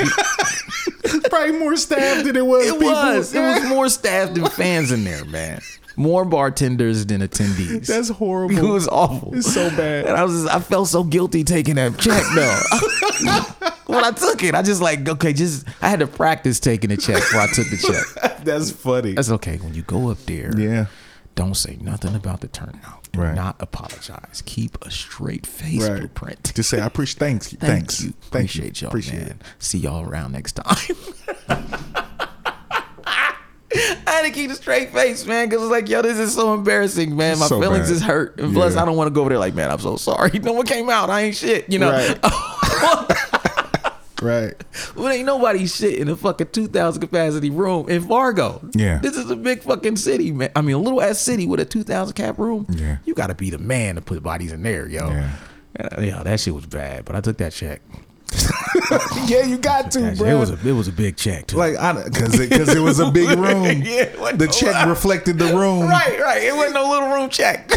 Probably 1.36 1.58
more 1.58 1.76
staff 1.76 2.24
than 2.24 2.36
it 2.36 2.46
was 2.46 2.66
it 2.66 2.72
people. 2.72 2.88
was, 2.88 3.34
it 3.34 3.40
was 3.40 3.68
more 3.68 3.88
staff 3.88 4.34
than 4.34 4.46
fans 4.50 4.90
in 4.92 5.04
there, 5.04 5.24
man. 5.26 5.60
More 5.96 6.24
bartenders 6.24 7.06
than 7.06 7.22
attendees. 7.22 7.86
That's 7.86 8.10
horrible. 8.10 8.56
It 8.58 8.62
was 8.62 8.86
awful. 8.88 9.34
It's 9.34 9.52
so 9.52 9.70
bad. 9.70 10.06
And 10.06 10.16
I 10.16 10.24
was, 10.24 10.42
just, 10.42 10.54
I 10.54 10.60
felt 10.60 10.88
so 10.88 11.04
guilty 11.04 11.42
taking 11.42 11.76
that 11.76 11.98
check 11.98 12.22
though. 12.34 13.66
when 13.94 14.04
I 14.04 14.10
took 14.10 14.42
it, 14.42 14.54
I 14.54 14.62
just 14.62 14.82
like, 14.82 15.08
okay, 15.08 15.32
just 15.32 15.66
I 15.80 15.88
had 15.88 16.00
to 16.00 16.06
practice 16.06 16.60
taking 16.60 16.90
the 16.90 16.96
check 16.98 17.16
before 17.16 17.40
I 17.40 17.46
took 17.46 17.68
the 17.70 17.78
check. 17.78 18.38
That's 18.44 18.70
funny. 18.70 19.12
That's 19.12 19.30
okay. 19.30 19.56
When 19.56 19.72
you 19.74 19.82
go 19.82 20.10
up 20.10 20.18
there, 20.26 20.58
yeah. 20.58 20.86
Don't 21.36 21.54
say 21.54 21.78
nothing 21.80 22.14
about 22.16 22.40
the 22.40 22.48
turnout. 22.48 23.08
Do 23.12 23.20
Right. 23.20 23.34
not 23.34 23.56
apologize. 23.60 24.42
Keep 24.46 24.84
a 24.84 24.90
straight 24.90 25.46
face 25.46 25.86
Right. 25.88 25.98
blueprint. 26.00 26.52
Just 26.54 26.68
say 26.70 26.80
I 26.80 26.86
appreciate. 26.86 27.18
Thanks. 27.20 27.48
Thank 27.50 27.60
thanks. 27.60 28.00
you. 28.02 28.10
Thank 28.10 28.50
Appreciate 28.50 28.80
you. 28.80 28.86
y'all, 28.86 28.90
Appreciate 28.90 29.18
man. 29.20 29.26
it. 29.28 29.42
See 29.60 29.78
y'all 29.78 30.02
around 30.08 30.32
next 30.32 30.52
time. 30.52 30.96
I 33.78 34.10
had 34.10 34.22
to 34.22 34.30
keep 34.30 34.50
a 34.50 34.54
straight 34.54 34.90
face, 34.92 35.26
man, 35.26 35.48
because 35.48 35.62
it's 35.62 35.70
like, 35.70 35.88
yo, 35.88 36.00
this 36.00 36.16
is 36.18 36.32
so 36.34 36.54
embarrassing, 36.54 37.14
man. 37.14 37.38
My 37.38 37.46
So 37.46 37.60
feelings 37.60 37.88
bad. 37.88 37.96
is 37.96 38.02
hurt. 38.02 38.40
And 38.40 38.54
plus, 38.54 38.74
Yeah. 38.74 38.82
I 38.82 38.84
don't 38.86 38.96
want 38.96 39.08
to 39.08 39.12
go 39.14 39.20
over 39.20 39.28
there 39.30 39.38
like, 39.38 39.54
man, 39.54 39.70
I'm 39.70 39.78
so 39.80 39.96
sorry. 39.96 40.30
No 40.42 40.52
one 40.52 40.64
came 40.66 40.88
out. 40.88 41.10
I 41.10 41.22
ain't 41.22 41.36
shit, 41.36 41.70
you 41.70 41.78
know? 41.78 41.90
Right. 41.90 42.18
Right. 44.22 44.54
well, 44.94 45.08
ain't 45.08 45.26
nobody 45.26 45.66
shit 45.66 45.98
in 45.98 46.08
a 46.08 46.16
fucking 46.16 46.48
2,000 46.52 47.00
capacity 47.00 47.50
room 47.50 47.88
in 47.88 48.02
Fargo. 48.02 48.60
Yeah. 48.74 48.98
This 48.98 49.16
is 49.16 49.30
a 49.30 49.36
big 49.36 49.62
fucking 49.62 49.96
city, 49.96 50.32
man. 50.32 50.50
I 50.56 50.62
mean, 50.62 50.76
a 50.76 50.78
little 50.78 51.02
ass 51.02 51.18
city 51.18 51.46
with 51.46 51.60
a 51.60 51.64
2,000 51.64 52.14
cap 52.14 52.38
room. 52.38 52.66
Yeah. 52.70 52.96
You 53.04 53.14
got 53.14 53.26
to 53.28 53.34
be 53.34 53.50
the 53.50 53.58
man 53.58 53.96
to 53.96 54.00
put 54.00 54.22
bodies 54.22 54.52
in 54.52 54.62
there, 54.62 54.88
yo. 54.88 55.08
Yeah. 55.08 55.30
And, 55.76 55.98
uh, 55.98 56.00
Yeah, 56.00 56.22
that 56.22 56.40
shit 56.40 56.54
was 56.54 56.66
bad, 56.66 57.04
but 57.04 57.14
I 57.16 57.20
took 57.20 57.36
that 57.38 57.52
check. 57.52 57.82
Yeah, 59.26 59.42
you 59.44 59.58
got 59.58 59.90
to, 59.92 60.14
bro. 60.16 60.28
It 60.28 60.34
was 60.38 60.50
a 60.50 60.68
it 60.68 60.72
was 60.72 60.86
a 60.86 60.92
big 60.92 61.16
check 61.16 61.48
too. 61.48 61.56
like 61.56 61.72
because 62.04 62.38
it, 62.38 62.50
cause 62.50 62.68
it 62.74 62.78
was 62.80 63.00
a 63.00 63.10
big 63.10 63.28
room. 63.38 63.64
Yeah, 63.82 64.04
the 64.32 64.46
check 64.46 64.74
lie. 64.74 64.84
reflected 64.84 65.38
the 65.38 65.46
room. 65.46 65.80
right, 65.88 66.20
right. 66.20 66.42
It 66.42 66.54
wasn't 66.54 66.74
no 66.74 66.88
little 66.90 67.08
room 67.08 67.28
check. 67.28 67.68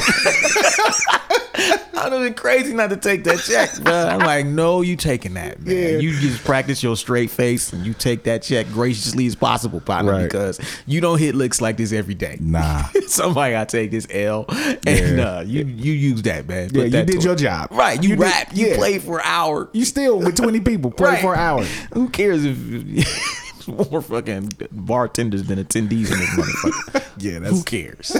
I'd 2.01 2.13
have 2.13 2.21
been 2.23 2.33
crazy 2.33 2.73
not 2.73 2.89
to 2.91 2.97
take 2.97 3.23
that 3.25 3.39
check, 3.39 3.71
but 3.83 3.93
I'm 4.09 4.19
like, 4.19 4.45
no, 4.45 4.81
you 4.81 4.95
taking 4.95 5.33
that, 5.33 5.59
man. 5.61 5.75
Yeah. 5.75 5.97
You 5.97 6.11
just 6.19 6.43
practice 6.45 6.81
your 6.81 6.95
straight 6.95 7.29
face 7.29 7.73
and 7.73 7.85
you 7.85 7.93
take 7.93 8.23
that 8.23 8.41
check 8.41 8.67
graciously 8.67 9.25
as 9.27 9.35
possible, 9.35 9.79
partner, 9.81 10.13
Right. 10.13 10.23
because 10.23 10.59
you 10.85 11.01
don't 11.01 11.17
hit 11.19 11.35
licks 11.35 11.59
like 11.59 11.75
this 11.77 11.91
every 11.91 12.13
day. 12.13 12.37
Nah. 12.39 12.83
Somebody 13.07 13.53
gotta 13.53 13.65
take 13.69 13.91
this 13.91 14.07
L, 14.09 14.45
and 14.49 15.17
Yeah. 15.17 15.23
uh, 15.37 15.41
you 15.41 15.65
you 15.65 15.91
use 15.93 16.21
that, 16.21 16.47
man. 16.47 16.69
Put 16.69 16.89
Yeah, 16.89 16.99
you 16.99 17.05
did 17.05 17.23
your 17.23 17.35
job. 17.35 17.69
Right, 17.71 18.01
you, 18.01 18.09
You 18.11 18.15
did- 18.15 18.21
rap, 18.23 18.49
you 18.53 18.67
yeah. 18.67 18.75
played 18.77 19.01
for 19.03 19.17
an 19.19 19.25
hour. 19.25 19.69
You 19.73 19.83
still 19.83 20.19
with 20.19 20.38
twenty 20.41 20.59
people 20.59 20.91
play 20.91 21.11
Right. 21.11 21.21
for 21.21 21.33
an 21.33 21.39
hour. 21.39 21.63
Who 21.93 22.09
cares 22.09 22.43
if 22.45 23.67
more 23.91 24.01
fucking 24.01 24.51
bartenders 24.71 25.43
than 25.43 25.63
attendees 25.63 26.11
in 26.11 26.19
this 26.19 26.29
motherfucker? 26.29 27.03
Yeah, 27.21 27.39
Who 27.39 27.63
cares? 27.63 28.15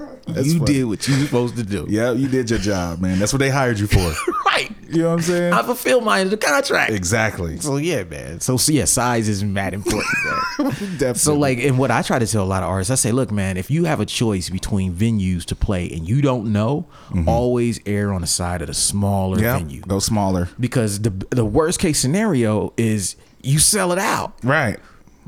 You 0.30 0.58
funny. 0.60 0.72
did 0.72 0.84
what 0.84 1.08
you 1.08 1.18
were 1.18 1.24
supposed 1.24 1.56
to 1.56 1.64
do. 1.64 1.86
yeah. 1.88 2.12
You 2.12 2.28
did 2.28 2.50
your 2.50 2.58
job, 2.60 3.00
man. 3.00 3.18
That's 3.18 3.32
what 3.32 3.40
they 3.40 3.50
hired 3.50 3.78
you 3.78 3.86
for. 3.86 4.12
Right. 4.50 4.72
You 4.90 5.02
know 5.02 5.08
what 5.10 5.14
I'm 5.14 5.22
saying? 5.22 5.52
I 5.52 5.62
fulfilled 5.62 6.04
my 6.04 6.18
end 6.20 6.32
of 6.32 6.40
the 6.40 6.44
contract. 6.46 6.90
exactly. 6.90 7.58
So 7.60 7.76
yeah, 7.76 8.02
man. 8.02 8.40
So 8.40 8.56
so, 8.56 8.72
yeah, 8.72 8.84
size 8.84 9.28
is 9.28 9.44
mad 9.44 9.74
important. 9.74 10.10
Definitely. 10.58 11.14
So 11.14 11.34
like, 11.38 11.58
and 11.58 11.78
what 11.78 11.90
I 11.92 12.02
try 12.02 12.18
to 12.18 12.26
tell 12.26 12.42
a 12.42 12.46
lot 12.46 12.64
of 12.64 12.68
artists, 12.68 12.90
I 12.90 12.96
say, 12.96 13.12
look, 13.12 13.30
man, 13.30 13.56
if 13.56 13.70
you 13.70 13.84
have 13.84 14.00
a 14.00 14.06
choice 14.06 14.50
between 14.50 14.92
venues 14.92 15.44
to 15.46 15.54
play 15.56 15.88
and 15.90 16.06
you 16.08 16.20
don't 16.20 16.52
know, 16.52 16.86
always 17.28 17.80
err 17.86 18.12
on 18.12 18.20
the 18.22 18.26
side 18.26 18.60
of 18.60 18.66
the 18.66 18.74
smaller 18.74 19.36
Mm-hmm. 19.38 19.58
venue 19.58 19.80
go 19.82 20.00
smaller. 20.00 20.48
because 20.58 21.00
the 21.00 21.10
the 21.30 21.44
worst 21.44 21.78
case 21.78 21.98
scenario 22.00 22.72
is 22.76 23.14
you 23.42 23.58
sell 23.60 23.92
it 23.92 23.98
out. 23.98 24.34
Right. 24.42 24.78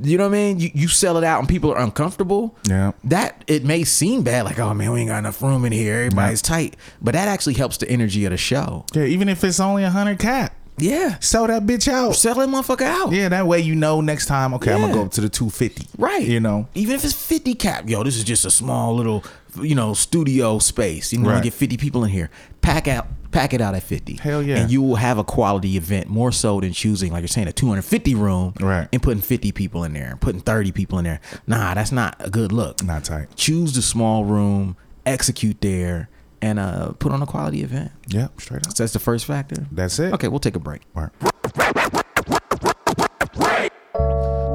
You 0.00 0.16
know 0.18 0.24
what 0.28 0.34
I 0.34 0.38
mean? 0.38 0.58
You 0.60 0.70
you 0.74 0.88
sell 0.88 1.16
it 1.16 1.24
out 1.24 1.40
and 1.40 1.48
people 1.48 1.70
are 1.72 1.78
uncomfortable. 1.78 2.56
Yeah. 2.68 2.92
That 3.04 3.44
it 3.46 3.64
may 3.64 3.84
seem 3.84 4.22
bad, 4.22 4.44
like 4.44 4.58
oh 4.58 4.72
man, 4.74 4.90
we 4.92 5.00
ain't 5.00 5.08
got 5.10 5.18
enough 5.18 5.40
room 5.42 5.64
in 5.64 5.72
here. 5.72 5.94
Everybody's 5.96 6.42
tight, 6.42 6.76
but 7.00 7.12
that 7.12 7.28
actually 7.28 7.54
helps 7.54 7.76
the 7.76 7.88
energy 7.90 8.24
of 8.24 8.30
the 8.30 8.36
show. 8.36 8.84
Yeah. 8.94 9.04
Even 9.04 9.28
if 9.28 9.44
it's 9.44 9.60
only 9.60 9.84
a 9.84 9.90
hundred 9.90 10.18
cap, 10.18 10.54
Yeah, 10.78 11.18
sell 11.20 11.46
that 11.46 11.64
bitch 11.66 11.86
out. 11.86 12.16
sell 12.16 12.34
that 12.36 12.48
motherfucker 12.48 12.82
out. 12.86 13.12
Yeah, 13.12 13.28
that 13.28 13.46
way 13.46 13.60
you 13.60 13.74
know 13.74 14.00
next 14.00 14.26
time. 14.26 14.54
Okay, 14.54 14.72
I'm 14.72 14.80
gonna 14.80 14.94
go 14.94 15.02
up 15.02 15.12
to 15.12 15.20
the 15.20 15.28
250. 15.28 15.86
Right. 15.98 16.26
You 16.26 16.40
know. 16.40 16.66
even 16.74 16.94
if 16.94 17.04
it's 17.04 17.12
50 17.14 17.54
cap, 17.54 17.88
yo, 17.88 18.02
this 18.02 18.16
is 18.16 18.24
just 18.24 18.44
a 18.46 18.50
small 18.50 18.96
little, 18.96 19.22
you 19.60 19.74
know, 19.74 19.92
studio 19.94 20.58
space. 20.58 21.12
You 21.12 21.18
know, 21.20 21.28
Right. 21.30 21.42
get 21.42 21.52
50 21.52 21.76
people 21.76 22.02
in 22.04 22.10
here. 22.10 22.30
Pack 22.62 22.88
out, 22.88 23.06
pack 23.32 23.52
it 23.54 23.60
out 23.60 23.74
at 23.74 23.82
50. 23.82 24.16
Hell 24.18 24.42
yeah. 24.42 24.58
And 24.58 24.70
you 24.70 24.80
will 24.82 24.96
have 24.96 25.18
a 25.18 25.24
quality 25.24 25.76
event 25.76 26.08
more 26.08 26.30
so 26.30 26.60
than 26.60 26.72
choosing, 26.72 27.12
like 27.12 27.22
you're 27.22 27.28
saying, 27.28 27.48
a 27.48 27.52
250 27.52 28.14
room 28.14 28.54
Right. 28.60 28.88
and 28.92 29.02
putting 29.02 29.22
50 29.22 29.50
people 29.52 29.82
in 29.84 29.92
there 29.94 30.10
and 30.10 30.20
putting 30.20 30.40
30 30.40 30.70
people 30.72 30.98
in 30.98 31.04
there. 31.04 31.20
Nah, 31.46 31.74
that's 31.74 31.90
not 31.92 32.14
a 32.20 32.30
good 32.30 32.52
look. 32.52 32.82
Not 32.84 33.04
tight. 33.04 33.34
Choose 33.36 33.72
the 33.74 33.82
small 33.82 34.24
room, 34.24 34.76
execute 35.06 35.60
there, 35.60 36.08
and 36.40 36.58
uh, 36.58 36.92
put 36.92 37.12
on 37.12 37.22
a 37.22 37.26
quality 37.26 37.62
event. 37.62 37.90
Yep. 38.08 38.40
Straight 38.40 38.66
up. 38.66 38.76
So 38.76 38.82
that's 38.82 38.92
the 38.92 38.98
first 38.98 39.24
factor. 39.24 39.66
That's 39.72 39.98
it. 39.98 40.12
Okay, 40.14 40.28
we'll 40.28 40.40
take 40.40 40.56
a 40.56 40.60
break. 40.60 40.82
All 40.94 41.02
right. 41.02 41.12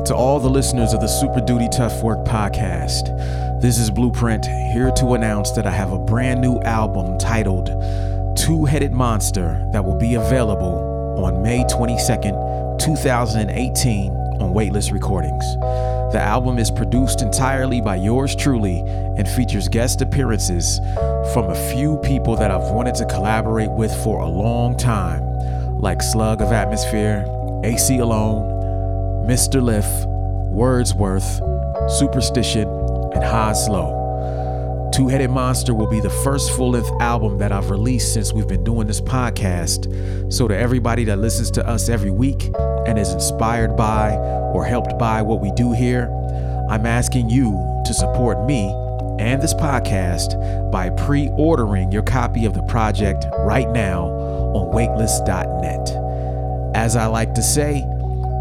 To 0.05 0.15
all 0.15 0.39
the 0.39 0.49
listeners 0.49 0.93
of 0.93 1.01
the 1.01 1.07
Super 1.07 1.41
Duty 1.41 1.67
Tough 1.69 2.01
Work 2.01 2.25
podcast, 2.25 3.61
this 3.61 3.77
is 3.77 3.89
Blueprint 3.91 4.45
here 4.45 4.89
to 4.97 5.13
announce 5.15 5.51
that 5.51 5.65
I 5.67 5.71
have 5.71 5.91
a 5.91 5.99
brand 5.99 6.39
new 6.39 6.59
album 6.61 7.17
titled 7.17 7.67
Two 8.37 8.65
Headed 8.65 8.91
Monster 8.91 9.67
that 9.71 9.83
will 9.83 9.97
be 9.97 10.13
available 10.13 11.23
on 11.25 11.41
May 11.41 11.63
22nd, 11.63 12.77
2018 12.79 14.11
on 14.11 14.53
Weightless 14.53 14.91
Recordings. 14.91 15.43
The 16.13 16.19
album 16.21 16.59
is 16.59 16.69
produced 16.69 17.23
entirely 17.23 17.81
by 17.81 17.95
yours 17.95 18.35
truly 18.35 18.81
and 19.17 19.27
features 19.27 19.67
guest 19.67 20.03
appearances 20.03 20.77
from 21.33 21.49
a 21.49 21.71
few 21.73 21.97
people 22.03 22.35
that 22.35 22.51
I've 22.51 22.69
wanted 22.69 22.93
to 22.95 23.05
collaborate 23.05 23.71
with 23.71 23.91
for 24.03 24.21
a 24.21 24.29
long 24.29 24.77
time, 24.77 25.23
like 25.79 26.03
Slug 26.03 26.39
of 26.39 26.51
Atmosphere, 26.51 27.25
Aceyalone, 27.63 29.25
Mr. 29.25 29.63
Lif, 29.63 29.87
Wordsworth, 30.51 31.41
Supastition, 31.99 32.67
and 33.15 33.23
Hoslow. 33.23 33.96
Two 34.97 35.07
Headed 35.07 35.29
Monster 35.29 35.75
will 35.75 35.85
be 35.85 35.99
the 35.99 36.09
first 36.09 36.51
full 36.53 36.71
length 36.71 36.89
album 36.99 37.37
that 37.37 37.51
I've 37.51 37.69
released 37.69 38.15
since 38.15 38.33
we've 38.33 38.47
been 38.47 38.63
doing 38.63 38.87
this 38.87 38.99
podcast. 38.99 40.33
So, 40.33 40.47
to 40.47 40.57
everybody 40.57 41.03
that 41.03 41.19
listens 41.19 41.51
to 41.51 41.67
us 41.67 41.87
every 41.87 42.09
week 42.09 42.49
and 42.87 42.97
is 42.97 43.13
inspired 43.13 43.77
by 43.77 44.15
or 44.15 44.65
helped 44.65 44.97
by 44.97 45.21
what 45.21 45.39
we 45.39 45.51
do 45.51 45.71
here, 45.71 46.09
I'm 46.71 46.87
asking 46.87 47.29
you 47.29 47.51
to 47.85 47.93
support 47.93 48.43
me 48.47 48.71
and 49.19 49.39
this 49.39 49.53
podcast 49.53 50.31
by 50.71 50.89
pre 50.89 51.29
ordering 51.37 51.91
your 51.91 52.01
copy 52.01 52.45
of 52.45 52.55
the 52.55 52.63
project 52.63 53.23
right 53.41 53.69
now 53.69 54.05
on 54.05 54.73
weightless.net. 54.73 56.75
As 56.75 56.95
I 56.95 57.05
like 57.05 57.35
to 57.35 57.43
say, 57.43 57.85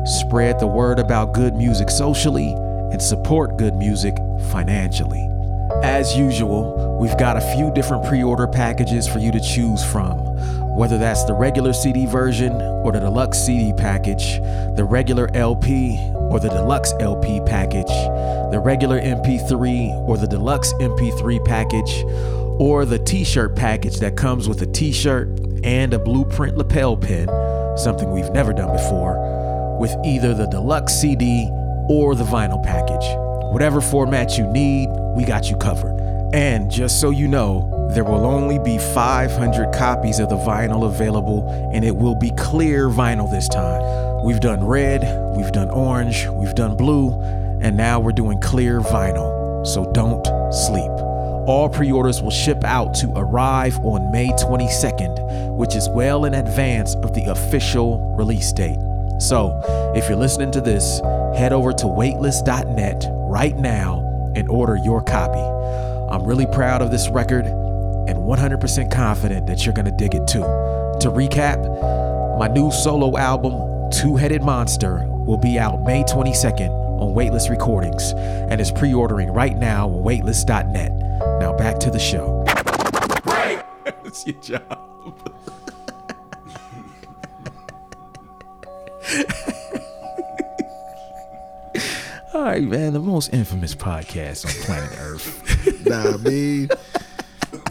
spread 0.06 0.58
the 0.58 0.66
word 0.66 1.00
about 1.00 1.34
good 1.34 1.54
music 1.54 1.90
socially 1.90 2.54
and 2.92 3.02
support 3.02 3.58
good 3.58 3.74
music 3.74 4.16
financially. 4.50 5.35
As 5.82 6.16
usual, 6.16 6.98
we've 7.00 7.16
got 7.18 7.36
a 7.36 7.40
few 7.54 7.72
different 7.72 8.04
pre 8.04 8.22
order 8.22 8.46
packages 8.46 9.06
for 9.06 9.18
you 9.18 9.30
to 9.32 9.40
choose 9.40 9.84
from. 9.84 10.18
Whether 10.76 10.98
that's 10.98 11.24
the 11.24 11.34
regular 11.34 11.72
CD 11.72 12.06
version 12.06 12.52
or 12.52 12.92
the 12.92 13.00
deluxe 13.00 13.38
CD 13.38 13.72
package, 13.72 14.38
the 14.76 14.86
regular 14.88 15.28
LP 15.34 15.96
or 16.14 16.40
the 16.40 16.48
deluxe 16.48 16.92
LP 17.00 17.40
package, 17.46 17.88
the 18.52 18.60
regular 18.62 19.00
MP3 19.00 20.08
or 20.08 20.16
the 20.16 20.26
deluxe 20.26 20.72
MP3 20.74 21.44
package, 21.44 22.04
or 22.60 22.84
the 22.84 22.98
t 22.98 23.24
shirt 23.24 23.56
package 23.56 23.96
that 24.00 24.16
comes 24.16 24.48
with 24.48 24.60
a 24.62 24.66
t 24.66 24.92
shirt 24.92 25.28
and 25.64 25.94
a 25.94 25.98
blueprint 25.98 26.56
lapel 26.56 26.96
pin, 26.96 27.28
something 27.76 28.12
we've 28.12 28.30
never 28.30 28.52
done 28.52 28.72
before, 28.72 29.78
with 29.78 29.94
either 30.04 30.34
the 30.34 30.46
deluxe 30.46 30.94
CD 30.94 31.48
or 31.88 32.14
the 32.14 32.24
vinyl 32.24 32.62
package. 32.62 33.06
Whatever 33.52 33.80
format 33.80 34.36
you 34.36 34.46
need, 34.52 34.88
we 35.16 35.24
got 35.24 35.50
you 35.50 35.56
covered. 35.56 35.98
And 36.34 36.70
just 36.70 37.00
so 37.00 37.10
you 37.10 37.26
know, 37.26 37.88
there 37.94 38.04
will 38.04 38.26
only 38.26 38.58
be 38.58 38.78
500 38.78 39.72
copies 39.72 40.18
of 40.18 40.28
the 40.28 40.36
vinyl 40.36 40.84
available, 40.84 41.48
and 41.72 41.84
it 41.84 41.96
will 41.96 42.14
be 42.14 42.30
clear 42.32 42.88
vinyl 42.88 43.30
this 43.30 43.48
time. 43.48 44.24
We've 44.24 44.40
done 44.40 44.64
red, 44.64 45.02
we've 45.36 45.52
done 45.52 45.70
orange, 45.70 46.26
we've 46.28 46.54
done 46.54 46.76
blue, 46.76 47.18
and 47.62 47.76
now 47.76 48.00
we're 48.00 48.12
doing 48.12 48.40
clear 48.40 48.80
vinyl. 48.80 49.66
So 49.66 49.90
don't 49.92 50.24
sleep. 50.52 50.90
All 51.48 51.70
pre 51.72 51.90
orders 51.90 52.20
will 52.20 52.32
ship 52.32 52.64
out 52.64 52.92
to 52.96 53.12
arrive 53.16 53.78
on 53.78 54.10
May 54.10 54.28
22nd, 54.28 55.56
which 55.56 55.74
is 55.76 55.88
well 55.88 56.24
in 56.24 56.34
advance 56.34 56.94
of 56.96 57.14
the 57.14 57.24
official 57.30 58.14
release 58.16 58.52
date. 58.52 58.78
So, 59.20 59.58
if 59.94 60.08
you're 60.08 60.18
listening 60.18 60.50
to 60.50 60.60
this, 60.60 61.00
head 61.38 61.52
over 61.52 61.72
to 61.72 61.86
weightless.net 61.86 63.06
right 63.10 63.56
now 63.56 64.05
and 64.36 64.48
order 64.48 64.76
your 64.76 65.02
copy. 65.02 65.40
I'm 66.12 66.24
really 66.24 66.46
proud 66.46 66.82
of 66.82 66.90
this 66.90 67.08
record 67.08 67.46
and 67.46 68.18
100% 68.18 68.90
confident 68.92 69.46
that 69.46 69.64
you're 69.64 69.74
going 69.74 69.86
to 69.86 69.96
dig 69.96 70.14
it 70.14 70.28
too. 70.28 70.42
To 71.00 71.10
recap, 71.10 72.38
my 72.38 72.46
new 72.46 72.70
solo 72.70 73.16
album, 73.16 73.90
Two 73.90 74.16
Headed 74.16 74.42
Monster, 74.42 75.04
will 75.26 75.38
be 75.38 75.58
out 75.58 75.82
May 75.82 76.04
22nd 76.04 76.68
on 77.00 77.14
Weightless 77.14 77.50
Recordings 77.50 78.12
and 78.14 78.60
is 78.60 78.70
pre 78.70 78.94
ordering 78.94 79.30
right 79.30 79.56
now 79.56 79.88
on 79.88 80.02
weightless.net. 80.02 80.92
Now 81.40 81.56
back 81.56 81.78
to 81.80 81.90
the 81.90 81.98
show. 81.98 82.44
That's 83.84 84.26
your 84.26 84.36
job. 84.40 85.32
All 92.36 92.42
right, 92.42 92.62
man, 92.62 92.92
the 92.92 93.00
most 93.00 93.32
infamous 93.32 93.74
podcast 93.74 94.44
on 94.44 94.52
planet 94.66 94.90
Earth. 95.00 95.86
Nah, 95.86 96.18
me. 96.18 96.60
You 96.60 96.68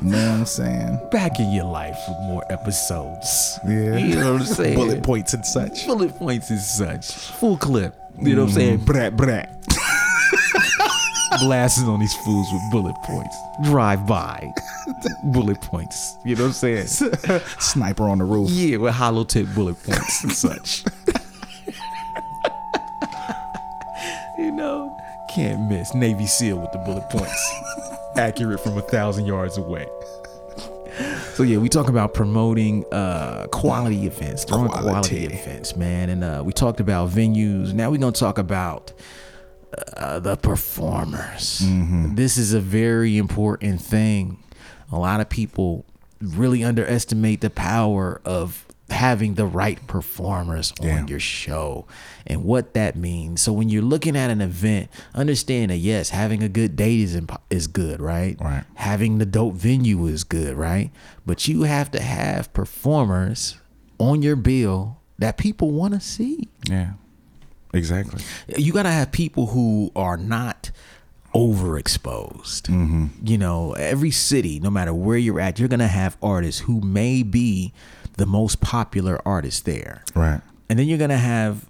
know 0.01 0.31
what 0.31 0.39
I'm 0.39 0.45
saying? 0.47 0.99
Back 1.11 1.39
in 1.39 1.51
your 1.51 1.65
life 1.65 1.95
for 2.07 2.19
more 2.23 2.43
episodes. 2.49 3.59
Yeah. 3.67 3.95
You 3.97 4.15
know 4.15 4.33
what 4.33 4.41
I'm 4.41 4.47
saying? 4.47 4.75
Bullet 4.75 5.03
points 5.03 5.35
and 5.35 5.45
such. 5.45 5.85
Bullet 5.85 6.15
points 6.15 6.49
and 6.49 6.59
such. 6.59 7.11
Full 7.39 7.57
clip. 7.57 7.95
You 8.19 8.35
know 8.35 8.45
what 8.45 8.53
I'm 8.53 8.57
mm-hmm. 8.57 8.57
saying? 8.57 8.85
Brat, 8.85 9.15
brat. 9.15 9.63
Blasting 11.41 11.87
on 11.87 11.99
these 11.99 12.15
fools 12.15 12.47
with 12.51 12.71
bullet 12.71 12.95
points. 13.03 13.37
Drive 13.65 14.07
by. 14.07 14.51
bullet 15.25 15.61
points. 15.61 16.17
You 16.25 16.37
know 16.37 16.47
what 16.47 16.63
I'm 16.63 16.87
saying? 16.87 16.87
Sniper 17.59 18.09
on 18.09 18.17
the 18.17 18.25
roof. 18.25 18.49
Yeah, 18.49 18.77
with 18.77 18.95
hollow 18.95 19.25
tip 19.25 19.45
bullet 19.53 19.75
points 19.83 20.23
and 20.23 20.31
such. 20.31 20.85
You 24.45 24.51
know, 24.51 24.95
can't 25.33 25.69
miss. 25.69 25.93
Navy 25.95 26.27
SEAL 26.27 26.59
with 26.59 26.71
the 26.71 26.77
bullet 26.79 27.09
points. 27.09 27.51
Accurate 28.15 28.59
from 28.59 28.77
a 28.77 28.81
thousand 28.81 29.25
yards 29.25 29.57
away. 29.57 29.87
So 31.33 31.43
yeah, 31.43 31.57
we 31.57 31.67
talk 31.67 31.89
about 31.89 32.13
promoting 32.13 32.85
uh 32.93 33.47
quality 33.51 34.05
events, 34.05 34.45
throwing 34.45 34.69
quality, 34.69 34.89
Quality. 34.89 35.25
events, 35.25 35.75
man. 35.75 36.09
And 36.09 36.23
uh 36.23 36.43
we 36.45 36.53
talked 36.53 36.79
about 36.79 37.09
venues. 37.09 37.73
Now 37.73 37.89
we're 37.91 37.97
gonna 37.97 38.13
talk 38.13 38.37
about 38.37 38.93
uh, 39.97 40.19
the 40.19 40.37
performers. 40.37 41.61
This 42.13 42.37
is 42.37 42.53
a 42.53 42.61
very 42.61 43.17
important 43.17 43.81
thing. 43.81 44.41
A 44.91 44.97
lot 44.97 45.19
of 45.19 45.27
people 45.27 45.83
really 46.21 46.63
underestimate 46.63 47.41
the 47.41 47.49
power 47.49 48.21
of 48.23 48.64
having 48.89 49.33
the 49.33 49.45
right 49.47 49.85
performers 49.87 50.71
Yeah. 50.79 50.99
on 50.99 51.07
your 51.07 51.19
show 51.19 51.87
and 52.27 52.43
what 52.43 52.73
that 52.75 52.95
means. 52.95 53.41
So 53.41 53.51
when 53.51 53.67
you're 53.69 53.81
looking 53.81 54.15
at 54.15 54.29
an 54.29 54.41
event, 54.41 54.89
understand 55.15 55.71
that 55.71 55.77
yes, 55.77 56.09
having 56.09 56.43
a 56.43 56.49
good 56.49 56.75
date 56.75 56.99
is 56.99 57.15
imp- 57.15 57.41
is 57.49 57.65
good, 57.67 57.99
right? 57.99 58.37
Right. 58.39 58.63
Having 58.75 59.17
the 59.17 59.25
dope 59.25 59.55
venue 59.55 60.05
is 60.05 60.23
good, 60.23 60.55
right? 60.55 60.91
But 61.25 61.47
you 61.47 61.63
have 61.63 61.89
to 61.91 61.99
have 62.01 62.53
performers 62.53 63.57
on 63.97 64.21
your 64.21 64.35
bill 64.35 64.97
that 65.17 65.37
people 65.37 65.71
want 65.71 65.93
to 65.95 65.99
see 65.99 66.49
Yeah. 66.69 66.91
Exactly. 67.73 68.21
you 68.57 68.71
gotta 68.71 68.91
have 68.91 69.11
people 69.11 69.47
who 69.47 69.91
are 69.95 70.15
not 70.17 70.69
overexposed. 71.33 72.63
Mm-hmm. 72.63 73.05
You 73.23 73.37
know, 73.37 73.73
every 73.73 74.11
city, 74.11 74.59
no 74.59 74.69
matter 74.69 74.93
where 74.93 75.17
you're 75.17 75.39
at, 75.39 75.59
you're 75.59 75.67
gonna 75.67 75.87
have 75.87 76.17
artists 76.21 76.61
who 76.61 76.81
may 76.81 77.23
be 77.23 77.73
the 78.17 78.25
most 78.25 78.61
popular 78.61 79.21
artists 79.25 79.61
there. 79.61 80.03
Right. 80.15 80.41
And 80.69 80.79
then 80.79 80.87
you're 80.87 80.97
gonna 80.97 81.17
have 81.17 81.65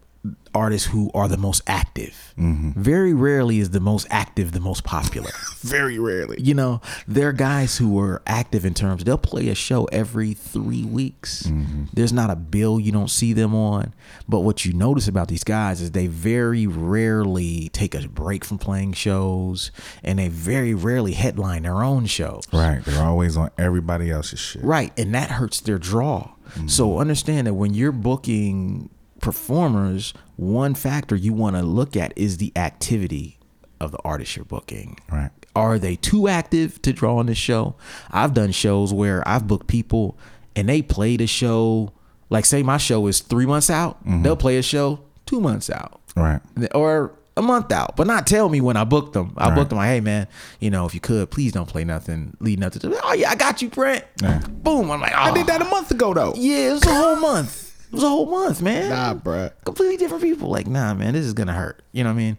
artists 0.56 0.88
who 0.88 1.12
are 1.14 1.28
the 1.28 1.38
most 1.38 1.62
active. 1.68 2.34
Mm-hmm. 2.38 2.82
Very 2.82 3.14
rarely 3.14 3.60
is 3.60 3.72
the 3.72 3.80
most 3.80 4.08
active 4.10 4.54
the 4.54 4.60
most 4.60 4.84
popular. 4.84 5.32
Very 5.60 6.00
rarely. 6.00 6.38
you 6.40 6.54
know, 6.54 6.82
there 7.08 7.30
are 7.30 7.34
guys 7.34 7.78
who 7.78 8.00
are 8.00 8.22
active 8.26 8.66
in 8.66 8.74
terms 8.74 9.04
they'll 9.04 9.18
play 9.18 9.50
a 9.50 9.56
show 9.56 9.86
every 9.86 10.34
three 10.34 10.86
weeks. 10.86 11.44
Mm-hmm. 11.44 11.86
There's 11.94 12.14
not 12.14 12.30
a 12.30 12.36
bill 12.36 12.80
you 12.80 12.92
don't 12.92 13.10
see 13.10 13.34
them 13.34 13.54
on. 13.54 13.94
But 14.28 14.42
what 14.42 14.66
you 14.66 14.74
notice 14.74 15.08
about 15.08 15.28
these 15.28 15.44
guys 15.44 15.82
is 15.82 15.92
they 15.92 16.08
very 16.08 16.66
rarely 16.68 17.70
take 17.70 17.94
a 17.94 18.08
break 18.08 18.46
from 18.46 18.58
playing 18.58 18.94
shows 18.94 19.72
and 20.04 20.20
they 20.20 20.30
very 20.30 20.74
rarely 20.74 21.14
headline 21.14 21.64
their 21.64 21.84
own 21.84 22.06
shows. 22.06 22.44
Right. 22.54 22.84
They're 22.84 23.04
always 23.04 23.36
on 23.36 23.52
everybody 23.58 24.10
else's 24.10 24.40
shit. 24.40 24.64
Right. 24.64 24.98
And 24.98 25.14
that 25.14 25.32
hurts 25.32 25.60
their 25.60 25.78
draw. 25.78 26.32
So 26.68 26.88
mm-hmm. 26.90 27.00
understand 27.00 27.48
that 27.48 27.54
when 27.54 27.74
you're 27.74 27.92
booking 27.92 28.90
performers, 29.20 30.14
one 30.36 30.76
factor 30.76 31.16
you 31.16 31.34
want 31.34 31.56
to 31.56 31.62
look 31.62 31.96
at 31.96 32.14
is 32.16 32.38
the 32.38 32.52
activity 32.56 33.40
of 33.80 33.92
the 33.92 34.00
artist 34.04 34.36
you're 34.36 34.46
booking. 34.46 35.00
Right. 35.12 35.32
Are 35.56 35.80
they 35.80 35.96
too 35.96 36.28
active 36.28 36.82
to 36.82 36.94
draw 36.94 37.18
on 37.18 37.28
the 37.28 37.36
show? 37.36 37.76
I've 38.12 38.34
done 38.34 38.52
shows 38.52 38.94
where 38.94 39.26
I've 39.28 39.48
booked 39.48 39.68
people 39.68 40.18
and 40.56 40.68
they 40.70 40.82
play 40.82 41.18
the 41.18 41.28
show. 41.28 41.94
Like, 42.30 42.46
say 42.46 42.64
my 42.64 42.78
show 42.78 43.08
is 43.08 43.20
three 43.20 43.46
months 43.46 43.70
out, 43.70 44.02
mm-hmm. 44.02 44.24
they'll 44.24 44.36
play 44.36 44.58
a 44.58 44.64
show 44.64 45.00
two 45.26 45.40
months 45.40 45.70
out 45.70 46.02
Right. 46.16 46.42
or 46.74 47.18
a 47.38 47.42
month 47.42 47.72
out, 47.72 47.96
but 47.96 48.08
not 48.08 48.26
tell 48.26 48.48
me 48.50 48.62
when 48.62 48.78
I 48.78 48.84
booked 48.86 49.14
them. 49.14 49.34
I 49.38 49.50
Right. 49.50 49.56
booked 49.56 49.70
them 49.70 49.78
like, 49.78 49.88
hey 49.90 50.00
man, 50.02 50.28
you 50.60 50.70
know, 50.70 50.86
if 50.86 50.94
you 50.94 51.00
could, 51.02 51.30
please 51.32 51.52
don't 51.52 51.68
play 51.68 51.84
nothing 51.84 52.36
leading 52.40 52.64
up 52.64 52.74
to. 52.74 52.80
The, 52.80 53.00
oh 53.04 53.14
yeah, 53.14 53.30
I 53.30 53.36
got 53.36 53.62
you, 53.62 53.70
Brent. 53.70 54.06
Yeah. 54.22 54.40
Boom. 54.50 54.90
I'm 54.92 55.02
like, 55.02 55.12
oh, 55.14 55.20
I 55.22 55.32
did 55.34 55.44
ah. 55.50 55.58
that 55.58 55.62
a 55.62 55.66
month 55.66 55.92
ago 55.92 56.14
though. 56.14 56.34
Yeah, 56.36 56.70
it 56.70 56.74
was 56.74 56.84
a 56.86 56.94
whole 56.94 57.16
month. 57.18 57.74
It 57.88 57.94
was 57.94 58.04
a 58.04 58.10
whole 58.10 58.26
month, 58.26 58.62
man. 58.62 58.90
Nah, 58.90 59.14
bruh. 59.14 59.52
Completely 59.66 59.98
different 59.98 60.24
people. 60.24 60.50
Like, 60.50 60.68
nah, 60.68 60.94
man, 60.94 61.14
this 61.14 61.26
is 61.26 61.34
gonna 61.34 61.54
hurt. 61.54 61.82
You 61.92 62.04
know 62.04 62.10
what 62.10 62.16
I 62.16 62.18
mean? 62.18 62.38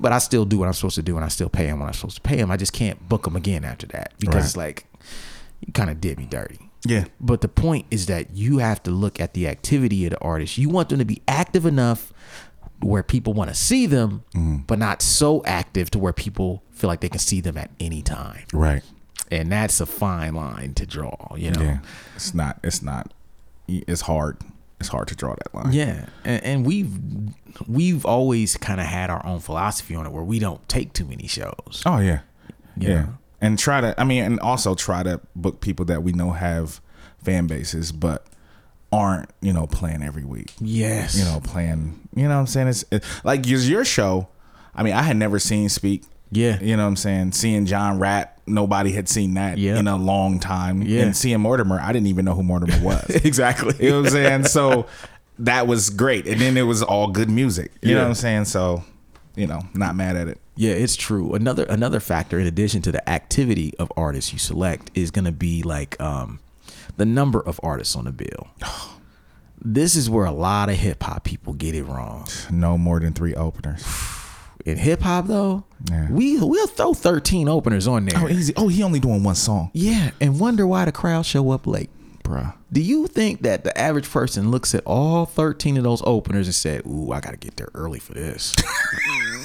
But 0.00 0.12
I 0.12 0.18
still 0.18 0.44
do 0.44 0.58
what 0.58 0.66
I'm 0.66 0.74
supposed 0.74 0.94
to 0.96 1.02
do, 1.02 1.16
and 1.16 1.24
I 1.24 1.28
still 1.28 1.48
pay 1.48 1.66
him 1.66 1.80
when 1.80 1.88
I'm 1.88 1.94
supposed 1.94 2.16
to 2.16 2.22
pay 2.22 2.36
him. 2.38 2.50
I 2.50 2.56
just 2.56 2.72
can't 2.72 3.08
book 3.08 3.26
him 3.26 3.36
again 3.36 3.64
after 3.64 3.86
that 3.88 4.12
because 4.18 4.34
Right. 4.34 4.44
it's 4.44 4.56
like 4.56 4.86
you 5.66 5.72
kind 5.72 5.90
of 5.90 6.00
did 6.00 6.18
me 6.18 6.26
dirty. 6.26 6.58
Yeah. 6.86 7.04
But 7.20 7.40
the 7.40 7.48
point 7.48 7.86
is 7.90 8.06
that 8.06 8.34
you 8.34 8.58
have 8.58 8.82
to 8.84 8.90
look 8.92 9.20
at 9.20 9.34
the 9.34 9.48
activity 9.48 10.04
of 10.06 10.10
the 10.12 10.18
artist. 10.20 10.56
You 10.56 10.68
want 10.68 10.88
them 10.88 11.00
to 11.00 11.04
be 11.04 11.20
active 11.26 11.66
enough 11.66 12.12
where 12.80 13.02
people 13.02 13.32
want 13.34 13.50
to 13.50 13.56
see 13.56 13.86
them, 13.86 14.22
Mm-hmm. 14.34 14.56
but 14.66 14.78
not 14.78 15.02
so 15.02 15.42
active 15.44 15.90
to 15.90 15.98
where 15.98 16.12
people 16.12 16.62
feel 16.70 16.88
like 16.88 17.00
they 17.00 17.08
can 17.08 17.18
see 17.18 17.40
them 17.40 17.56
at 17.58 17.70
any 17.80 18.02
time. 18.02 18.44
Right. 18.52 18.82
And 19.30 19.50
that's 19.52 19.80
a 19.80 19.86
fine 19.86 20.34
line 20.34 20.74
to 20.74 20.86
draw, 20.86 21.34
you 21.36 21.50
know. 21.50 21.60
Yeah. 21.62 21.78
It's 22.16 22.32
not. 22.34 22.58
It's 22.62 22.80
not. 22.82 23.12
It's 23.66 24.02
hard. 24.02 24.38
It's 24.80 24.88
hard 24.88 25.08
to 25.08 25.16
draw 25.16 25.34
that 25.34 25.52
line. 25.54 25.72
Yeah, 25.72 26.06
and, 26.24 26.42
and 26.44 26.66
we've 26.66 26.96
we've 27.66 28.06
always 28.06 28.56
kind 28.56 28.80
of 28.80 28.86
had 28.86 29.10
our 29.10 29.24
own 29.26 29.40
philosophy 29.40 29.94
on 29.96 30.06
it, 30.06 30.12
where 30.12 30.22
we 30.22 30.38
don't 30.38 30.66
take 30.68 30.92
too 30.92 31.04
many 31.04 31.26
shows. 31.26 31.82
Oh 31.84 31.98
yeah. 31.98 32.20
You 32.76 32.88
Yeah. 32.88 32.94
know? 33.02 33.18
And 33.40 33.58
try 33.58 33.80
to. 33.80 34.00
I 34.00 34.04
mean, 34.04 34.22
and 34.24 34.40
also 34.40 34.74
try 34.74 35.02
to 35.02 35.20
book 35.36 35.60
people 35.60 35.84
that 35.86 36.02
we 36.02 36.12
know 36.12 36.30
have 36.30 36.80
fan 37.22 37.46
bases, 37.48 37.92
but 37.92 38.24
aren't 38.92 39.28
you 39.42 39.52
know 39.52 39.66
playing 39.66 40.02
every 40.02 40.24
week. 40.24 40.52
Yes, 40.60 41.18
You 41.18 41.24
know, 41.24 41.40
playing. 41.40 42.07
You 42.18 42.24
know 42.28 42.34
what 42.34 42.40
I'm 42.40 42.46
saying? 42.46 42.68
It's 42.68 42.84
it, 42.90 43.04
like 43.24 43.46
your 43.46 43.60
your 43.60 43.84
show. 43.84 44.28
I 44.74 44.82
mean, 44.82 44.94
I 44.94 45.02
had 45.02 45.16
never 45.16 45.38
seen 45.38 45.68
Speak. 45.68 46.04
Yeah. 46.30 46.58
You 46.60 46.76
know 46.76 46.82
what 46.82 46.88
I'm 46.90 46.96
saying? 46.96 47.32
Seeing 47.32 47.66
John 47.66 47.98
rap, 47.98 48.40
nobody 48.46 48.92
had 48.92 49.08
seen 49.08 49.34
that 49.34 49.58
Yeah. 49.58 49.78
in 49.78 49.88
a 49.88 49.96
long 49.96 50.40
time. 50.40 50.82
Yeah. 50.82 51.02
And 51.02 51.16
seeing 51.16 51.40
Mortimer, 51.40 51.80
I 51.80 51.92
didn't 51.92 52.08
even 52.08 52.24
know 52.24 52.34
who 52.34 52.42
Mortimer 52.42 52.78
was. 52.82 53.08
exactly. 53.24 53.74
You 53.84 53.90
know 53.90 53.98
what 54.02 54.06
I'm 54.08 54.12
saying? 54.12 54.44
So 54.44 54.86
that 55.38 55.66
was 55.66 55.90
great. 55.90 56.26
And 56.26 56.40
then 56.40 56.56
it 56.56 56.62
was 56.62 56.82
all 56.82 57.08
good 57.08 57.30
music. 57.30 57.72
You 57.82 57.94
know 57.94 58.02
what 58.02 58.08
I'm 58.08 58.14
saying? 58.14 58.44
So, 58.46 58.84
you 59.36 59.46
know, 59.46 59.62
not 59.74 59.96
mad 59.96 60.16
at 60.16 60.28
it. 60.28 60.38
Yeah, 60.54 60.72
it's 60.72 60.96
true. 60.96 61.34
Another 61.34 61.64
another 61.64 62.00
factor 62.00 62.38
in 62.40 62.46
addition 62.46 62.82
to 62.82 62.92
the 62.92 63.08
activity 63.08 63.72
of 63.78 63.92
artists 63.96 64.32
you 64.32 64.38
select 64.38 64.90
is 64.94 65.10
going 65.10 65.24
to 65.24 65.32
be 65.32 65.62
like 65.62 65.98
um, 66.00 66.40
the 66.96 67.06
number 67.06 67.40
of 67.40 67.60
artists 67.62 67.94
on 67.94 68.04
the 68.04 68.12
bill. 68.12 68.48
This 69.64 69.96
is 69.96 70.08
where 70.08 70.24
a 70.24 70.30
lot 70.32 70.68
of 70.68 70.76
hip 70.76 71.02
hop 71.02 71.24
people 71.24 71.52
get 71.52 71.74
it 71.74 71.84
wrong. 71.84 72.26
No 72.50 72.78
more 72.78 73.00
than 73.00 73.12
three 73.12 73.34
openers. 73.34 73.84
In 74.64 74.76
hip 74.76 75.00
hop 75.00 75.26
though, 75.26 75.64
Yeah. 75.90 76.10
we 76.10 76.38
we'll 76.38 76.66
throw 76.66 76.92
13 76.94 77.48
openers 77.48 77.86
on 77.86 78.04
there. 78.06 78.20
Oh, 78.22 78.28
easy. 78.28 78.52
Oh, 78.56 78.68
he 78.68 78.82
only 78.82 79.00
doing 79.00 79.22
one 79.22 79.34
song. 79.34 79.70
Yeah, 79.72 80.10
and 80.20 80.38
wonder 80.40 80.66
why 80.66 80.84
the 80.84 80.92
crowd 80.92 81.26
show 81.26 81.50
up 81.50 81.66
late. 81.66 81.90
Bruh. 82.22 82.54
Do 82.70 82.80
you 82.82 83.06
think 83.06 83.42
that 83.42 83.64
the 83.64 83.76
average 83.78 84.10
person 84.10 84.50
looks 84.50 84.74
at 84.74 84.82
all 84.84 85.24
13 85.24 85.78
of 85.78 85.84
those 85.84 86.02
openers 86.04 86.46
and 86.46 86.54
said, 86.54 86.82
"Ooh, 86.86 87.10
I 87.12 87.20
got 87.20 87.30
to 87.30 87.36
get 87.38 87.56
there 87.56 87.68
early 87.74 87.98
for 87.98 88.12
this"? 88.14 88.54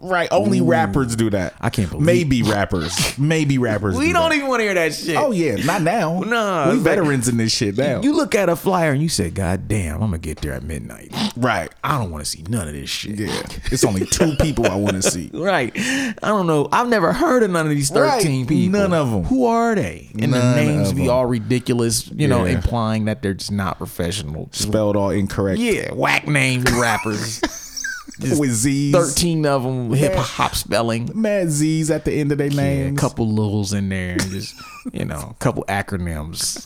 Right. 0.00 0.28
Only 0.32 0.60
rappers 0.60 1.14
do 1.14 1.28
that. 1.30 1.54
I 1.60 1.68
can't 1.70 1.90
believe- 1.90 2.06
Maybe 2.06 2.42
rappers. 2.42 3.18
Maybe 3.18 3.58
rappers. 3.58 3.96
we 3.96 4.06
do 4.08 4.12
don't 4.14 4.30
that. 4.30 4.36
even 4.36 4.48
want 4.48 4.60
to 4.60 4.64
hear 4.64 4.74
that 4.74 4.94
shit. 4.94 5.16
Oh 5.16 5.30
yeah, 5.30 5.56
not 5.56 5.82
now. 5.82 6.20
no, 6.26 6.64
we 6.68 6.76
it's 6.76 6.84
like- 6.84 6.96
veterans 6.96 7.28
in 7.28 7.36
this 7.36 7.52
shit 7.52 7.76
now. 7.76 8.00
You 8.00 8.14
look 8.16 8.34
at 8.34 8.48
a 8.48 8.56
flyer 8.56 8.92
and 8.92 9.02
you 9.02 9.08
say, 9.10 9.30
"God 9.30 9.68
damn, 9.68 9.94
I'm 9.96 10.00
gonna 10.10 10.18
get 10.18 10.40
there 10.40 10.52
at 10.52 10.62
midnight." 10.62 11.12
right. 11.36 11.70
I 11.84 11.98
don't 11.98 12.10
want 12.10 12.24
to 12.24 12.30
see 12.30 12.42
none 12.48 12.66
of 12.68 12.74
this 12.74 12.88
shit. 12.90 13.18
Yeah. 13.18 13.42
It's 13.70 13.84
only 13.84 14.06
two 14.06 14.34
people 14.40 14.66
I 14.66 14.74
want 14.76 14.96
to 14.96 15.02
see. 15.02 15.30
Right. 15.40 15.72
I 15.76 16.14
don't 16.22 16.46
know. 16.46 16.68
I've 16.72 16.88
never 16.88 17.12
heard 17.12 17.42
of 17.42 17.50
none 17.50 17.66
of 17.66 17.70
these 17.70 17.90
13 17.90 18.02
Right. 18.40 18.48
people. 18.48 18.78
None 18.80 18.92
of 18.92 19.10
them. 19.10 19.24
Who 19.24 19.44
are 19.46 19.74
they? 19.74 20.08
And 20.18 20.30
None 20.32 20.40
the 20.40 20.54
names 20.56 20.92
be 20.92 21.08
all 21.08 21.26
ridiculous, 21.26 22.10
you 22.10 22.26
know, 22.28 22.44
implying 22.44 23.06
that 23.06 23.22
they're 23.22 23.34
just 23.34 23.52
not 23.52 23.78
professional. 23.78 24.48
Spelled 24.52 24.96
all 24.96 25.10
incorrect. 25.10 25.58
yeah, 25.60 25.92
whack 25.92 26.26
named 26.28 26.70
rappers. 26.70 27.40
With 28.38 28.50
Z's. 28.52 28.92
13 28.92 29.46
of 29.46 29.62
them 29.62 29.92
hip 29.92 30.14
hop 30.14 30.54
spelling. 30.54 31.10
Mad 31.14 31.50
Z's 31.50 31.90
at 31.90 32.04
the 32.04 32.12
end 32.12 32.32
of 32.32 32.38
their 32.38 32.48
Yeah, 32.48 32.60
a 32.62 32.94
couple 32.94 33.28
lils 33.28 33.72
in 33.72 33.88
there, 33.88 34.16
just 34.16 34.54
you 34.92 35.04
know, 35.04 35.28
a 35.30 35.34
couple 35.38 35.64
acronyms 35.68 36.64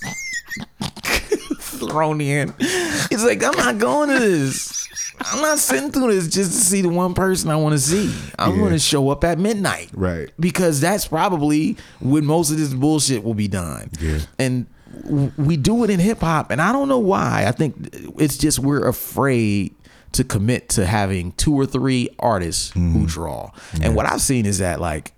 thrown 1.60 2.20
in. 2.20 2.52
It's 2.58 3.24
like 3.24 3.42
I'm 3.42 3.56
not 3.56 3.78
going 3.78 4.08
to 4.10 4.18
this. 4.18 4.88
I'm 5.20 5.40
not 5.40 5.58
sitting 5.58 5.90
through 5.92 6.12
this 6.14 6.28
just 6.28 6.50
to 6.52 6.56
see 6.58 6.82
the 6.82 6.88
one 6.88 7.14
person 7.14 7.50
I 7.50 7.56
want 7.56 7.72
to 7.74 7.78
see. 7.78 8.12
I'm 8.38 8.52
Yeah. 8.52 8.58
going 8.58 8.72
to 8.72 8.78
show 8.78 9.10
up 9.10 9.22
at 9.24 9.38
midnight, 9.38 9.90
Right. 9.94 10.30
Because 10.40 10.80
that's 10.80 11.06
probably 11.06 11.76
when 12.00 12.24
most 12.24 12.50
of 12.50 12.58
this 12.58 12.74
bullshit 12.74 13.22
will 13.22 13.34
be 13.34 13.46
done. 13.48 13.90
Yeah. 14.00 14.18
And 14.38 14.66
we 15.36 15.56
do 15.56 15.82
it 15.84 15.90
in 15.90 16.00
hip 16.00 16.20
hop, 16.20 16.50
and 16.50 16.60
I 16.60 16.72
don't 16.72 16.88
know 16.88 16.98
why. 16.98 17.44
I 17.46 17.52
think 17.52 17.74
it's 18.18 18.36
just 18.36 18.58
we're 18.58 18.86
afraid 18.86 19.74
to 20.14 20.24
commit 20.24 20.68
to 20.70 20.86
having 20.86 21.32
two 21.32 21.54
or 21.54 21.66
three 21.66 22.08
artists 22.18 22.70
Mm-hmm. 22.70 22.92
who 22.92 23.06
draw. 23.06 23.50
And 23.82 23.94
what 23.94 24.06
I've 24.06 24.20
seen 24.22 24.46
is 24.46 24.58
that 24.58 24.80
like 24.80 25.12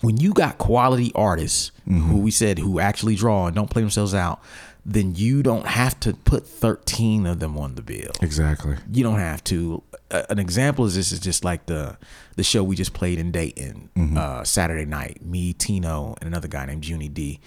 when 0.00 0.16
you 0.16 0.32
got 0.32 0.58
quality 0.58 1.12
artists 1.14 1.70
who 1.86 2.18
we 2.18 2.30
said 2.30 2.58
who 2.58 2.80
actually 2.80 3.14
draw 3.16 3.46
and 3.46 3.54
don't 3.54 3.70
play 3.70 3.82
themselves 3.82 4.14
out, 4.14 4.40
then 4.84 5.14
you 5.14 5.42
don't 5.44 5.66
have 5.66 5.98
to 6.00 6.12
put 6.12 6.44
13 6.46 7.24
of 7.26 7.38
them 7.38 7.56
on 7.56 7.76
the 7.76 7.82
bill. 7.82 8.10
Exactly. 8.20 8.76
You 8.92 9.04
don't 9.04 9.20
have 9.20 9.44
to. 9.44 9.82
Uh, 10.10 10.24
an 10.28 10.38
example 10.40 10.84
is 10.84 10.94
this 10.96 11.12
is 11.12 11.20
just 11.20 11.44
like 11.44 11.66
the 11.66 11.96
the 12.36 12.42
show 12.42 12.62
we 12.64 12.74
just 12.74 12.92
played 12.92 13.18
in 13.20 13.30
Dayton 13.30 13.90
uh, 14.18 14.42
Saturday 14.44 14.84
night. 14.84 15.24
Me, 15.24 15.52
Tino, 15.52 16.16
and 16.20 16.26
another 16.26 16.48
guy 16.48 16.66
named 16.66 16.84
Junie 16.86 17.08
D. 17.08 17.38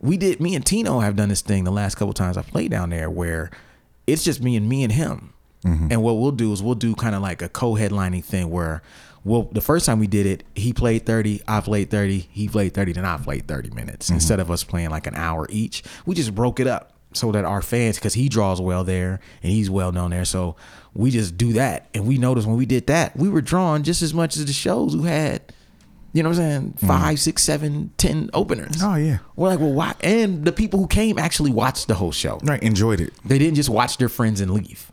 We 0.00 0.16
did. 0.16 0.40
Me 0.40 0.54
and 0.54 0.64
Tino 0.64 1.00
have 1.00 1.16
done 1.16 1.28
this 1.30 1.42
thing 1.42 1.64
the 1.64 1.72
last 1.72 1.96
couple 1.96 2.14
times 2.14 2.36
I 2.36 2.42
played 2.42 2.70
down 2.70 2.90
there 2.90 3.10
where 3.10 3.50
it's 4.06 4.22
just 4.22 4.40
me 4.42 4.54
and 4.56 4.68
me 4.68 4.84
and 4.84 4.92
him. 4.92 5.33
Mm-hmm. 5.64 5.88
And 5.90 6.02
what 6.02 6.14
we'll 6.18 6.32
do 6.32 6.52
is 6.52 6.62
we'll 6.62 6.74
do 6.74 6.94
kind 6.94 7.14
of 7.14 7.22
like 7.22 7.40
a 7.42 7.48
co-headlining 7.48 8.22
thing 8.24 8.50
where 8.50 8.82
well 9.24 9.48
the 9.52 9.60
first 9.62 9.86
time 9.86 9.98
we 9.98 10.06
did 10.06 10.26
it 10.26 10.44
he 10.54 10.74
played 10.74 11.06
30 11.06 11.40
i 11.48 11.58
played 11.60 11.90
30 11.90 12.18
he 12.30 12.46
played 12.46 12.74
30 12.74 12.92
then 12.92 13.06
i 13.06 13.16
played 13.16 13.48
30 13.48 13.70
minutes 13.70 14.06
mm-hmm. 14.06 14.16
instead 14.16 14.38
of 14.38 14.50
us 14.50 14.62
playing 14.64 14.90
like 14.90 15.06
an 15.06 15.14
hour 15.14 15.46
each 15.48 15.82
we 16.04 16.14
just 16.14 16.34
broke 16.34 16.60
it 16.60 16.66
up 16.66 16.92
so 17.14 17.32
that 17.32 17.44
our 17.46 17.62
fans 17.62 17.96
because 17.96 18.12
he 18.12 18.28
draws 18.28 18.60
well 18.60 18.84
there 18.84 19.20
and 19.42 19.50
he's 19.50 19.70
well 19.70 19.92
known 19.92 20.10
there 20.10 20.26
so 20.26 20.56
we 20.92 21.10
just 21.10 21.38
do 21.38 21.54
that 21.54 21.88
and 21.94 22.06
we 22.06 22.18
noticed 22.18 22.46
when 22.46 22.58
we 22.58 22.66
did 22.66 22.86
that 22.88 23.16
we 23.16 23.30
were 23.30 23.40
drawn 23.40 23.82
just 23.82 24.02
as 24.02 24.12
much 24.12 24.36
as 24.36 24.44
the 24.44 24.52
shows 24.52 24.92
who 24.92 25.04
had 25.04 25.40
you 26.12 26.22
know 26.22 26.28
what 26.28 26.38
i'm 26.38 26.42
saying 26.44 26.72
mm-hmm. 26.74 26.86
five 26.86 27.18
six 27.18 27.42
seven 27.42 27.90
ten 27.96 28.28
openers 28.34 28.76
Oh, 28.82 28.96
yeah. 28.96 29.18
we're 29.36 29.48
like 29.48 29.58
well 29.60 29.72
why 29.72 29.94
and 30.02 30.44
the 30.44 30.52
people 30.52 30.78
who 30.80 30.86
came 30.86 31.18
actually 31.18 31.50
watched 31.50 31.88
the 31.88 31.94
whole 31.94 32.12
show 32.12 32.40
Right. 32.42 32.62
Enjoyed 32.62 33.00
it. 33.00 33.14
they 33.24 33.38
didn't 33.38 33.54
just 33.54 33.70
watch 33.70 33.96
their 33.96 34.10
friends 34.10 34.42
and 34.42 34.50
leave. 34.52 34.92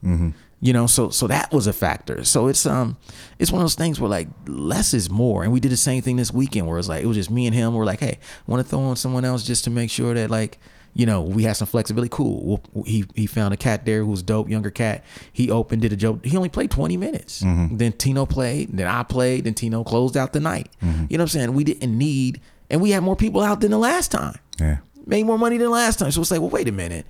You 0.63 0.73
know, 0.73 0.85
so 0.85 1.09
so 1.09 1.25
that 1.27 1.51
was 1.51 1.65
a 1.65 1.73
factor. 1.73 2.23
So 2.23 2.47
it's 2.47 2.65
um 2.67 2.97
it's 3.39 3.51
one 3.51 3.61
of 3.61 3.63
those 3.63 3.75
things 3.75 3.99
where 3.99 4.09
like 4.09 4.27
less 4.47 4.93
is 4.93 5.09
more. 5.09 5.43
And 5.43 5.51
we 5.51 5.59
did 5.59 5.71
the 5.71 5.77
same 5.77 6.03
thing 6.03 6.17
this 6.17 6.31
weekend 6.31 6.67
where 6.67 6.77
it's 6.77 6.87
like 6.87 7.03
it 7.03 7.07
was 7.07 7.17
just 7.17 7.31
me 7.31 7.47
and 7.47 7.55
him. 7.55 7.73
We're 7.73 7.85
like, 7.85 7.99
hey, 7.99 8.19
want 8.45 8.63
to 8.63 8.69
throw 8.69 8.79
on 8.81 8.95
someone 8.95 9.25
else 9.25 9.43
just 9.43 9.63
to 9.63 9.69
make 9.71 9.89
sure 9.89 10.13
that 10.13 10.29
like 10.29 10.59
you 10.93 11.05
know 11.07 11.21
we 11.23 11.43
have 11.43 11.57
some 11.57 11.65
flexibility. 11.67 12.09
Cool. 12.09 12.61
Well, 12.73 12.83
he 12.85 13.05
he 13.15 13.25
found 13.25 13.55
a 13.55 13.57
cat 13.57 13.85
there 13.85 14.03
who's 14.05 14.21
dope, 14.21 14.49
younger 14.49 14.69
cat. 14.69 15.03
He 15.33 15.49
opened, 15.49 15.81
did 15.81 15.93
a 15.93 15.95
joke. 15.95 16.23
He 16.23 16.37
only 16.37 16.49
played 16.49 16.69
twenty 16.69 16.95
minutes. 16.95 17.39
Then 17.39 17.93
Tino 17.93 18.27
played. 18.27 18.69
Then 18.77 18.85
I 18.85 19.01
played. 19.01 19.45
Then 19.45 19.55
Tino 19.55 19.83
closed 19.83 20.15
out 20.15 20.31
the 20.31 20.39
night. 20.41 20.69
You 20.81 20.87
know 20.87 20.99
what 21.09 21.21
I'm 21.21 21.27
saying? 21.29 21.53
We 21.53 21.63
didn't 21.63 21.97
need, 21.97 22.39
and 22.69 22.81
we 22.81 22.91
had 22.91 23.01
more 23.01 23.15
people 23.15 23.41
out 23.41 23.61
than 23.61 23.71
the 23.71 23.79
last 23.79 24.11
time 24.11 24.37
Yeah. 24.59 24.77
made 25.07 25.25
more 25.25 25.39
money 25.39 25.57
than 25.57 25.71
last 25.71 25.97
time. 25.97 26.11
So 26.11 26.21
it's 26.21 26.29
like, 26.29 26.39
well, 26.41 26.49
wait 26.51 26.67
a 26.67 26.71
minute. 26.71 27.07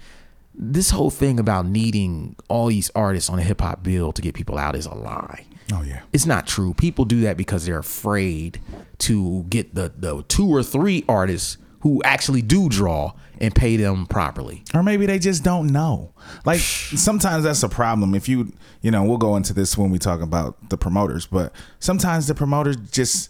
This 0.54 0.90
whole 0.92 1.10
thing 1.10 1.40
about 1.40 1.66
needing 1.66 2.36
all 2.50 2.68
these 2.68 2.92
artists 2.94 3.30
on 3.30 3.40
a 3.40 3.42
hip 3.44 3.62
hop 3.62 3.84
bill 3.84 4.12
to 4.12 4.22
get 4.22 4.36
people 4.36 4.58
out 4.58 4.76
is 4.76 4.86
a 4.86 4.94
lie. 4.94 5.46
Oh 5.74 5.82
yeah. 5.82 6.02
It's 6.12 6.26
not 6.26 6.46
true. 6.48 6.74
People 6.74 7.06
do 7.06 7.22
that 7.22 7.38
because 7.38 7.66
they're 7.66 7.80
afraid 7.80 8.60
to 9.00 9.44
get 9.50 9.74
the, 9.74 9.92
the 9.98 10.24
two 10.28 10.48
or 10.50 10.62
three 10.64 11.06
artists 11.08 11.58
who 11.82 12.02
actually 12.04 12.42
do 12.42 12.68
draw 12.70 13.14
and 13.40 13.56
pay 13.56 13.76
them 13.78 14.06
properly. 14.06 14.64
Or 14.74 14.84
maybe 14.84 15.06
they 15.08 15.18
just 15.18 15.44
don't 15.44 15.68
know. 15.68 16.12
Like 16.46 16.60
sometimes 16.60 17.44
that's 17.46 17.64
a 17.64 17.70
problem. 17.70 18.14
If 18.14 18.28
you, 18.30 18.52
you 18.82 18.92
know, 18.92 19.04
we'll 19.04 19.18
go 19.18 19.36
into 19.38 19.54
this 19.54 19.78
when 19.78 19.90
we 19.90 19.98
talk 19.98 20.22
about 20.22 20.70
the 20.70 20.78
promoters, 20.78 21.26
but 21.26 21.54
sometimes 21.80 22.28
the 22.28 22.36
promoters 22.36 22.76
just 22.92 23.30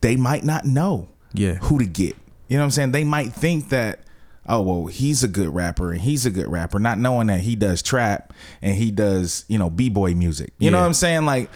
they 0.00 0.16
might 0.16 0.44
not 0.44 0.64
know 0.64 1.08
Yeah. 1.34 1.54
who 1.56 1.78
to 1.80 1.84
get. 1.86 2.16
You 2.48 2.56
know 2.56 2.62
what 2.62 2.66
I'm 2.66 2.70
saying? 2.70 2.92
They 2.92 3.04
might 3.04 3.32
think 3.32 3.68
that 3.70 4.00
oh 4.48 4.62
well, 4.62 4.86
he's 4.86 5.22
a 5.22 5.28
good 5.28 5.54
rapper 5.54 5.92
and 5.92 6.00
he's 6.00 6.26
a 6.26 6.30
good 6.30 6.48
rapper, 6.48 6.78
not 6.78 6.98
knowing 6.98 7.28
that 7.28 7.40
he 7.40 7.56
does 7.56 7.82
trap 7.82 8.32
and 8.60 8.76
he 8.76 8.90
does, 8.90 9.44
you 9.48 9.58
know, 9.58 9.70
b-boy 9.70 10.14
music. 10.14 10.52
You 10.58 10.70
know 10.70 10.80
what 10.80 10.86
I'm 10.86 10.94
saying? 10.94 11.24
Like 11.24 11.50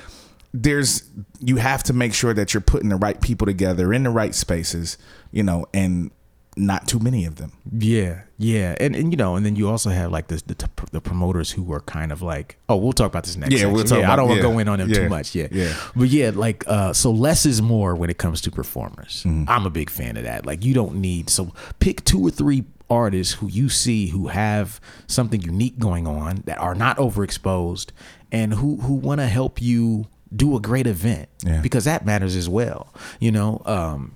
there's 0.54 1.02
you 1.40 1.56
have 1.56 1.82
to 1.84 1.92
make 1.92 2.14
sure 2.14 2.32
that 2.32 2.54
you're 2.54 2.60
putting 2.60 2.88
the 2.88 2.96
right 2.96 3.20
people 3.20 3.46
together 3.46 3.92
in 3.92 4.02
the 4.04 4.10
right 4.10 4.34
spaces, 4.34 4.98
you 5.30 5.42
know, 5.42 5.66
and 5.74 6.10
not 6.58 6.88
too 6.88 6.98
many 6.98 7.26
of 7.26 7.36
them. 7.36 7.52
Yeah, 7.70 8.22
yeah, 8.38 8.74
and 8.80 8.96
and 8.96 9.12
you 9.12 9.18
know, 9.18 9.36
and 9.36 9.44
then 9.44 9.56
you 9.56 9.68
also 9.68 9.90
have 9.90 10.10
like 10.10 10.28
the 10.28 10.42
the, 10.46 10.68
the 10.92 11.00
promoters 11.02 11.50
who 11.50 11.70
are 11.72 11.80
kind 11.80 12.10
of 12.10 12.22
like, 12.22 12.56
oh, 12.70 12.76
we'll 12.76 12.94
talk 12.94 13.08
about 13.08 13.24
this 13.24 13.36
next. 13.36 13.52
Yeah, 13.52 13.58
section. 13.58 13.72
we'll 13.74 13.84
talk 13.84 13.98
I 13.98 14.00
about- 14.02 14.16
don't 14.16 14.28
want 14.28 14.40
to 14.40 14.46
yeah, 14.46 14.52
go 14.54 14.58
in 14.60 14.68
on 14.68 14.78
them 14.78 14.88
yeah, 14.88 14.94
too 14.94 15.08
much. 15.10 15.34
Yeah, 15.34 15.48
yeah. 15.50 15.74
but 15.94 16.08
yeah, 16.08 16.30
like 16.34 16.64
uh, 16.66 16.94
so 16.94 17.10
less 17.10 17.44
is 17.44 17.60
more 17.60 17.94
when 17.94 18.08
it 18.08 18.16
comes 18.16 18.40
to 18.42 18.50
performers. 18.50 19.24
Mm-hmm. 19.26 19.50
I'm 19.50 19.66
a 19.66 19.70
big 19.70 19.90
fan 19.90 20.16
of 20.16 20.22
that. 20.24 20.46
Like 20.46 20.64
you 20.64 20.72
don't 20.72 20.94
need 20.96 21.28
so 21.28 21.52
pick 21.78 22.02
two 22.04 22.26
or 22.26 22.30
three 22.30 22.64
artists 22.88 23.34
who 23.34 23.48
you 23.48 23.68
see 23.68 24.08
who 24.08 24.28
have 24.28 24.80
something 25.06 25.40
unique 25.42 25.78
going 25.78 26.06
on 26.06 26.42
that 26.46 26.58
are 26.58 26.74
not 26.74 26.96
overexposed 26.98 27.90
and 28.32 28.54
who 28.54 28.76
who 28.76 28.94
want 28.94 29.20
to 29.20 29.26
help 29.26 29.60
you 29.60 30.06
do 30.34 30.56
a 30.56 30.60
great 30.60 30.86
event 30.86 31.28
Yeah. 31.44 31.60
because 31.62 31.84
that 31.84 32.04
matters 32.04 32.34
as 32.36 32.48
well. 32.48 32.92
You 33.20 33.32
know, 33.32 33.62
um, 33.66 34.14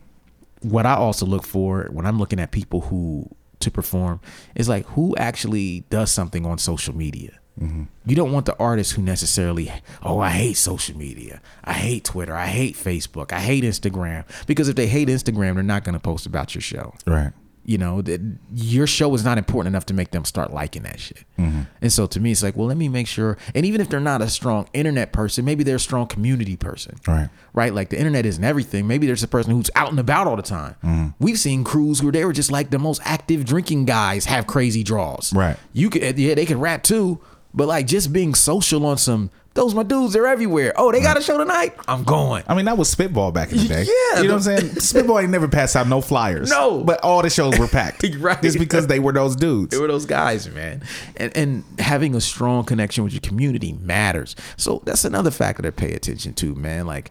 what 0.62 0.84
I 0.86 0.94
also 0.94 1.24
look 1.26 1.46
for 1.46 1.88
when 1.92 2.04
I'm 2.06 2.18
looking 2.18 2.38
at 2.40 2.50
people 2.50 2.80
who 2.82 3.28
to 3.60 3.70
perform 3.70 4.20
is 4.54 4.68
like 4.68 4.86
who 4.86 5.14
actually 5.16 5.80
does 5.90 6.10
something 6.10 6.44
on 6.46 6.58
social 6.58 6.94
media. 6.96 7.36
You 8.06 8.16
don't 8.16 8.32
want 8.32 8.46
the 8.46 8.56
artists 8.58 8.94
who 8.94 9.02
necessarily, 9.02 9.70
oh, 10.02 10.18
I 10.18 10.30
hate 10.30 10.54
social 10.56 10.96
media. 10.96 11.42
I 11.62 11.74
hate 11.74 12.04
Twitter. 12.04 12.34
I 12.34 12.46
hate 12.46 12.74
Facebook. 12.74 13.32
I 13.34 13.40
hate 13.40 13.64
Instagram. 13.64 14.24
Because 14.46 14.70
if 14.70 14.76
they 14.76 14.86
hate 14.86 15.08
Instagram, 15.08 15.54
they're 15.56 15.62
not 15.62 15.84
going 15.84 15.92
to 15.92 16.00
post 16.00 16.24
about 16.24 16.54
your 16.54 16.62
show. 16.62 16.94
Right. 17.06 17.32
You 17.70 17.78
know, 17.78 18.02
that 18.02 18.20
your 18.52 18.88
show 18.88 19.14
is 19.14 19.24
not 19.24 19.38
important 19.38 19.72
enough 19.72 19.86
to 19.86 19.94
make 19.94 20.10
them 20.10 20.24
start 20.24 20.52
liking 20.52 20.82
that 20.82 20.98
shit. 20.98 21.24
And 21.38 21.92
so 21.92 22.06
to 22.08 22.18
me, 22.18 22.32
it's 22.32 22.42
like, 22.42 22.56
well, 22.56 22.66
let 22.66 22.76
me 22.76 22.88
make 22.88 23.06
sure. 23.06 23.38
And 23.54 23.64
even 23.64 23.80
if 23.80 23.88
they're 23.88 24.00
not 24.00 24.20
a 24.20 24.28
strong 24.28 24.68
internet 24.72 25.12
person, 25.12 25.44
maybe 25.44 25.62
they're 25.62 25.76
a 25.76 25.80
strong 25.80 26.06
community 26.08 26.56
person 26.56 26.96
Right. 27.06 27.28
right? 27.54 27.72
Like 27.72 27.90
the 27.90 27.98
internet 27.98 28.26
isn't 28.26 28.42
everything. 28.42 28.86
Maybe 28.88 29.06
there's 29.06 29.22
a 29.22 29.28
person 29.28 29.52
who's 29.52 29.70
out 29.76 29.90
and 29.90 30.00
about 30.00 30.26
all 30.26 30.36
the 30.36 30.42
time. 30.42 30.74
Mm-hmm. 30.84 31.08
We've 31.20 31.38
seen 31.38 31.62
crews 31.62 32.02
where 32.02 32.10
they 32.12 32.24
were 32.24 32.32
just 32.32 32.50
like 32.50 32.70
the 32.70 32.78
most 32.80 33.00
active 33.04 33.44
drinking 33.44 33.84
guys 33.84 34.24
have 34.24 34.46
crazy 34.48 34.82
draws. 34.82 35.32
Right. 35.32 35.56
You 35.72 35.90
could 35.90 36.18
yeah, 36.18 36.34
they 36.34 36.46
could 36.46 36.56
rap 36.58 36.82
too, 36.82 37.20
but 37.54 37.68
like 37.68 37.86
just 37.86 38.12
being 38.12 38.34
social 38.34 38.84
on 38.84 38.98
some 38.98 39.30
those 39.54 39.74
my 39.74 39.82
dudes, 39.82 40.12
they're 40.12 40.26
everywhere. 40.26 40.72
Oh, 40.76 40.92
they 40.92 41.00
got 41.00 41.16
a 41.16 41.20
mm. 41.20 41.24
show 41.24 41.36
tonight? 41.36 41.74
I'm 41.88 42.04
going. 42.04 42.44
I 42.46 42.54
mean, 42.54 42.66
that 42.66 42.78
was 42.78 42.88
Spitball 42.88 43.32
back 43.32 43.50
in 43.50 43.58
the 43.58 43.64
day. 43.68 43.82
Yeah, 43.82 44.22
You 44.22 44.28
know 44.28 44.36
what 44.36 44.46
I'm 44.46 44.58
saying? 44.58 44.74
Spitball 44.80 45.18
ain't 45.18 45.30
never 45.30 45.48
passed 45.48 45.74
out 45.74 45.88
no 45.88 46.00
flyers. 46.00 46.48
No. 46.48 46.84
But 46.84 47.00
all 47.02 47.20
the 47.22 47.30
shows 47.30 47.58
were 47.58 47.68
packed. 47.68 48.04
Right. 48.20 48.42
Just 48.42 48.58
because 48.58 48.86
they 48.86 48.98
were 48.98 49.12
those 49.12 49.34
dudes. 49.34 49.70
They 49.70 49.80
were 49.80 49.86
those 49.86 50.04
guys, 50.04 50.48
man. 50.50 50.82
And 51.16 51.34
and 51.36 51.64
having 51.78 52.14
a 52.14 52.20
strong 52.20 52.64
connection 52.64 53.02
with 53.04 53.12
your 53.12 53.20
community 53.20 53.72
matters. 53.72 54.36
So 54.56 54.82
that's 54.84 55.04
another 55.04 55.30
factor 55.30 55.62
to 55.62 55.72
pay 55.72 55.92
attention 55.94 56.34
to, 56.34 56.54
man. 56.54 56.86
Like 56.86 57.10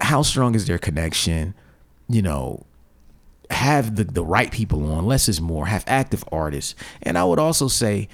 how 0.00 0.22
strong 0.22 0.54
is 0.54 0.66
their 0.66 0.78
connection? 0.78 1.54
You 2.08 2.22
know, 2.22 2.66
have 3.50 3.96
the, 3.96 4.04
the 4.04 4.24
right 4.24 4.50
people 4.50 4.90
on, 4.92 5.06
less 5.06 5.28
is 5.28 5.40
more, 5.40 5.66
have 5.66 5.84
active 5.86 6.24
artists. 6.32 6.74
And 7.02 7.18
I 7.18 7.24
would 7.24 7.38
also 7.38 7.68
say 7.68 8.08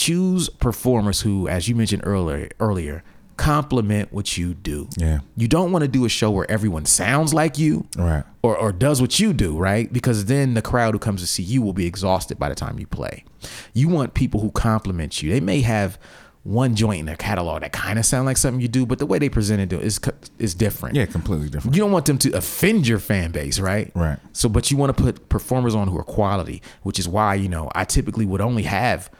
choose 0.00 0.48
performers 0.48 1.20
who, 1.20 1.46
as 1.48 1.68
you 1.68 1.74
mentioned 1.74 2.02
earlier 2.06 2.48
earlier, 2.58 3.02
complement 3.36 4.12
what 4.12 4.36
you 4.36 4.52
do. 4.54 4.88
Yeah. 4.96 5.20
You 5.36 5.48
don't 5.48 5.72
want 5.72 5.82
to 5.82 5.88
do 5.88 6.04
a 6.04 6.08
show 6.08 6.30
where 6.30 6.50
everyone 6.50 6.84
sounds 6.84 7.32
like 7.32 7.58
you 7.58 7.86
Right. 7.96 8.24
or, 8.42 8.56
or 8.56 8.70
does 8.72 9.00
what 9.00 9.18
you 9.18 9.32
do, 9.32 9.56
right? 9.56 9.90
Because 9.92 10.26
then 10.26 10.54
the 10.54 10.62
crowd 10.62 10.92
who 10.94 10.98
comes 10.98 11.20
to 11.22 11.26
see 11.26 11.42
you 11.42 11.62
will 11.62 11.72
be 11.72 11.86
exhausted 11.86 12.38
by 12.38 12.48
the 12.50 12.54
time 12.54 12.78
you 12.78 12.86
play. 12.86 13.24
You 13.72 13.88
want 13.88 14.12
people 14.14 14.40
who 14.40 14.50
compliment 14.50 15.22
you. 15.22 15.30
They 15.30 15.40
may 15.40 15.62
have 15.62 15.98
one 16.42 16.74
joint 16.74 17.00
in 17.00 17.06
their 17.06 17.16
catalog 17.16 17.60
that 17.62 17.72
kind 17.72 17.98
of 17.98 18.04
sound 18.06 18.24
like 18.26 18.36
something 18.38 18.60
you 18.60 18.68
do, 18.68 18.84
but 18.86 18.98
the 18.98 19.06
way 19.06 19.18
they 19.18 19.28
present 19.28 19.60
it 19.60 19.72
is 19.78 20.00
is 20.38 20.54
different. 20.54 20.96
Yeah, 20.96 21.04
completely 21.06 21.48
different. 21.50 21.74
You 21.76 21.82
don't 21.82 21.92
want 21.92 22.06
them 22.06 22.16
to 22.18 22.30
offend 22.32 22.86
your 22.88 22.98
fan 22.98 23.30
base, 23.30 23.58
right? 23.58 23.90
Right. 23.94 24.18
So, 24.32 24.48
but 24.48 24.70
you 24.70 24.76
want 24.78 24.94
to 24.96 25.02
put 25.02 25.28
performers 25.28 25.74
on 25.74 25.88
who 25.88 25.98
are 25.98 26.02
quality, 26.04 26.62
which 26.82 26.98
is 26.98 27.06
why 27.06 27.34
you 27.34 27.48
know 27.48 27.70
I 27.74 27.84
typically 27.84 28.24
would 28.26 28.40
only 28.40 28.62
have 28.64 29.10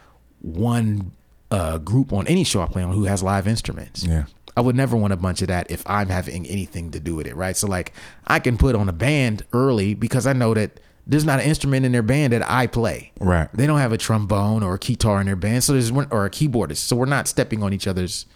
one 0.41 1.13
uh, 1.51 1.79
group 1.79 2.13
on 2.13 2.27
any 2.27 2.45
show 2.45 2.63
I 2.63 2.67
play 2.67 2.83
on 2.83 2.93
who 2.93 3.05
has 3.05 3.23
live 3.23 3.47
instruments. 3.47 4.05
Yeah. 4.05 4.25
I 4.57 4.61
would 4.63 4.77
never 4.77 4.97
want 4.97 5.13
a 5.13 5.17
bunch 5.17 5.43
of 5.43 5.49
that 5.49 5.71
if 5.71 5.83
I'm 5.87 6.09
having 6.09 6.47
anything 6.47 6.91
to 6.91 7.01
do 7.01 7.15
with 7.15 7.27
it, 7.27 7.37
right? 7.37 7.57
So, 7.57 7.67
like, 7.67 7.93
I 8.27 8.41
can 8.41 8.59
put 8.59 8.75
on 8.75 8.89
a 8.89 8.93
band 8.93 9.45
early 9.53 9.95
because 9.95 10.27
I 10.27 10.33
know 10.33 10.55
that 10.55 10.81
there's 11.07 11.25
not 11.25 11.41
an 11.41 11.47
instrument 11.47 11.87
in 11.87 11.93
their 11.93 12.03
band 12.03 12.33
that 12.33 12.49
I 12.49 12.67
play. 12.67 13.13
Right. 13.21 13.49
They 13.55 13.67
don't 13.67 13.79
have 13.79 13.93
a 13.93 13.99
trombone 13.99 14.63
or 14.63 14.75
a 14.75 14.79
guitar 14.79 15.21
in 15.21 15.27
their 15.27 15.37
band, 15.37 15.65
so 15.65 15.73
there's 15.73 15.93
one 15.93 16.09
or 16.11 16.27
a 16.27 16.31
keyboardist. 16.31 16.79
So 16.79 16.97
we're 16.97 17.07
not 17.07 17.29
stepping 17.29 17.63
on 17.63 17.73
each 17.73 17.87
other's 17.87 18.27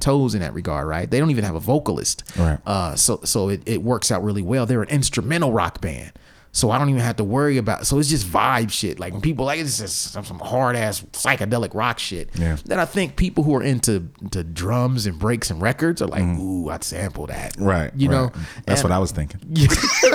toes 0.00 0.34
in 0.34 0.40
that 0.40 0.52
regard, 0.52 0.86
right? 0.86 1.10
They 1.10 1.18
don't 1.18 1.30
even 1.30 1.44
have 1.44 1.54
a 1.54 1.60
vocalist. 1.60 2.22
Right. 2.38 2.58
Uh, 2.66 2.94
so 2.94 3.20
so 3.24 3.48
it, 3.48 3.62
it 3.66 3.82
works 3.82 4.12
out 4.12 4.22
really 4.22 4.42
well. 4.42 4.66
They're 4.66 4.82
an 4.82 4.90
instrumental 4.90 5.52
rock 5.52 5.80
band. 5.80 6.12
So 6.54 6.70
I 6.70 6.76
don't 6.78 6.90
even 6.90 7.00
have 7.00 7.16
to 7.16 7.24
worry 7.24 7.56
about. 7.56 7.86
So 7.86 7.98
it's 7.98 8.10
just 8.10 8.26
vibe 8.26 8.70
shit. 8.70 9.00
Like 9.00 9.14
when 9.14 9.22
people 9.22 9.46
like 9.46 9.58
it's 9.58 9.78
just 9.78 10.12
some, 10.12 10.22
some 10.24 10.38
hard 10.38 10.76
ass 10.76 11.00
psychedelic 11.12 11.72
rock 11.74 11.98
shit. 11.98 12.28
Yeah. 12.34 12.56
That 12.66 12.78
I 12.78 12.84
think 12.84 13.16
people 13.16 13.42
who 13.42 13.54
are 13.56 13.62
into 13.62 14.08
into 14.20 14.44
drums 14.44 15.06
and 15.06 15.18
breaks 15.18 15.50
and 15.50 15.62
records 15.62 16.02
are 16.02 16.08
like, 16.08 16.22
ooh, 16.22 16.68
I'd 16.68 16.84
sample 16.84 17.26
that. 17.28 17.56
Mm. 17.56 17.66
Right. 17.66 17.90
You 17.96 18.08
know. 18.08 18.30
That's 18.66 18.82
And- 18.82 18.90
what 18.90 18.94
I 18.94 18.98
was 18.98 19.12
thinking. 19.12 19.40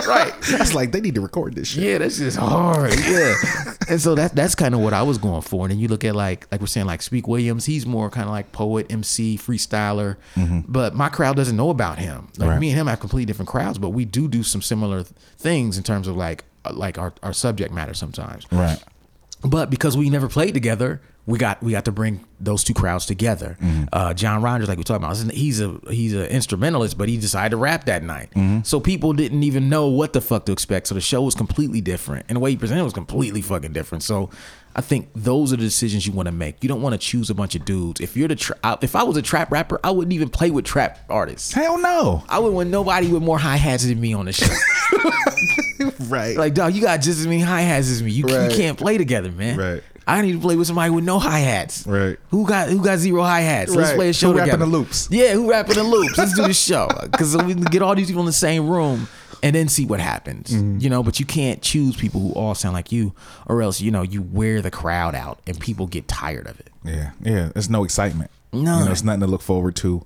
right. 0.07 0.31
I 0.53 0.57
was 0.59 0.75
like, 0.75 0.91
they 0.91 1.01
need 1.01 1.15
to 1.15 1.21
record 1.21 1.55
this 1.55 1.69
shit. 1.69 1.83
Yeah, 1.83 1.97
that's 1.97 2.17
just 2.19 2.37
hard. 2.37 2.93
Yeah. 3.07 3.33
and 3.89 3.99
so 4.01 4.13
that 4.15 4.35
that's 4.35 4.53
kind 4.53 4.75
of 4.75 4.81
what 4.81 4.93
I 4.93 5.01
was 5.01 5.17
going 5.17 5.41
for. 5.41 5.65
And 5.65 5.71
then 5.71 5.79
you 5.79 5.87
look 5.87 6.03
at 6.05 6.15
like 6.15 6.45
like 6.51 6.61
we're 6.61 6.67
saying 6.67 6.85
like 6.87 7.01
Speak 7.01 7.27
Williams, 7.27 7.65
he's 7.65 7.85
more 7.87 8.09
kind 8.11 8.25
of 8.25 8.31
like 8.31 8.51
poet, 8.51 8.85
MC, 8.91 9.37
freestyler. 9.39 10.17
But 10.67 10.93
my 10.93 11.09
crowd 11.09 11.35
doesn't 11.35 11.55
know 11.57 11.69
about 11.71 11.97
him. 11.97 12.27
Like 12.37 12.47
Mm-hmm. 12.47 12.49
Right. 12.49 12.59
me 12.59 12.69
and 12.69 12.77
him 12.79 12.87
have 12.87 12.99
completely 12.99 13.25
different 13.25 13.49
crowds, 13.49 13.77
but 13.79 13.89
we 13.89 14.05
do 14.05 14.27
do 14.27 14.43
some 14.43 14.61
similar 14.61 15.03
th- 15.03 15.13
things 15.37 15.77
in 15.77 15.83
terms 15.83 16.07
of 16.07 16.15
like 16.15 16.26
like 16.75 16.97
our, 16.97 17.13
our 17.23 17.33
subject 17.33 17.73
matter 17.73 17.93
sometimes. 17.93 18.45
Right. 18.51 18.81
But 19.43 19.69
because 19.69 19.95
we 19.95 20.09
never 20.09 20.27
played 20.27 20.53
together, 20.55 20.99
we 21.27 21.37
got 21.37 21.61
we 21.61 21.73
got 21.73 21.85
to 21.85 21.91
bring 21.91 22.25
those 22.39 22.63
two 22.63 22.73
crowds 22.73 23.05
together. 23.05 23.57
Uh, 23.93 24.13
John 24.13 24.41
Rogers, 24.41 24.67
like 24.69 24.77
we 24.77 24.83
talked 24.83 25.03
about, 25.03 25.15
he's 25.31 25.59
a 25.61 25.77
he's 25.89 26.13
an 26.13 26.25
instrumentalist, 26.27 26.97
but 26.97 27.07
he 27.09 27.17
decided 27.17 27.49
to 27.51 27.57
rap 27.57 27.85
that 27.85 28.01
night. 28.01 28.29
So 28.65 28.79
people 28.79 29.13
didn't 29.13 29.43
even 29.43 29.69
know 29.69 29.87
what 29.87 30.13
the 30.13 30.21
fuck 30.21 30.45
to 30.45 30.51
expect. 30.53 30.87
So 30.87 30.95
the 30.95 31.01
show 31.01 31.21
was 31.21 31.35
completely 31.35 31.81
different, 31.81 32.25
and 32.29 32.37
the 32.37 32.39
way 32.39 32.51
he 32.51 32.57
presented 32.57 32.83
was 32.83 32.93
completely 32.93 33.41
fucking 33.41 33.73
different. 33.73 34.03
So 34.03 34.29
I 34.75 34.81
think 34.81 35.09
those 35.15 35.51
are 35.53 35.57
the 35.57 35.63
decisions 35.63 36.07
you 36.07 36.13
want 36.13 36.27
to 36.27 36.31
make. 36.31 36.63
You 36.63 36.69
don't 36.69 36.81
want 36.81 36.93
to 36.93 36.97
choose 36.99 37.29
a 37.29 37.35
bunch 37.35 37.53
of 37.55 37.65
dudes. 37.65 37.99
If 38.01 38.15
you're 38.17 38.29
the 38.29 38.35
tra- 38.35 38.57
I- 38.63 38.77
if 38.81 38.95
I 38.95 39.03
was 39.03 39.17
a 39.17 39.21
trap 39.21 39.51
rapper, 39.51 39.79
I 39.83 39.91
wouldn't 39.91 40.13
even 40.13 40.29
play 40.29 40.49
with 40.49 40.65
trap 40.65 40.99
artists. 41.09 41.51
Hell 41.51 41.77
no. 41.77 42.23
I 42.29 42.39
would 42.39 42.53
want 42.53 42.69
nobody 42.69 43.11
with 43.11 43.21
more 43.21 43.37
hi 43.37 43.57
hats 43.57 43.85
than 43.85 43.99
me 43.99 44.13
on 44.13 44.25
the 44.25 44.33
show. 44.33 44.47
Right. 46.07 46.37
Like, 46.37 46.53
dog, 46.53 46.73
you 46.73 46.81
got 46.81 46.97
just 47.01 47.19
as 47.19 47.27
many 47.27 47.41
hi 47.41 47.61
hats 47.61 47.89
as 47.89 48.01
me. 48.03 48.11
You, 48.11 48.25
Right. 48.25 48.49
you 48.51 48.57
can't 48.57 48.77
play 48.77 48.97
together, 48.97 49.31
man. 49.31 49.57
Right. 49.57 49.83
I 50.09 50.21
need 50.21 50.31
to 50.33 50.39
play 50.39 50.55
with 50.55 50.67
somebody 50.67 50.89
with 50.89 51.03
no 51.03 51.19
hi 51.19 51.39
hats. 51.39 51.85
Right. 51.85 52.17
Who 52.29 52.47
got 52.47 52.69
who 52.69 52.81
got 52.81 52.97
zero 52.99 53.23
hi 53.23 53.41
hats? 53.41 53.75
Let's 53.75 53.91
play 53.93 54.09
a 54.09 54.13
show 54.13 54.27
Who 54.31 54.37
rapping 54.37 54.51
together. 54.53 54.65
the 54.71 54.77
loops? 54.77 55.09
Yeah, 55.11 55.33
who 55.33 55.49
rapping 55.49 55.75
the 55.75 55.83
loops? 55.83 56.17
Let's 56.17 56.33
do 56.33 56.43
the 56.43 56.53
show 56.69 56.87
because 57.11 57.35
we 57.35 57.53
can 57.53 57.63
get 57.63 57.81
all 57.81 57.93
these 57.93 58.07
people 58.07 58.21
in 58.21 58.25
the 58.27 58.31
same 58.31 58.69
room 58.69 59.09
and 59.43 59.53
then 59.53 59.67
see 59.67 59.85
what 59.85 59.99
happens. 59.99 60.49
Mm-hmm. 60.51 60.79
You 60.79 60.89
know, 60.89 61.03
but 61.03 61.19
you 61.19 61.25
can't 61.25 61.61
choose 61.61 61.97
people 61.97 62.21
who 62.21 62.31
all 62.33 62.55
sound 62.55 62.73
like 62.73 62.91
you, 62.93 63.13
or 63.47 63.61
else 63.61 63.81
you 63.81 63.91
know 63.91 64.01
you 64.01 64.21
wear 64.21 64.61
the 64.61 64.71
crowd 64.71 65.13
out 65.13 65.39
and 65.45 65.59
people 65.59 65.87
get 65.87 66.07
tired 66.07 66.47
of 66.47 66.57
it. 66.61 66.69
Yeah. 66.85 67.11
Yeah. 67.21 67.49
There's 67.53 67.69
no 67.69 67.83
excitement. 67.83 68.31
No, 68.53 68.79
You 68.79 68.85
know, 68.85 68.91
it's 68.91 69.03
nothing 69.03 69.19
to 69.21 69.27
look 69.27 69.41
forward 69.41 69.75
to. 69.77 70.05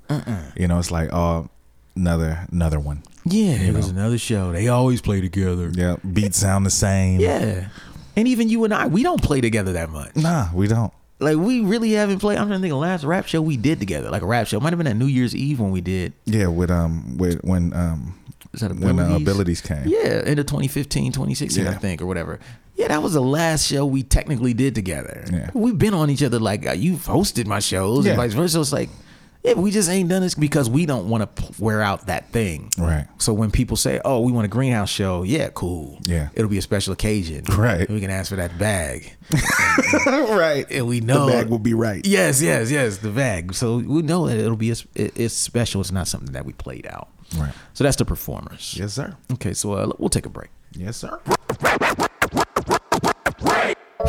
You 0.57 0.67
know, 0.67 0.79
it's 0.79 0.89
like, 0.89 1.13
oh, 1.13 1.47
another 1.95 2.45
another 2.51 2.79
one. 2.79 3.03
Yeah, 3.25 3.53
it 3.53 3.73
was 3.75 3.89
another 3.89 4.17
show. 4.17 4.51
They 4.51 4.67
always 4.67 5.01
play 5.01 5.21
together. 5.21 5.69
Yeah. 5.73 5.97
Beats 6.11 6.37
sound 6.37 6.65
the 6.65 6.71
same. 6.71 7.19
Yeah. 7.19 7.67
And 8.15 8.27
even 8.27 8.49
you 8.49 8.63
and 8.65 8.73
I, 8.73 8.87
we 8.87 9.03
don't 9.03 9.21
play 9.21 9.41
together 9.41 9.73
that 9.73 9.89
much. 9.89 10.15
Nah, 10.15 10.47
we 10.53 10.67
don't. 10.67 10.91
Like 11.19 11.37
we 11.37 11.61
really 11.61 11.91
haven't 11.91 12.19
played. 12.19 12.39
I'm 12.39 12.47
trying 12.47 12.59
to 12.59 12.63
think 12.63 12.71
of 12.73 12.77
the 12.77 12.81
last 12.81 13.03
rap 13.03 13.27
show 13.27 13.41
we 13.43 13.57
did 13.57 13.79
together, 13.79 14.09
like 14.09 14.23
a 14.23 14.25
rap 14.25 14.47
show. 14.47 14.59
Might 14.59 14.71
have 14.73 14.79
been 14.79 14.87
at 14.87 14.95
New 14.95 15.05
Year's 15.05 15.35
Eve 15.35 15.59
when 15.59 15.69
we 15.71 15.81
did. 15.81 16.13
Yeah, 16.25 16.47
with 16.47 16.71
um 16.71 17.17
with 17.19 17.39
when 17.43 17.73
um 17.73 18.17
Is 18.53 18.61
that 18.61 18.71
when 18.75 18.99
uh, 18.99 19.03
Abilities? 19.15 19.21
abilities 19.21 19.61
came. 19.61 19.83
Yeah, 19.85 20.23
into 20.25 20.43
2015, 20.43 21.11
2016, 21.11 21.67
I 21.67 21.75
think, 21.75 22.01
or 22.01 22.07
whatever. 22.07 22.39
Yeah, 22.75 22.87
that 22.87 23.03
was 23.03 23.13
the 23.13 23.21
last 23.21 23.67
show 23.67 23.85
we 23.85 24.01
technically 24.01 24.55
did 24.55 24.73
together. 24.73 25.23
Yeah. 25.31 25.51
We've 25.53 25.77
been 25.77 25.93
on 25.93 26.09
each 26.09 26.23
other 26.23 26.39
like 26.39 26.65
uh, 26.67 26.71
you've 26.71 27.01
hosted 27.05 27.45
my 27.45 27.59
shows 27.59 28.05
Yeah. 28.05 28.13
and 28.13 28.17
vice 28.17 28.33
versa. 28.33 28.59
It's 28.59 28.73
like, 28.73 28.89
yeah, 29.43 29.53
we 29.53 29.71
just 29.71 29.89
ain't 29.89 30.09
done 30.09 30.21
this 30.21 30.35
because 30.35 30.69
we 30.69 30.85
don't 30.85 31.09
want 31.09 31.35
to 31.35 31.61
wear 31.61 31.81
out 31.81 32.07
that 32.07 32.29
thing. 32.31 32.69
Right. 32.77 33.07
So 33.17 33.33
when 33.33 33.51
people 33.51 33.75
say, 33.77 33.99
"Oh, 34.05 34.21
we 34.21 34.31
want 34.31 34.45
a 34.45 34.47
greenhouse 34.49 34.89
show," 34.89 35.23
yeah, 35.23 35.49
cool. 35.53 35.99
Yeah. 36.05 36.29
it'll 36.33 36.49
be 36.49 36.57
a 36.57 36.61
special 36.61 36.93
occasion. 36.93 37.43
Right. 37.45 37.89
We 37.89 37.99
can 37.99 38.09
ask 38.11 38.29
for 38.29 38.35
that 38.37 38.57
bag, 38.59 39.13
right. 40.05 40.65
and 40.71 40.87
we 40.87 40.99
know 41.01 41.25
the 41.27 41.31
bag 41.33 41.49
will 41.49 41.59
be 41.59 41.73
right. 41.73 42.05
Yes, 42.05 42.41
yes, 42.41 42.69
yes, 42.71 42.97
the 42.97 43.09
bag. 43.09 43.53
So 43.53 43.77
we 43.77 44.01
know 44.01 44.27
that 44.27 44.37
it'll 44.37 44.55
be 44.55 44.71
a, 44.71 44.75
it- 44.95 45.13
it's 45.15 45.33
special. 45.33 45.81
It's 45.81 45.91
not 45.91 46.07
something 46.07 46.33
that 46.33 46.45
we 46.45 46.53
played 46.53 46.85
out. 46.87 47.09
Right. 47.37 47.53
So 47.73 47.83
that's 47.83 47.97
the 47.97 48.05
performers. 48.05 48.75
Yes, 48.77 48.93
sir. 48.93 49.15
Okay, 49.33 49.53
so 49.53 49.73
uh, 49.73 49.91
we'll 49.97 50.09
take 50.09 50.25
a 50.25 50.29
break. 50.29 50.49
Yes, 50.73 50.97
sir. 50.97 51.19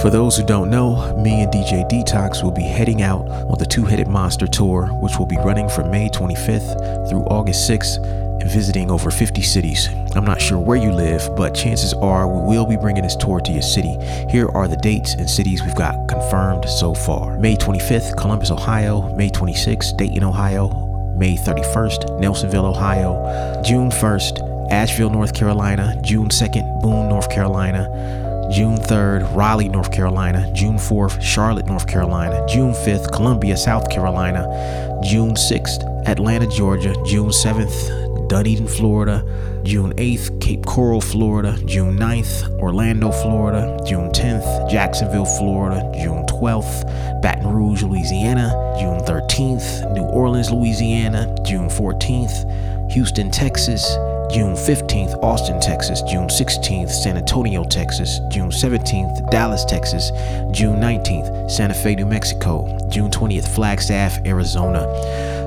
For 0.00 0.10
those 0.10 0.36
who 0.36 0.44
don't 0.44 0.70
know, 0.70 1.14
me 1.16 1.42
and 1.42 1.52
DJ 1.52 1.88
Detox 1.88 2.42
will 2.42 2.50
be 2.50 2.62
heading 2.62 3.02
out 3.02 3.28
on 3.28 3.58
the 3.58 3.66
Two 3.66 3.84
Headed 3.84 4.08
Monster 4.08 4.46
Tour, 4.46 4.86
which 4.86 5.16
will 5.18 5.26
be 5.26 5.36
running 5.36 5.68
from 5.68 5.90
May 5.90 6.08
25th 6.08 7.08
through 7.08 7.22
August 7.24 7.70
6th 7.70 8.02
and 8.40 8.50
visiting 8.50 8.90
over 8.90 9.10
50 9.10 9.42
cities. 9.42 9.88
I'm 10.16 10.24
not 10.24 10.40
sure 10.40 10.58
where 10.58 10.76
you 10.76 10.92
live, 10.92 11.22
but 11.36 11.54
chances 11.54 11.92
are 11.94 12.26
we 12.26 12.56
will 12.56 12.66
be 12.66 12.76
bringing 12.76 13.04
this 13.04 13.14
tour 13.14 13.38
to 13.40 13.52
your 13.52 13.62
city. 13.62 13.96
Here 14.28 14.48
are 14.54 14.66
the 14.66 14.78
dates 14.78 15.14
and 15.14 15.28
cities 15.28 15.62
we've 15.62 15.76
got 15.76 16.08
confirmed 16.08 16.68
so 16.68 16.94
far 16.94 17.38
May 17.38 17.54
25th, 17.54 18.16
Columbus, 18.16 18.50
Ohio. 18.50 19.14
May 19.14 19.28
26th, 19.28 19.96
Dayton, 19.96 20.24
Ohio. 20.24 20.68
May 21.16 21.36
31st, 21.36 22.18
Nelsonville, 22.18 22.64
Ohio. 22.64 23.62
June 23.62 23.90
1st, 23.90 24.70
Asheville, 24.72 25.10
North 25.10 25.34
Carolina. 25.34 25.94
June 26.02 26.28
2nd, 26.28 26.80
Boone, 26.80 27.08
North 27.08 27.30
Carolina. 27.30 28.31
June 28.52 28.76
3rd, 28.76 29.34
Raleigh, 29.34 29.70
North 29.70 29.90
Carolina. 29.90 30.52
June 30.54 30.76
4th, 30.76 31.22
Charlotte, 31.22 31.64
North 31.64 31.86
Carolina. 31.86 32.44
June 32.46 32.74
5th, 32.74 33.10
Columbia, 33.10 33.56
South 33.56 33.88
Carolina. 33.88 35.00
June 35.02 35.32
6th, 35.32 36.06
Atlanta, 36.06 36.46
Georgia. 36.46 36.94
June 37.06 37.30
7th, 37.30 38.28
Dunedin, 38.28 38.68
Florida. 38.68 39.24
June 39.64 39.94
8th, 39.94 40.38
Cape 40.42 40.66
Coral, 40.66 41.00
Florida. 41.00 41.56
June 41.64 41.96
9th, 41.96 42.60
Orlando, 42.60 43.10
Florida. 43.10 43.78
June 43.86 44.10
10th, 44.10 44.70
Jacksonville, 44.70 45.24
Florida. 45.24 45.90
June 45.94 46.26
12th, 46.26 47.22
Baton 47.22 47.50
Rouge, 47.50 47.82
Louisiana. 47.82 48.50
June 48.78 49.00
13th, 49.00 49.94
New 49.94 50.04
Orleans, 50.04 50.50
Louisiana. 50.50 51.34
June 51.42 51.68
14th, 51.68 52.92
Houston, 52.92 53.30
Texas. 53.30 53.96
June 54.30 54.54
15th, 54.54 54.81
Austin, 54.92 55.58
Texas. 55.58 56.02
June 56.02 56.28
16th, 56.28 56.90
San 56.90 57.16
Antonio, 57.16 57.64
Texas. 57.64 58.20
June 58.30 58.50
17th, 58.50 59.30
Dallas, 59.30 59.64
Texas. 59.64 60.10
June 60.50 60.76
19th, 60.76 61.50
Santa 61.50 61.72
Fe, 61.72 61.94
New 61.94 62.04
Mexico. 62.04 62.66
June 62.90 63.10
20th, 63.10 63.48
Flagstaff, 63.54 64.18
Arizona. 64.26 64.80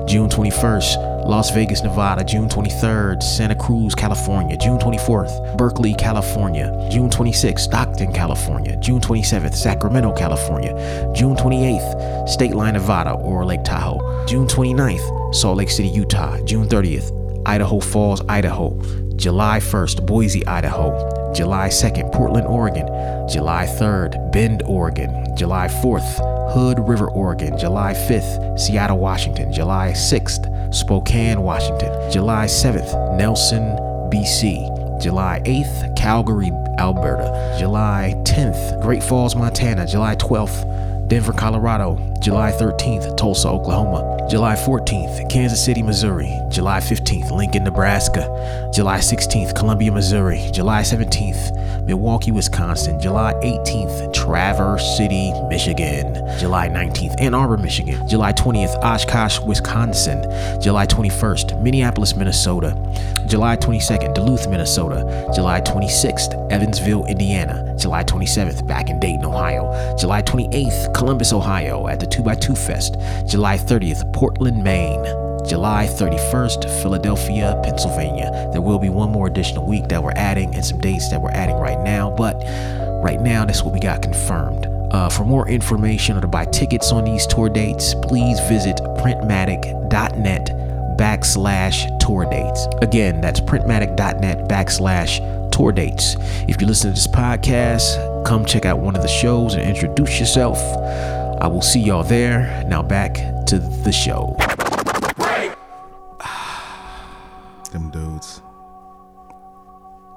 June 0.08 0.28
21st, 0.28 1.26
Las 1.26 1.50
Vegas, 1.50 1.84
Nevada. 1.84 2.24
June 2.24 2.48
23rd, 2.48 3.22
Santa 3.22 3.54
Cruz, 3.54 3.94
California. 3.94 4.56
June 4.56 4.78
24th, 4.78 5.56
Berkeley, 5.56 5.94
California. 5.94 6.88
June 6.90 7.08
26th, 7.08 7.60
Stockton, 7.60 8.12
California. 8.12 8.76
June 8.80 9.00
27th, 9.00 9.54
Sacramento, 9.54 10.12
California. 10.12 10.72
June 11.14 11.36
28th, 11.36 12.28
State 12.28 12.54
Line, 12.54 12.74
Nevada 12.74 13.12
or 13.12 13.44
Lake 13.44 13.62
Tahoe. 13.62 14.26
June 14.26 14.48
29th, 14.48 15.34
Salt 15.34 15.56
Lake 15.58 15.70
City, 15.70 15.88
Utah. 15.88 16.36
June 16.44 16.66
30th, 16.66 17.12
Idaho 17.46 17.78
Falls, 17.78 18.20
Idaho. 18.28 19.05
July 19.16 19.58
1st, 19.60 20.04
Boise, 20.04 20.46
Idaho. 20.46 21.32
July 21.32 21.68
2nd, 21.68 22.12
Portland, 22.12 22.46
Oregon. 22.46 22.86
July 23.28 23.66
3rd, 23.66 24.30
Bend, 24.30 24.62
Oregon. 24.66 25.34
July 25.36 25.68
4th, 25.68 26.52
Hood 26.52 26.78
River, 26.86 27.08
Oregon. 27.10 27.58
July 27.58 27.94
5th, 27.94 28.58
Seattle, 28.58 28.98
Washington. 28.98 29.52
July 29.52 29.92
6th, 29.92 30.74
Spokane, 30.74 31.40
Washington. 31.40 32.10
July 32.10 32.44
7th, 32.46 33.16
Nelson, 33.16 33.62
BC. 34.10 35.00
July 35.00 35.40
8th, 35.46 35.96
Calgary, 35.96 36.50
Alberta. 36.78 37.56
July 37.58 38.14
10th, 38.24 38.82
Great 38.82 39.02
Falls, 39.02 39.34
Montana. 39.34 39.86
July 39.86 40.14
12th, 40.16 41.08
Denver, 41.08 41.32
Colorado. 41.32 41.96
July 42.20 42.52
13th, 42.52 43.16
Tulsa, 43.16 43.48
Oklahoma. 43.48 44.15
July 44.28 44.56
14th, 44.56 45.30
Kansas 45.30 45.64
City, 45.64 45.84
Missouri. 45.84 46.36
July 46.48 46.80
15th, 46.80 47.30
Lincoln, 47.30 47.62
Nebraska. 47.62 48.26
July 48.74 48.98
16th, 48.98 49.54
Columbia, 49.54 49.92
Missouri. 49.92 50.50
July 50.52 50.82
17th, 50.82 51.56
Milwaukee, 51.86 52.32
Wisconsin. 52.32 53.00
July 53.00 53.32
18th, 53.44 54.12
Traverse 54.12 54.96
City, 54.96 55.32
Michigan. 55.48 56.14
July 56.38 56.68
19th, 56.68 57.14
Ann 57.20 57.32
Arbor, 57.32 57.56
Michigan. 57.56 58.06
July 58.08 58.32
20th, 58.32 58.74
Oshkosh, 58.82 59.38
Wisconsin. 59.40 60.22
July 60.60 60.86
21st, 60.86 61.62
Minneapolis, 61.62 62.16
Minnesota. 62.16 62.74
July 63.26 63.56
22nd, 63.56 64.14
Duluth, 64.14 64.48
Minnesota. 64.48 65.30
July 65.34 65.60
26th, 65.60 66.50
Evansville, 66.50 67.04
Indiana. 67.06 67.74
July 67.78 68.02
27th, 68.02 68.66
back 68.66 68.90
in 68.90 68.98
Dayton, 68.98 69.24
Ohio. 69.24 69.96
July 69.96 70.22
28th, 70.22 70.92
Columbus, 70.94 71.32
Ohio 71.32 71.86
at 71.86 72.00
the 72.00 72.06
2x2 72.06 72.58
Fest. 72.66 72.96
July 73.30 73.56
30th, 73.56 74.12
Portland, 74.12 74.62
Maine. 74.62 75.25
July 75.48 75.86
31st, 75.86 76.82
Philadelphia, 76.82 77.60
Pennsylvania. 77.62 78.48
There 78.52 78.60
will 78.60 78.78
be 78.78 78.88
one 78.88 79.10
more 79.10 79.28
additional 79.28 79.64
week 79.66 79.88
that 79.88 80.02
we're 80.02 80.12
adding 80.16 80.54
and 80.54 80.64
some 80.64 80.80
dates 80.80 81.08
that 81.10 81.22
we're 81.22 81.30
adding 81.30 81.56
right 81.56 81.80
now, 81.82 82.10
but 82.10 82.34
right 83.02 83.20
now, 83.20 83.44
that's 83.44 83.62
what 83.62 83.72
we 83.72 83.78
got 83.78 84.02
confirmed. 84.02 84.66
Uh, 84.92 85.08
for 85.08 85.24
more 85.24 85.48
information 85.48 86.16
or 86.16 86.20
to 86.20 86.26
buy 86.26 86.44
tickets 86.46 86.90
on 86.90 87.04
these 87.04 87.26
tour 87.26 87.48
dates, 87.48 87.94
please 88.02 88.40
visit 88.48 88.76
printmatic.net 88.98 90.46
backslash 90.98 91.98
tour 92.00 92.24
dates. 92.24 92.66
Again, 92.82 93.20
that's 93.20 93.40
printmatic.net 93.40 94.48
backslash 94.48 95.50
tour 95.52 95.70
dates. 95.72 96.16
If 96.48 96.60
you 96.60 96.66
listen 96.66 96.90
to 96.90 96.94
this 96.94 97.06
podcast, 97.06 98.24
come 98.26 98.44
check 98.44 98.64
out 98.64 98.80
one 98.80 98.96
of 98.96 99.02
the 99.02 99.08
shows 99.08 99.54
and 99.54 99.62
introduce 99.62 100.18
yourself. 100.18 100.58
I 101.40 101.46
will 101.46 101.62
see 101.62 101.80
y'all 101.80 102.02
there. 102.02 102.64
Now 102.66 102.82
back 102.82 103.14
to 103.46 103.58
the 103.58 103.92
show. 103.92 104.36
Dudes. 108.16 108.40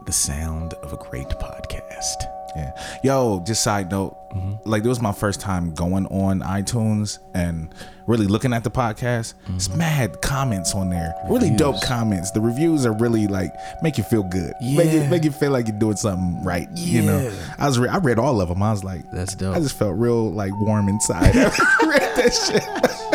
The 0.05 0.11
sound 0.13 0.73
of 0.75 0.93
a 0.93 0.97
great 0.97 1.27
podcast. 1.27 2.23
Yeah. 2.55 2.71
Yo, 3.03 3.43
just 3.45 3.61
side 3.61 3.91
note, 3.91 4.17
mm-hmm. 4.33 4.67
like 4.67 4.83
it 4.83 4.87
was 4.87 5.01
my 5.01 5.11
first 5.11 5.39
time 5.39 5.73
going 5.75 6.07
on 6.07 6.39
iTunes 6.39 7.19
and 7.35 7.75
really 8.07 8.25
looking 8.25 8.53
at 8.53 8.63
the 8.63 8.71
podcast. 8.71 9.33
Mm-hmm. 9.43 9.55
It's 9.55 9.69
mad 9.75 10.21
comments 10.21 10.73
on 10.73 10.89
there. 10.89 11.13
Really 11.29 11.51
dope 11.55 11.81
comments. 11.83 12.31
The 12.31 12.41
reviews 12.41 12.85
are 12.85 12.93
really 12.93 13.27
like 13.27 13.53
make 13.83 13.97
you 13.97 14.03
feel 14.05 14.23
good. 14.23 14.53
Make 14.61 14.91
you 14.91 15.01
Yeah. 15.01 15.09
make 15.09 15.25
you 15.25 15.31
feel 15.31 15.51
like 15.51 15.67
you're 15.67 15.77
doing 15.77 15.97
something 15.97 16.43
right. 16.43 16.67
You 16.75 17.01
know. 17.03 17.31
I 17.59 17.67
was 17.67 17.77
re- 17.77 17.89
I 17.89 17.97
read 17.97 18.17
all 18.17 18.41
of 18.41 18.49
them. 18.49 18.63
I 18.63 18.71
was 18.71 18.83
like 18.83 19.01
That's 19.11 19.35
dope. 19.35 19.55
I 19.55 19.59
just 19.59 19.77
felt 19.77 19.95
real 19.97 20.31
like 20.31 20.57
warm 20.61 20.87
inside. 20.89 21.35
I 21.35 21.51
read 21.85 22.15
that 22.15 22.33
shit. 22.33 23.08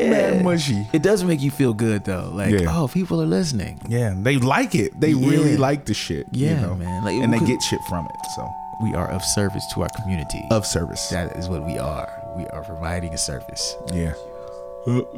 Yeah. 0.00 0.10
Mad 0.10 0.44
mushy. 0.44 0.86
It 0.92 1.02
does 1.02 1.22
make 1.24 1.40
you 1.40 1.50
feel 1.50 1.74
good 1.74 2.04
though. 2.04 2.30
Like, 2.34 2.52
Yeah. 2.52 2.66
oh, 2.76 2.88
people 2.88 3.20
are 3.22 3.26
listening. 3.26 3.80
Yeah, 3.88 4.14
they 4.16 4.36
like 4.38 4.74
it. 4.74 4.98
They 5.00 5.14
really 5.14 5.56
like 5.56 5.84
the 5.84 5.94
shit. 5.94 6.26
you 6.32 6.46
Yeah, 6.48 6.60
know? 6.62 6.74
man. 6.74 7.04
Like, 7.04 7.14
and 7.22 7.32
they 7.32 7.40
get 7.40 7.62
shit 7.62 7.80
from 7.88 8.06
it. 8.06 8.16
So 8.36 8.48
We 8.82 8.94
are 8.94 9.08
of 9.10 9.22
service 9.22 9.64
to 9.74 9.82
our 9.82 9.88
community. 10.00 10.42
of 10.50 10.64
service. 10.66 11.08
that 11.10 11.36
is 11.36 11.48
what 11.48 11.64
we 11.66 11.78
are. 11.78 12.08
We 12.36 12.44
are 12.46 12.62
providing 12.64 13.12
a 13.14 13.18
service. 13.18 13.76
yeah. 13.92 14.14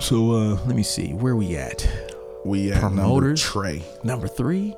so 0.01 0.17
uh 0.33 0.59
let 0.67 0.75
me 0.75 0.83
see. 0.83 1.13
Where 1.15 1.37
we 1.37 1.57
at? 1.57 1.87
We 2.45 2.73
at 2.73 2.81
Promoters? 2.81 3.41
number 3.45 3.53
Trey. 3.53 3.85
Number 4.03 4.27
three, 4.27 4.75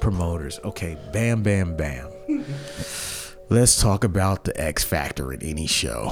promoters. 0.00 0.58
Okay, 0.64 0.96
bam, 1.12 1.42
bam, 1.44 1.76
bam. 1.76 2.08
Let's 3.48 3.80
talk 3.80 4.02
about 4.02 4.42
the 4.42 4.60
X 4.60 4.82
factor 4.82 5.32
in 5.32 5.40
any 5.44 5.68
show. 5.68 6.10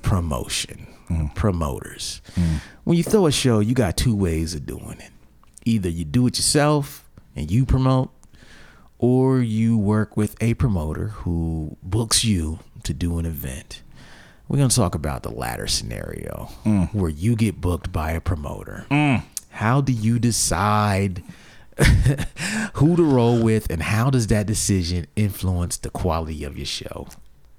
Promotion. 0.00 0.86
Promoters. 1.34 2.20
When 2.84 2.96
you 2.96 3.02
throw 3.02 3.26
a 3.26 3.32
show, 3.32 3.60
you 3.60 3.74
got 3.74 3.96
two 3.96 4.14
ways 4.16 4.54
of 4.54 4.66
doing 4.66 4.98
it. 5.00 5.10
Either 5.64 5.88
you 5.88 6.04
do 6.04 6.26
it 6.26 6.36
yourself 6.36 7.08
and 7.36 7.50
you 7.50 7.64
promote, 7.66 8.10
or 8.98 9.40
you 9.40 9.76
work 9.76 10.16
with 10.16 10.36
a 10.42 10.54
promoter 10.54 11.08
who 11.08 11.76
books 11.82 12.24
you 12.24 12.58
to 12.84 12.94
do 12.94 13.18
an 13.18 13.26
event. 13.26 13.82
We're 14.48 14.58
going 14.58 14.68
to 14.68 14.76
talk 14.76 14.94
about 14.94 15.22
the 15.22 15.30
latter 15.32 15.66
scenario 15.66 16.48
where 16.92 17.10
you 17.10 17.34
get 17.34 17.60
booked 17.60 17.92
by 17.92 18.12
a 18.12 18.20
promoter. 18.20 18.86
How 19.50 19.80
do 19.80 19.92
you 19.92 20.18
decide 20.18 21.22
who 22.74 22.96
to 22.96 23.02
roll 23.02 23.42
with 23.42 23.70
and 23.70 23.82
how 23.82 24.10
does 24.10 24.26
that 24.28 24.46
decision 24.46 25.06
influence 25.16 25.76
the 25.78 25.90
quality 25.90 26.44
of 26.44 26.56
your 26.56 26.66
show? 26.66 27.08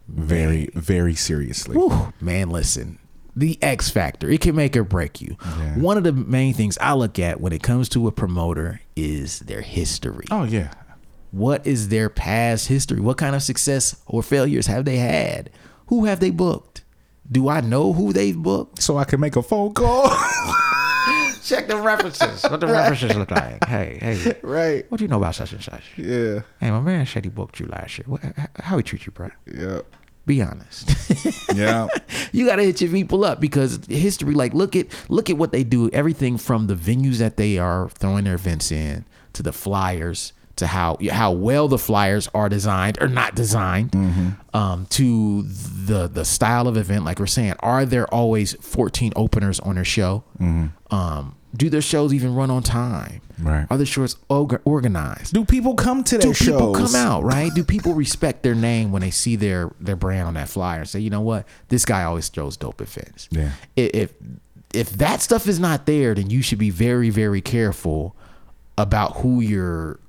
Very, 0.07 0.69
very 0.73 1.15
seriously. 1.15 1.75
Whew, 1.75 2.13
man, 2.21 2.49
listen. 2.49 2.99
The 3.35 3.61
X 3.61 3.89
factor, 3.89 4.29
it 4.29 4.41
can 4.41 4.55
make 4.55 4.77
or 4.77 4.83
break 4.83 5.21
you. 5.21 5.35
Yeah. 5.43 5.77
One 5.77 5.97
of 5.97 6.03
the 6.03 6.13
main 6.13 6.53
things 6.53 6.77
I 6.79 6.93
look 6.93 7.19
at 7.19 7.41
when 7.41 7.51
it 7.51 7.61
comes 7.61 7.89
to 7.89 8.07
a 8.07 8.11
promoter 8.11 8.81
is 8.95 9.39
their 9.39 9.61
history. 9.61 10.25
Oh 10.31 10.43
yeah. 10.43 10.71
What 11.31 11.67
is 11.67 11.89
their 11.89 12.09
past 12.09 12.69
history? 12.69 13.01
What 13.01 13.17
kind 13.17 13.35
of 13.35 13.43
success 13.43 14.01
or 14.05 14.23
failures 14.23 14.67
have 14.67 14.85
they 14.85 14.97
had? 14.97 15.49
Who 15.87 16.05
have 16.05 16.21
they 16.21 16.31
booked? 16.31 16.83
Do 17.29 17.49
I 17.49 17.59
know 17.59 17.91
who 17.91 18.13
they've 18.13 18.37
booked? 18.37 18.81
So 18.81 18.97
I 18.97 19.03
can 19.03 19.19
make 19.19 19.35
a 19.35 19.43
phone 19.43 19.73
call. 19.73 20.07
Check 21.43 21.67
the 21.67 21.77
references. 21.77 22.43
What 22.43 22.59
the 22.59 22.67
references 22.67 23.15
look 23.15 23.31
like? 23.31 23.63
Hey, 23.65 23.99
hey, 24.01 24.35
right. 24.41 24.89
what 24.89 24.97
do 24.97 25.03
you 25.03 25.07
know 25.07 25.17
about 25.17 25.35
such 25.35 25.51
and 25.53 25.63
such? 25.63 25.83
Yeah. 25.97 26.41
Hey, 26.59 26.71
my 26.71 26.79
man 26.79 27.05
said 27.05 27.23
he 27.23 27.29
booked 27.29 27.59
you 27.59 27.67
last 27.67 27.97
year. 27.97 28.05
What, 28.07 28.21
how 28.59 28.77
he 28.77 28.83
treat 28.83 29.05
you, 29.05 29.11
bro? 29.11 29.29
Yeah. 29.45 29.81
Be 30.25 30.41
honest. 30.41 30.91
Yeah. 31.55 31.87
you 32.33 32.45
gotta 32.45 32.63
hit 32.63 32.81
your 32.81 32.91
people 32.91 33.23
up 33.23 33.39
because 33.39 33.79
history. 33.87 34.33
Like, 34.33 34.53
look 34.53 34.75
at 34.75 34.87
look 35.09 35.29
at 35.29 35.37
what 35.37 35.51
they 35.53 35.63
do. 35.63 35.89
Everything 35.91 36.37
from 36.37 36.67
the 36.67 36.75
venues 36.75 37.17
that 37.19 37.37
they 37.37 37.57
are 37.57 37.87
throwing 37.89 38.25
their 38.25 38.33
events 38.35 38.71
in 38.71 39.05
to 39.33 39.41
the 39.43 39.53
flyers 39.53 40.33
to 40.57 40.67
how 40.67 40.97
how 41.11 41.31
well 41.31 41.67
the 41.69 41.77
flyers 41.77 42.27
are 42.33 42.49
designed 42.49 42.97
or 43.01 43.07
not 43.07 43.35
designed, 43.35 43.93
um, 44.53 44.85
to 44.89 45.43
the 45.43 46.07
the 46.07 46.25
style 46.25 46.67
of 46.67 46.75
event. 46.75 47.05
Like 47.05 47.19
we're 47.19 47.25
saying, 47.27 47.53
are 47.59 47.85
there 47.85 48.07
always 48.13 48.53
14 48.61 49.13
openers 49.15 49.59
on 49.61 49.75
their 49.75 49.85
show? 49.85 50.23
Um, 50.91 51.35
do 51.55 51.69
their 51.69 51.81
shows 51.81 52.13
even 52.13 52.35
run 52.35 52.51
on 52.51 52.63
time? 52.63 53.21
Right. 53.41 53.67
Are 53.69 53.77
the 53.77 53.85
shows 53.85 54.15
orga- 54.29 54.61
organized? 54.65 55.33
Do 55.33 55.43
people 55.45 55.75
come 55.75 56.03
to 56.05 56.17
their 56.17 56.31
do 56.31 56.45
people 56.45 56.73
shows? 56.75 56.93
come 56.93 56.95
out 57.01 57.23
right 57.23 57.53
do 57.53 57.63
people 57.63 57.93
respect 57.93 58.43
their 58.43 58.55
name 58.55 58.91
when 58.91 59.01
they 59.01 59.11
see 59.11 59.35
their 59.35 59.71
their 59.79 59.95
brand 59.95 60.27
on 60.27 60.33
that 60.35 60.47
flyer 60.49 60.79
and 60.79 60.89
say 60.89 60.99
you 60.99 61.09
know 61.09 61.21
what 61.21 61.45
this 61.69 61.83
guy 61.85 62.03
always 62.03 62.29
throws 62.29 62.55
dope 62.57 62.81
events 62.81 63.27
Yeah. 63.31 63.51
If 63.75 64.13
if 64.73 64.89
that 64.91 65.21
stuff 65.21 65.47
is 65.47 65.59
not 65.59 65.85
there 65.85 66.13
then 66.15 66.29
you 66.29 66.41
should 66.41 66.59
be 66.59 66.69
very 66.69 67.09
very 67.09 67.41
careful 67.41 68.15
about 68.77 69.17
who 69.17 69.39
you're 69.41 69.99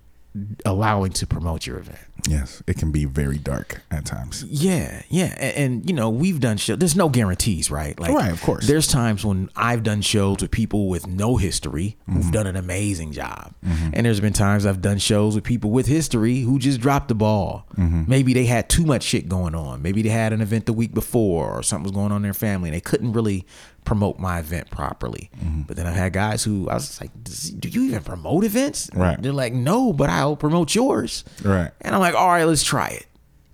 allowing 0.64 1.12
to 1.12 1.26
promote 1.26 1.66
your 1.66 1.78
event 1.78 1.98
Yes, 2.28 2.60
it 2.66 2.76
can 2.76 2.90
be 2.90 3.04
very 3.04 3.38
dark 3.38 3.82
at 3.90 4.04
times. 4.06 4.42
Yeah, 4.48 5.02
yeah, 5.08 5.36
and, 5.38 5.56
and 5.56 5.88
you 5.88 5.94
know 5.94 6.10
we've 6.10 6.40
done 6.40 6.56
shows. 6.56 6.78
There's 6.78 6.96
no 6.96 7.08
guarantees, 7.08 7.70
right? 7.70 7.96
Like, 8.00 8.10
Right, 8.12 8.32
of 8.32 8.42
course. 8.42 8.66
There's 8.66 8.88
times 8.88 9.24
when 9.24 9.48
I've 9.54 9.82
done 9.84 10.00
shows 10.00 10.38
with 10.40 10.50
people 10.50 10.88
with 10.88 11.06
no 11.06 11.36
history 11.36 11.96
Mm-hmm. 12.08 12.20
who've 12.22 12.32
done 12.32 12.46
an 12.48 12.56
amazing 12.56 13.12
job, 13.12 13.54
and 13.62 14.06
there's 14.06 14.18
been 14.20 14.32
times 14.32 14.64
I've 14.66 14.80
done 14.80 14.98
shows 14.98 15.34
with 15.34 15.44
people 15.44 15.70
with 15.70 15.86
history 15.86 16.40
who 16.40 16.58
just 16.58 16.80
dropped 16.80 17.08
the 17.08 17.14
ball. 17.14 17.66
Mm-hmm. 17.76 18.04
Maybe 18.08 18.32
they 18.34 18.46
had 18.46 18.68
too 18.68 18.84
much 18.84 19.02
shit 19.04 19.28
going 19.28 19.54
on. 19.54 19.82
Maybe 19.82 20.02
they 20.02 20.08
had 20.08 20.32
an 20.32 20.40
event 20.40 20.66
the 20.66 20.72
week 20.72 20.94
before, 20.94 21.50
or 21.58 21.62
something 21.62 21.84
was 21.84 21.92
going 21.92 22.10
on 22.12 22.16
in 22.18 22.22
their 22.22 22.34
family, 22.34 22.70
and 22.70 22.74
they 22.76 22.80
couldn't 22.80 23.12
really 23.12 23.44
promote 23.86 24.18
my 24.18 24.40
event 24.40 24.70
properly. 24.70 25.30
Mm-hmm. 25.38 25.62
But 25.62 25.76
then 25.76 25.86
I've 25.86 25.94
had 25.94 26.12
guys 26.12 26.44
who 26.44 26.68
I 26.68 26.74
was 26.74 27.00
like, 27.00 27.10
"Do 27.58 27.70
you 27.70 27.84
even 27.84 28.02
promote 28.02 28.44
events?" 28.44 28.90
Right. 28.92 29.20
They're 29.20 29.32
like, 29.32 29.54
"No, 29.54 29.94
but 29.94 30.10
I'll 30.10 30.36
promote 30.36 30.74
yours." 30.74 31.24
Right. 31.42 31.70
And 31.80 31.94
I'm 31.94 32.00
like, 32.02 32.14
all 32.14 32.28
right, 32.28 32.44
let's 32.44 32.62
try 32.62 32.88
it. 32.88 33.06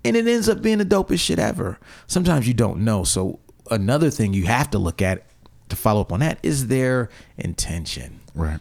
And 0.03 0.17
it 0.17 0.27
ends 0.27 0.49
up 0.49 0.61
being 0.61 0.79
the 0.79 0.85
dopest 0.85 1.21
shit 1.21 1.39
ever. 1.39 1.79
Sometimes 2.07 2.45
you 2.45 2.53
don't 2.53 2.83
know. 2.83 3.05
So 3.05 3.39
another 3.71 4.09
thing 4.09 4.33
you 4.33 4.45
have 4.47 4.69
to 4.71 4.79
look 4.79 5.01
at 5.01 5.23
to 5.69 5.77
follow 5.77 6.01
up 6.01 6.11
on 6.11 6.19
that 6.19 6.39
is 6.43 6.67
their 6.67 7.09
intention. 7.37 8.19
Right. 8.35 8.59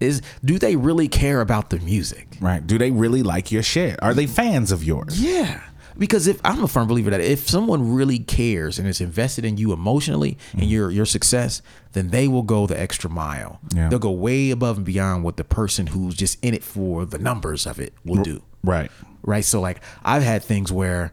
Is 0.00 0.20
do 0.44 0.58
they 0.58 0.74
really 0.74 1.06
care 1.06 1.40
about 1.40 1.70
the 1.70 1.78
music? 1.78 2.36
Right. 2.40 2.66
Do 2.66 2.78
they 2.78 2.90
really 2.90 3.22
like 3.22 3.52
your 3.52 3.62
shit? 3.62 4.02
Are 4.02 4.12
they 4.14 4.26
fans 4.26 4.72
of 4.72 4.82
yours? 4.82 5.22
Yeah. 5.22 5.62
Because 5.96 6.26
if 6.26 6.40
I'm 6.44 6.62
a 6.62 6.68
firm 6.68 6.88
believer 6.88 7.10
that 7.10 7.20
if 7.20 7.48
someone 7.48 7.94
really 7.94 8.18
cares 8.18 8.78
and 8.78 8.88
is 8.88 9.00
invested 9.00 9.44
in 9.44 9.56
you 9.56 9.72
emotionally 9.72 10.36
and 10.52 10.62
mm. 10.62 10.70
your 10.70 10.90
your 10.90 11.06
success, 11.06 11.62
then 11.92 12.08
they 12.08 12.28
will 12.28 12.42
go 12.42 12.66
the 12.66 12.78
extra 12.78 13.08
mile. 13.08 13.60
Yeah. 13.74 13.88
They'll 13.88 13.98
go 13.98 14.10
way 14.10 14.50
above 14.50 14.78
and 14.78 14.86
beyond 14.86 15.24
what 15.24 15.36
the 15.36 15.44
person 15.44 15.88
who's 15.88 16.14
just 16.14 16.42
in 16.44 16.54
it 16.54 16.64
for 16.64 17.04
the 17.04 17.18
numbers 17.18 17.66
of 17.66 17.78
it 17.78 17.94
will 18.04 18.22
do. 18.22 18.42
Right. 18.62 18.90
right? 19.22 19.44
So 19.44 19.60
like 19.60 19.80
I've 20.04 20.22
had 20.22 20.42
things 20.42 20.72
where 20.72 21.12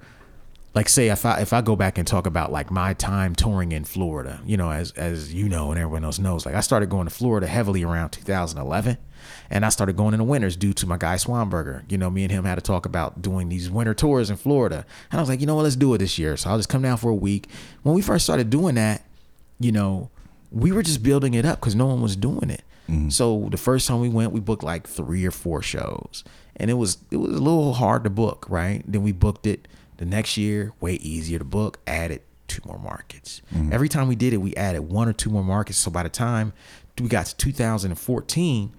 like 0.73 0.87
say 0.87 1.09
if 1.09 1.25
I 1.25 1.41
if 1.41 1.51
I 1.53 1.61
go 1.61 1.75
back 1.75 1.97
and 1.97 2.07
talk 2.07 2.25
about 2.25 2.51
like 2.51 2.71
my 2.71 2.93
time 2.93 3.35
touring 3.35 3.71
in 3.71 3.83
Florida, 3.83 4.41
you 4.45 4.55
know, 4.55 4.71
as 4.71 4.91
as 4.91 5.33
you 5.33 5.49
know 5.49 5.71
and 5.71 5.79
everyone 5.79 6.05
else 6.05 6.19
knows, 6.19 6.45
like 6.45 6.55
I 6.55 6.61
started 6.61 6.89
going 6.89 7.07
to 7.07 7.13
Florida 7.13 7.47
heavily 7.47 7.83
around 7.83 8.11
2011 8.11 8.97
and 9.49 9.65
I 9.65 9.69
started 9.69 9.97
going 9.97 10.13
in 10.13 10.19
the 10.19 10.23
winters 10.23 10.55
due 10.55 10.73
to 10.73 10.87
my 10.87 10.97
guy 10.97 11.15
Swanberger. 11.15 11.83
You 11.91 11.97
know, 11.97 12.09
me 12.09 12.23
and 12.23 12.31
him 12.31 12.45
had 12.45 12.55
to 12.55 12.61
talk 12.61 12.85
about 12.85 13.21
doing 13.21 13.49
these 13.49 13.69
winter 13.69 13.93
tours 13.93 14.29
in 14.29 14.37
Florida. 14.37 14.85
And 15.11 15.19
I 15.19 15.21
was 15.21 15.29
like, 15.29 15.41
you 15.41 15.45
know 15.45 15.55
what, 15.55 15.63
let's 15.63 15.75
do 15.75 15.93
it 15.93 15.97
this 15.97 16.17
year. 16.17 16.37
So 16.37 16.49
I'll 16.49 16.57
just 16.57 16.69
come 16.69 16.81
down 16.81 16.97
for 16.97 17.09
a 17.09 17.15
week. 17.15 17.47
When 17.83 17.93
we 17.93 18.01
first 18.01 18.23
started 18.23 18.49
doing 18.49 18.75
that, 18.75 19.03
you 19.59 19.73
know, 19.73 20.09
we 20.51 20.71
were 20.71 20.83
just 20.83 21.03
building 21.03 21.33
it 21.33 21.45
up 21.45 21.59
because 21.59 21.75
no 21.75 21.87
one 21.87 22.01
was 22.01 22.15
doing 22.15 22.49
it. 22.49 22.63
Mm-hmm. 22.89 23.09
So 23.09 23.47
the 23.51 23.57
first 23.57 23.87
time 23.87 23.99
we 23.99 24.09
went, 24.09 24.31
we 24.31 24.39
booked 24.39 24.63
like 24.63 24.87
three 24.87 25.25
or 25.25 25.31
four 25.31 25.61
shows, 25.61 26.23
and 26.57 26.69
it 26.69 26.73
was 26.73 26.97
it 27.09 27.17
was 27.17 27.29
a 27.29 27.39
little 27.39 27.73
hard 27.73 28.03
to 28.03 28.09
book, 28.09 28.45
right? 28.49 28.83
Then 28.85 29.03
we 29.03 29.13
booked 29.13 29.45
it 29.47 29.67
the 30.01 30.05
next 30.07 30.35
year, 30.35 30.73
way 30.81 30.93
easier 30.95 31.37
to 31.37 31.45
book. 31.45 31.77
Added 31.85 32.23
two 32.47 32.63
more 32.65 32.79
markets. 32.79 33.43
Every 33.71 33.87
time 33.87 34.07
we 34.07 34.15
did 34.15 34.33
it, 34.33 34.37
we 34.37 34.55
added 34.55 34.81
one 34.81 35.07
or 35.07 35.13
two 35.13 35.29
more 35.29 35.43
markets. 35.43 35.77
So 35.77 35.91
by 35.91 36.01
the 36.01 36.09
time 36.09 36.53
we 36.99 37.07
got 37.07 37.27
to 37.27 37.37
2014, 37.37 38.71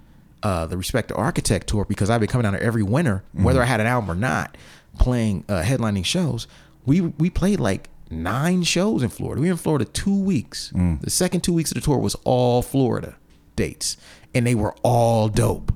uh, 0.43 0.67
the 0.67 0.77
Respect 0.77 1.09
the 1.09 1.15
Architect 1.15 1.69
tour, 1.69 1.85
because 1.85 2.11
I've 2.11 2.19
been 2.19 2.29
coming 2.29 2.43
down 2.43 2.55
there 2.55 2.63
every 2.63 2.83
winter, 2.83 3.23
whether 3.35 3.63
I 3.63 3.67
had 3.67 3.79
an 3.81 3.87
album 3.87 4.11
or 4.11 4.17
not, 4.17 4.57
playing 4.99 5.45
uh, 5.49 5.63
headlining 5.63 6.05
shows. 6.05 6.49
We 6.87 7.01
we 7.01 7.31
played 7.31 7.61
like 7.61 7.89
nine 8.11 8.65
shows 8.65 9.05
in 9.05 9.09
Florida. 9.09 9.41
We 9.41 9.47
were 9.47 9.53
in 9.53 9.59
Florida 9.59 9.85
two 9.85 10.19
weeks. 10.19 10.73
The 11.03 11.11
second 11.11 11.43
two 11.43 11.53
weeks 11.53 11.71
of 11.71 11.77
the 11.77 11.81
tour 11.83 11.99
was 11.99 12.17
all 12.25 12.63
Florida 12.63 13.15
dates, 13.55 13.97
and 14.35 14.45
they 14.45 14.57
were 14.57 14.75
all 14.83 15.29
dope. 15.29 15.73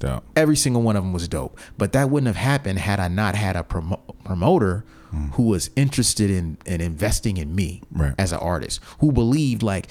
Dope. 0.00 0.24
Every 0.34 0.56
single 0.56 0.82
one 0.82 0.96
of 0.96 1.04
them 1.04 1.12
was 1.12 1.28
dope. 1.28 1.58
But 1.78 1.92
that 1.92 2.10
wouldn't 2.10 2.26
have 2.26 2.36
happened 2.36 2.80
had 2.80 2.98
I 2.98 3.08
not 3.08 3.34
had 3.36 3.54
a 3.54 3.62
promo- 3.62 4.00
promoter 4.24 4.84
mm. 5.14 5.30
who 5.34 5.44
was 5.44 5.70
interested 5.76 6.30
in, 6.30 6.58
in 6.66 6.80
investing 6.80 7.36
in 7.36 7.54
me 7.54 7.82
Right. 7.92 8.14
as 8.18 8.32
an 8.32 8.38
artist, 8.38 8.80
who 8.98 9.12
believed 9.12 9.62
like 9.62 9.88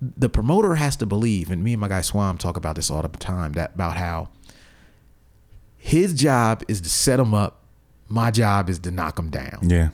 the 0.00 0.30
promoter 0.30 0.76
has 0.76 0.96
to 0.96 1.06
believe, 1.06 1.50
and 1.50 1.62
me 1.62 1.74
and 1.74 1.80
my 1.80 1.88
guy 1.88 2.00
Swam 2.00 2.38
talk 2.38 2.56
about 2.56 2.74
this 2.76 2.90
all 2.90 3.02
the 3.02 3.08
time, 3.08 3.52
that 3.52 3.74
about 3.74 3.96
how 3.96 4.30
his 5.76 6.14
job 6.14 6.62
is 6.68 6.80
to 6.80 6.88
set 6.88 7.20
him 7.20 7.34
up, 7.34 7.62
my 8.08 8.30
job 8.30 8.70
is 8.70 8.78
to 8.80 8.90
knock 8.90 9.18
him 9.18 9.28
down. 9.30 9.58
Yeah. 9.62 9.90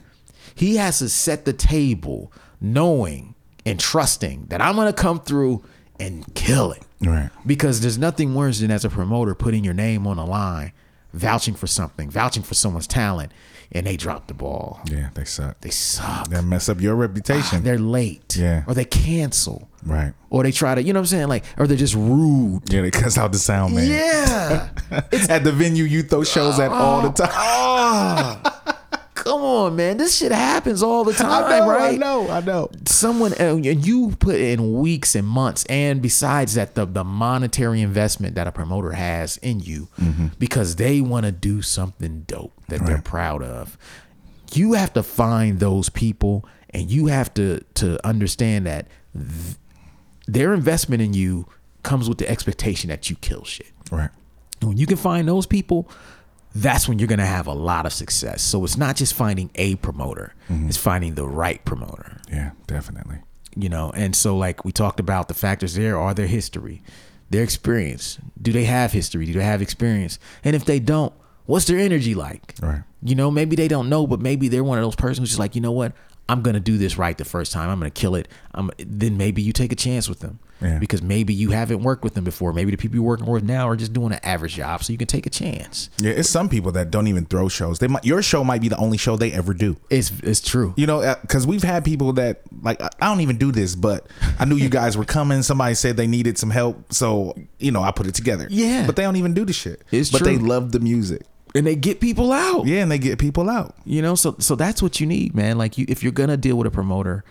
He 0.55 0.77
has 0.77 0.99
to 0.99 1.09
set 1.09 1.45
the 1.45 1.53
table 1.53 2.31
knowing 2.61 3.35
and 3.65 3.79
trusting 3.79 4.45
that 4.47 4.61
I'm 4.61 4.75
going 4.75 4.87
to 4.87 4.93
come 4.93 5.19
through 5.19 5.63
and 5.99 6.33
kill 6.35 6.71
it. 6.71 6.83
Right. 7.01 7.29
Because 7.45 7.81
there's 7.81 7.97
nothing 7.97 8.33
worse 8.35 8.59
than 8.59 8.71
as 8.71 8.85
a 8.85 8.89
promoter 8.89 9.35
putting 9.35 9.63
your 9.63 9.73
name 9.73 10.07
on 10.07 10.17
the 10.17 10.25
line, 10.25 10.71
vouching 11.13 11.53
for 11.55 11.67
something, 11.67 12.09
vouching 12.09 12.43
for 12.43 12.53
someone's 12.53 12.87
talent, 12.87 13.31
and 13.71 13.85
they 13.85 13.97
drop 13.97 14.27
the 14.27 14.33
ball. 14.33 14.81
Yeah. 14.89 15.09
They 15.13 15.25
suck. 15.25 15.59
They 15.61 15.69
suck. 15.69 16.29
They 16.29 16.41
mess 16.41 16.69
up 16.69 16.79
your 16.81 16.95
reputation. 16.95 17.63
They're 17.63 17.77
late. 17.77 18.35
Yeah. 18.37 18.63
Or 18.67 18.73
they 18.73 18.85
cancel. 18.85 19.69
right. 19.85 20.13
Or 20.29 20.43
they 20.43 20.51
try 20.51 20.75
to, 20.75 20.81
you 20.83 20.91
know 20.93 20.99
what 20.99 21.03
I'm 21.03 21.07
saying? 21.07 21.27
Like, 21.27 21.43
or 21.57 21.67
they're 21.67 21.77
just 21.77 21.93
rude. 21.95 22.61
Yeah. 22.69 22.81
They 22.81 22.91
cuss 22.91 23.17
out 23.17 23.31
the 23.31 23.37
sound 23.37 23.75
man. 23.75 23.87
Yeah. 23.89 24.69
At 25.29 25.43
the 25.43 25.51
venue 25.51 25.83
you 25.83 26.03
throw 26.03 26.23
shows 26.23 26.59
at 26.59 26.71
all 26.71 27.01
the 27.01 27.09
time. 27.11 27.29
Ah. 27.33 28.53
Come 29.27 29.41
on, 29.41 29.75
man. 29.75 29.97
This 29.97 30.15
shit 30.17 30.31
happens 30.31 30.81
all 30.81 31.03
the 31.03 31.13
time, 31.25 31.43
I 31.45 31.59
know. 31.59 31.69
right? 31.69 31.93
I 31.93 31.97
know. 31.97 32.29
I 32.29 32.39
know. 32.41 32.69
someone 32.85 33.33
uh, 33.33 33.55
and 33.57 33.85
you 33.85 34.15
put 34.19 34.35
in 34.35 34.79
weeks 34.79 35.15
and 35.15 35.27
months 35.27 35.65
and 35.65 36.01
besides 36.01 36.53
that 36.53 36.75
the 36.75 36.85
the 36.85 37.03
monetary 37.03 37.81
investment 37.81 38.35
that 38.35 38.47
a 38.47 38.51
promoter 38.51 38.91
has 38.93 39.37
in 39.37 39.59
you 39.59 39.89
because 40.39 40.77
they 40.77 41.01
want 41.01 41.25
to 41.25 41.31
do 41.31 41.61
something 41.61 42.21
dope 42.27 42.53
that 42.69 42.85
they're 42.85 43.01
proud 43.01 43.43
of 43.43 43.77
you 44.53 44.73
have 44.73 44.93
to 44.93 45.03
find 45.03 45.59
those 45.59 45.89
people 45.89 46.45
and 46.69 46.89
you 46.89 47.07
have 47.07 47.33
to 47.33 47.59
to 47.73 48.05
understand 48.07 48.65
that 48.65 48.87
th- 49.13 49.57
their 50.25 50.53
investment 50.53 51.01
in 51.01 51.13
you 51.13 51.47
comes 51.83 52.07
with 52.07 52.17
the 52.17 52.29
expectation 52.29 52.89
that 52.89 53.09
you 53.09 53.15
kill 53.17 53.43
shit 53.43 53.67
Right. 53.91 54.09
and 54.61 54.69
when 54.69 54.77
you 54.77 54.85
can 54.85 54.97
find 54.97 55.27
those 55.27 55.45
people, 55.45 55.89
that's 56.55 56.87
when 56.87 56.99
you're 56.99 57.07
gonna 57.07 57.25
have 57.25 57.47
a 57.47 57.53
lot 57.53 57.85
of 57.85 57.93
success. 57.93 58.41
So 58.41 58.63
it's 58.63 58.77
not 58.77 58.95
just 58.95 59.13
finding 59.13 59.49
a 59.55 59.75
promoter; 59.75 60.33
mm-hmm. 60.49 60.67
it's 60.67 60.77
finding 60.77 61.15
the 61.15 61.27
right 61.27 61.63
promoter. 61.65 62.17
Yeah. 62.29 62.51
Definitely. 62.67 63.17
You 63.55 63.69
know, 63.69 63.91
and 63.95 64.15
so 64.15 64.37
like 64.37 64.63
we 64.65 64.71
talked 64.71 64.99
about, 64.99 65.27
the 65.27 65.33
factors 65.33 65.75
there 65.75 65.97
are 65.97 66.13
their 66.13 66.27
history, 66.27 66.83
their 67.29 67.43
experience. 67.43 68.19
Do 68.39 68.51
they 68.51 68.65
have 68.65 68.91
history? 68.91 69.25
Do 69.25 69.33
they 69.33 69.43
have 69.43 69.61
experience? 69.61 70.19
And 70.43 70.55
if 70.55 70.65
they 70.65 70.79
don't, 70.79 71.13
what's 71.45 71.65
their 71.65 71.79
energy 71.79 72.13
like? 72.13 72.53
Right. 72.61 72.83
You 73.01 73.15
know, 73.15 73.31
maybe 73.31 73.55
they 73.55 73.67
don't 73.67 73.89
know, 73.89 74.05
but 74.05 74.19
maybe 74.19 74.47
they're 74.47 74.63
one 74.63 74.77
of 74.77 74.83
those 74.83 74.95
persons 74.95 75.19
who's 75.19 75.29
just 75.29 75.39
like, 75.39 75.55
you 75.55 75.61
know 75.61 75.71
what? 75.71 75.93
I'm 76.29 76.41
gonna 76.41 76.59
do 76.59 76.77
this 76.77 76.97
right 76.97 77.17
the 77.17 77.25
first 77.25 77.51
time. 77.51 77.69
I'm 77.69 77.79
gonna 77.79 77.89
kill 77.89 78.15
it. 78.15 78.27
I'm 78.53 78.71
then 78.77 79.17
maybe 79.17 79.41
you 79.41 79.53
take 79.53 79.71
a 79.71 79.75
chance 79.75 80.09
with 80.09 80.19
them. 80.19 80.39
Yeah. 80.61 80.79
Because 80.79 81.03
maybe 81.03 81.33
you 81.35 81.51
haven't 81.51 81.83
worked 81.83 82.03
with 82.03 82.15
them 82.15 82.23
before. 82.23 82.51
Maybe 82.51 82.71
the 82.71 82.77
people 82.77 82.95
you're 82.95 83.05
working 83.05 83.27
with 83.27 83.43
now 83.43 83.69
are 83.69 83.75
just 83.75 83.93
doing 83.93 84.11
an 84.11 84.19
average 84.23 84.55
job, 84.55 84.83
so 84.83 84.91
you 84.91 84.97
can 84.97 85.07
take 85.07 85.27
a 85.27 85.29
chance. 85.29 85.91
Yeah. 85.99 86.11
It's 86.11 86.29
some 86.29 86.49
people 86.49 86.71
that 86.71 86.89
don't 86.89 87.07
even 87.07 87.25
throw 87.25 87.47
shows. 87.47 87.77
They 87.77 87.87
might. 87.87 88.03
Your 88.03 88.21
show 88.23 88.43
might 88.43 88.61
be 88.61 88.67
the 88.67 88.77
only 88.77 88.97
show 88.97 89.17
they 89.17 89.31
ever 89.31 89.53
do. 89.53 89.77
It's 89.89 90.11
it's 90.23 90.41
true. 90.41 90.73
You 90.75 90.87
know, 90.87 91.01
uh, 91.01 91.15
because 91.21 91.45
we've 91.45 91.63
had 91.63 91.85
people 91.85 92.13
that 92.13 92.41
like 92.63 92.81
I 92.81 92.89
don't 93.01 93.21
even 93.21 93.37
do 93.37 93.51
this, 93.51 93.75
but 93.75 94.07
I 94.39 94.45
knew 94.45 94.55
you 94.55 94.69
guys 94.69 94.97
were 94.97 95.05
coming. 95.05 95.43
Somebody 95.43 95.75
said 95.75 95.95
they 95.95 96.07
needed 96.07 96.37
some 96.37 96.49
help, 96.49 96.91
so 96.91 97.35
you 97.59 97.71
know 97.71 97.83
I 97.83 97.91
put 97.91 98.07
it 98.07 98.15
together. 98.15 98.47
Yeah. 98.49 98.85
but 98.85 98.95
they 98.95 99.03
don't 99.03 99.17
even 99.17 99.33
do 99.33 99.45
the 99.45 99.53
shit. 99.53 99.83
It's 99.91 100.09
but 100.09 100.23
they 100.23 100.37
love 100.37 100.71
the 100.71 100.79
music. 100.79 101.21
And 101.55 101.65
they 101.65 101.75
get 101.75 101.99
people 101.99 102.31
out. 102.31 102.65
Yeah, 102.65 102.81
and 102.81 102.91
they 102.91 102.97
get 102.97 103.19
people 103.19 103.49
out. 103.49 103.75
You 103.85 104.01
know, 104.01 104.15
so 104.15 104.35
so 104.39 104.55
that's 104.55 104.81
what 104.81 104.99
you 104.99 105.07
need, 105.07 105.35
man. 105.35 105.57
Like 105.57 105.77
you 105.77 105.85
if 105.87 106.03
you're 106.03 106.11
gonna 106.11 106.37
deal 106.37 106.55
with 106.57 106.67
a 106.67 106.71
promoter, 106.71 107.23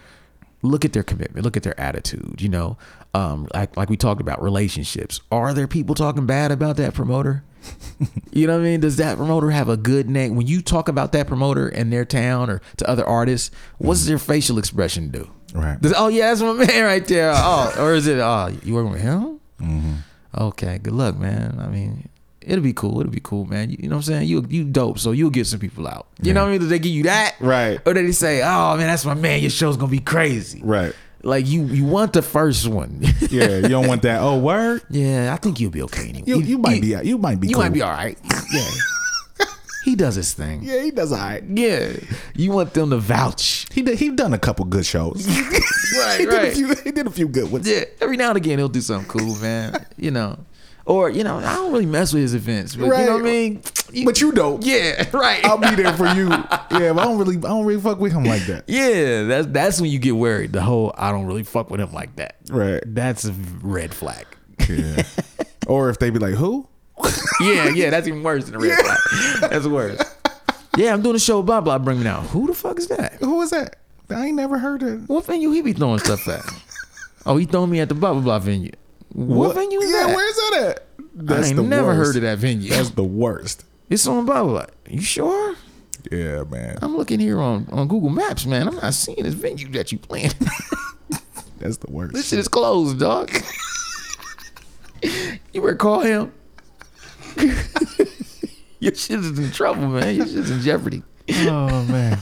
look 0.63 0.85
at 0.85 0.93
their 0.93 1.03
commitment, 1.03 1.45
look 1.45 1.57
at 1.57 1.63
their 1.63 1.79
attitude, 1.79 2.41
you 2.41 2.49
know. 2.49 2.77
Um, 3.15 3.49
like 3.55 3.77
like 3.77 3.89
we 3.89 3.97
talked 3.97 4.21
about 4.21 4.43
relationships. 4.43 5.21
Are 5.31 5.55
there 5.55 5.69
people 5.69 5.95
talking 5.95 6.27
bad 6.27 6.51
about 6.51 6.77
that 6.77 6.95
promoter? 6.95 7.45
you 8.33 8.47
know 8.47 8.55
what 8.55 8.61
I 8.61 8.65
mean? 8.65 8.81
Does 8.81 8.97
that 8.97 9.17
promoter 9.17 9.51
have 9.51 9.69
a 9.69 9.77
good 9.77 10.09
name? 10.09 10.37
When 10.37 10.47
you 10.47 10.63
talk 10.63 10.89
about 10.89 11.13
that 11.13 11.27
promoter 11.27 11.69
in 11.69 11.91
their 11.91 12.05
town 12.05 12.49
or 12.51 12.61
to 12.77 12.89
other 12.89 13.05
artists, 13.05 13.51
what's 13.79 14.07
their 14.07 14.19
facial 14.19 14.59
expression 14.59 15.09
do? 15.11 15.31
Right. 15.55 15.81
Does, 15.81 15.95
oh 15.97 16.09
yeah, 16.09 16.29
that's 16.35 16.43
my 16.43 16.53
man 16.67 16.85
right 16.85 17.07
there. 17.07 17.33
Oh, 17.35 17.75
or 17.79 17.95
is 17.95 18.07
it? 18.07 18.19
Oh, 18.19 18.55
you 18.63 18.75
working 18.75 18.93
with 18.93 19.01
him? 19.03 19.41
Okay, 20.37 20.79
good 20.79 20.93
luck, 20.93 21.17
man. 21.17 21.59
I 21.59 21.69
mean, 21.69 22.09
it'll 22.47 22.65
be 22.65 22.73
cool. 22.73 23.01
It'll 23.01 23.13
be 23.13 23.21
cool, 23.21 23.45
man. 23.45 23.71
You, 23.71 23.77
you 23.81 23.89
know 23.89 23.97
what 23.97 24.09
I'm 24.09 24.15
saying? 24.15 24.29
You 24.29 24.47
you 24.49 24.65
dope, 24.65 24.99
so 24.99 25.13
you'll 25.13 25.31
get 25.31 25.47
some 25.47 25.61
people 25.61 25.87
out. 25.87 26.07
You 26.23 26.33
know 26.33 26.43
what 26.43 26.49
I 26.49 26.53
mean? 26.53 26.61
Do 26.61 26.67
they 26.69 26.79
give 26.79 26.93
you 26.93 27.03
that? 27.05 27.35
Right. 27.41 27.81
Or 27.87 27.93
they 27.93 28.11
say, 28.13 28.43
oh 28.43 28.77
man, 28.77 28.87
that's 28.87 29.05
my 29.05 29.15
man. 29.15 29.41
Your 29.41 29.51
show's 29.51 29.77
gonna 29.77 29.91
be 29.91 30.01
crazy. 30.01 30.61
Right. 30.63 30.95
Like 31.23 31.47
you 31.47 31.65
you 31.65 31.85
want 31.85 32.13
the 32.13 32.23
first 32.23 32.67
one. 32.69 33.03
Yeah, 33.31 33.57
you 33.57 33.69
don't 33.69 33.89
want 33.89 34.03
that. 34.03 34.21
Oh, 34.23 34.39
word. 34.39 34.83
yeah, 34.89 35.35
I 35.35 35.37
think 35.37 35.59
you'll 35.61 35.73
be 35.73 35.83
okay 35.83 36.09
anyway. 36.09 36.25
You 36.27 36.41
you 36.41 36.59
might 36.59 36.81
be 36.81 36.95
you 37.03 37.19
might 37.19 37.41
be 37.41 37.49
You 37.49 37.55
cool. 37.55 37.65
might 37.65 37.73
be 37.73 37.83
all 37.83 37.91
right. 37.93 38.17
Yeah. 38.53 38.71
he 39.85 39.95
does 39.97 40.15
his 40.15 40.33
thing. 40.33 40.63
Yeah, 40.63 40.83
he 40.83 40.91
does 40.93 41.13
all 41.13 41.19
right. 41.19 41.43
Yeah. 41.45 41.93
You 42.35 42.53
want 42.53 42.73
them 42.75 42.91
to 42.91 42.99
vouch. 42.99 43.67
He 43.73 43.83
did, 43.83 43.99
he 43.99 44.11
done 44.11 44.33
a 44.35 44.39
couple 44.39 44.65
good 44.67 44.87
shows. 44.87 45.27
Right, 45.99 46.21
he 46.21 46.27
did 46.27 46.45
a 46.45 46.51
few 46.53 46.75
he 46.85 46.91
did 46.93 47.07
a 47.07 47.11
few 47.11 47.29
good 47.29 47.51
ones. 47.51 47.67
Yeah, 47.69 47.85
every 48.01 48.17
now 48.17 48.29
and 48.31 48.37
again 48.37 48.59
he'll 48.59 48.69
do 48.69 48.81
something 48.81 49.09
cool, 49.09 49.37
man. 49.37 49.87
you 49.97 50.11
know, 50.11 50.37
Or 50.87 51.11
you 51.11 51.25
know, 51.25 51.39
I 51.39 51.55
don't 51.57 51.73
really 51.73 51.85
mess 51.87 52.13
with 52.13 52.23
his 52.23 52.35
events, 52.35 52.77
but 52.77 52.85
you 52.85 52.91
know 52.91 52.97
what 52.97 53.09
I 53.09 53.15
Right. 53.15 53.25
mean. 53.25 53.63
But 54.05 54.21
you 54.21 54.31
don't. 54.33 54.65
yeah, 54.65 55.05
right. 55.13 55.45
I'll 55.45 55.59
be 55.59 55.75
there 55.75 55.93
for 55.95 56.07
you. 56.07 56.29
Yeah, 56.29 56.93
but 56.93 56.99
I 56.99 57.05
don't 57.05 57.19
really, 57.19 57.37
I 57.39 57.41
don't 57.41 57.65
really 57.67 57.81
fuck 57.81 57.99
with 57.99 58.13
him 58.13 58.25
like 58.25 58.47
that. 58.47 58.65
yeah, 58.69 59.25
that's 59.25 59.47
that's 59.49 59.81
when 59.81 59.91
you 59.91 59.99
get 59.99 60.15
worried. 60.17 60.53
The 60.53 60.63
whole 60.63 60.95
I 60.97 61.11
don't 61.11 61.27
really 61.27 61.43
fuck 61.43 61.71
with 61.71 61.81
him 61.81 61.93
like 61.93 62.15
that. 62.17 62.37
Right. 62.51 62.83
That's 62.87 63.25
a 63.25 63.33
red 63.63 63.93
flag. 63.95 64.27
Yeah. 64.69 65.03
or 65.67 65.91
if 65.91 65.99
they 65.99 66.11
be 66.11 66.19
like, 66.21 66.35
who? 66.35 66.69
Yeah, 67.41 67.69
yeah, 67.71 67.91
that's 67.91 68.07
even 68.09 68.23
worse 68.23 68.45
than 68.47 68.55
a 68.55 68.59
red 68.59 68.79
flag. 68.79 69.51
That's 69.51 69.67
worse. 69.67 70.01
Yeah, 70.77 70.93
I'm 70.93 71.03
doing 71.03 71.17
a 71.17 71.21
show. 71.21 71.43
Blah 71.43 71.61
blah. 71.63 71.79
Bring 71.79 71.99
me 71.99 72.05
down. 72.05 72.25
Who 72.29 72.47
the 72.47 72.55
fuck 72.55 72.79
is 72.79 72.87
that? 72.89 73.15
Who 73.15 73.37
was 73.39 73.51
that? 73.51 73.77
I 74.11 74.27
ain't 74.27 74.37
never 74.37 74.59
heard 74.59 74.83
of. 74.85 75.09
What 75.09 75.25
venue 75.27 75.51
he 75.51 75.63
be 75.63 75.73
throwing 75.73 75.99
stuff 75.99 76.29
at? 76.29 76.45
Oh, 77.29 77.37
he 77.39 77.45
throwing 77.45 77.71
me 77.71 77.81
at 77.81 77.89
the 77.89 77.95
blah 77.97 78.13
blah 78.13 78.23
blah 78.23 78.39
venue. 78.39 78.71
What, 79.13 79.55
venue 79.55 79.81
is 79.81 79.91
yeah, 79.91 80.07
that? 80.07 80.17
where's 80.17 80.35
that 80.35 80.53
at? 80.69 80.87
I 81.31 81.47
ain't 81.47 81.69
never 81.69 81.95
heard 81.95 82.17
of 82.17 82.23
that 82.23 82.39
venue. 82.39 82.71
That's 82.71 82.91
the 82.91 83.05
worst. 83.05 83.65
It's 83.89 84.07
on 84.07 84.27
blah 84.27 84.43
blah. 84.43 84.53
blah. 84.53 84.67
You 84.89 85.01
sure? 85.01 85.57
Yeah, 86.11 86.45
man. 86.45 86.79
I'm 86.83 86.97
looking 86.97 87.19
here 87.19 87.41
on, 87.41 87.67
on 87.73 87.89
Google 87.89 88.11
Maps, 88.11 88.47
man. 88.47 88.69
I'm 88.69 88.77
not 88.77 88.95
seeing 88.95 89.23
this 89.23 89.35
venue 89.35 89.69
that 89.73 89.91
you 89.93 89.99
playing. 89.99 90.33
That's 91.59 91.79
the 91.79 91.91
worst. 91.91 92.15
this 92.15 92.29
shit 92.29 92.39
is 92.39 92.49
closed, 92.49 93.01
dog. 93.01 93.31
you 95.03 95.61
better 95.61 95.75
call 95.75 96.01
him. 96.01 96.33
Your 98.79 98.95
shit 98.95 99.21
is 99.21 99.39
in 99.39 99.51
trouble, 99.53 99.89
man. 99.89 100.17
Your 100.17 100.27
shit's 100.27 100.51
in 100.51 100.61
jeopardy. 100.61 101.03
oh 101.31 101.85
man. 101.85 102.19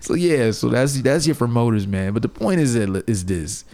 So 0.00 0.14
yeah, 0.14 0.50
so 0.50 0.68
that's 0.68 1.00
that's 1.00 1.26
your 1.26 1.36
promoters, 1.36 1.86
man. 1.86 2.12
But 2.12 2.20
the 2.22 2.28
point 2.28 2.60
is 2.60 2.74
that 2.74 3.04
is 3.08 3.24
this: 3.24 3.64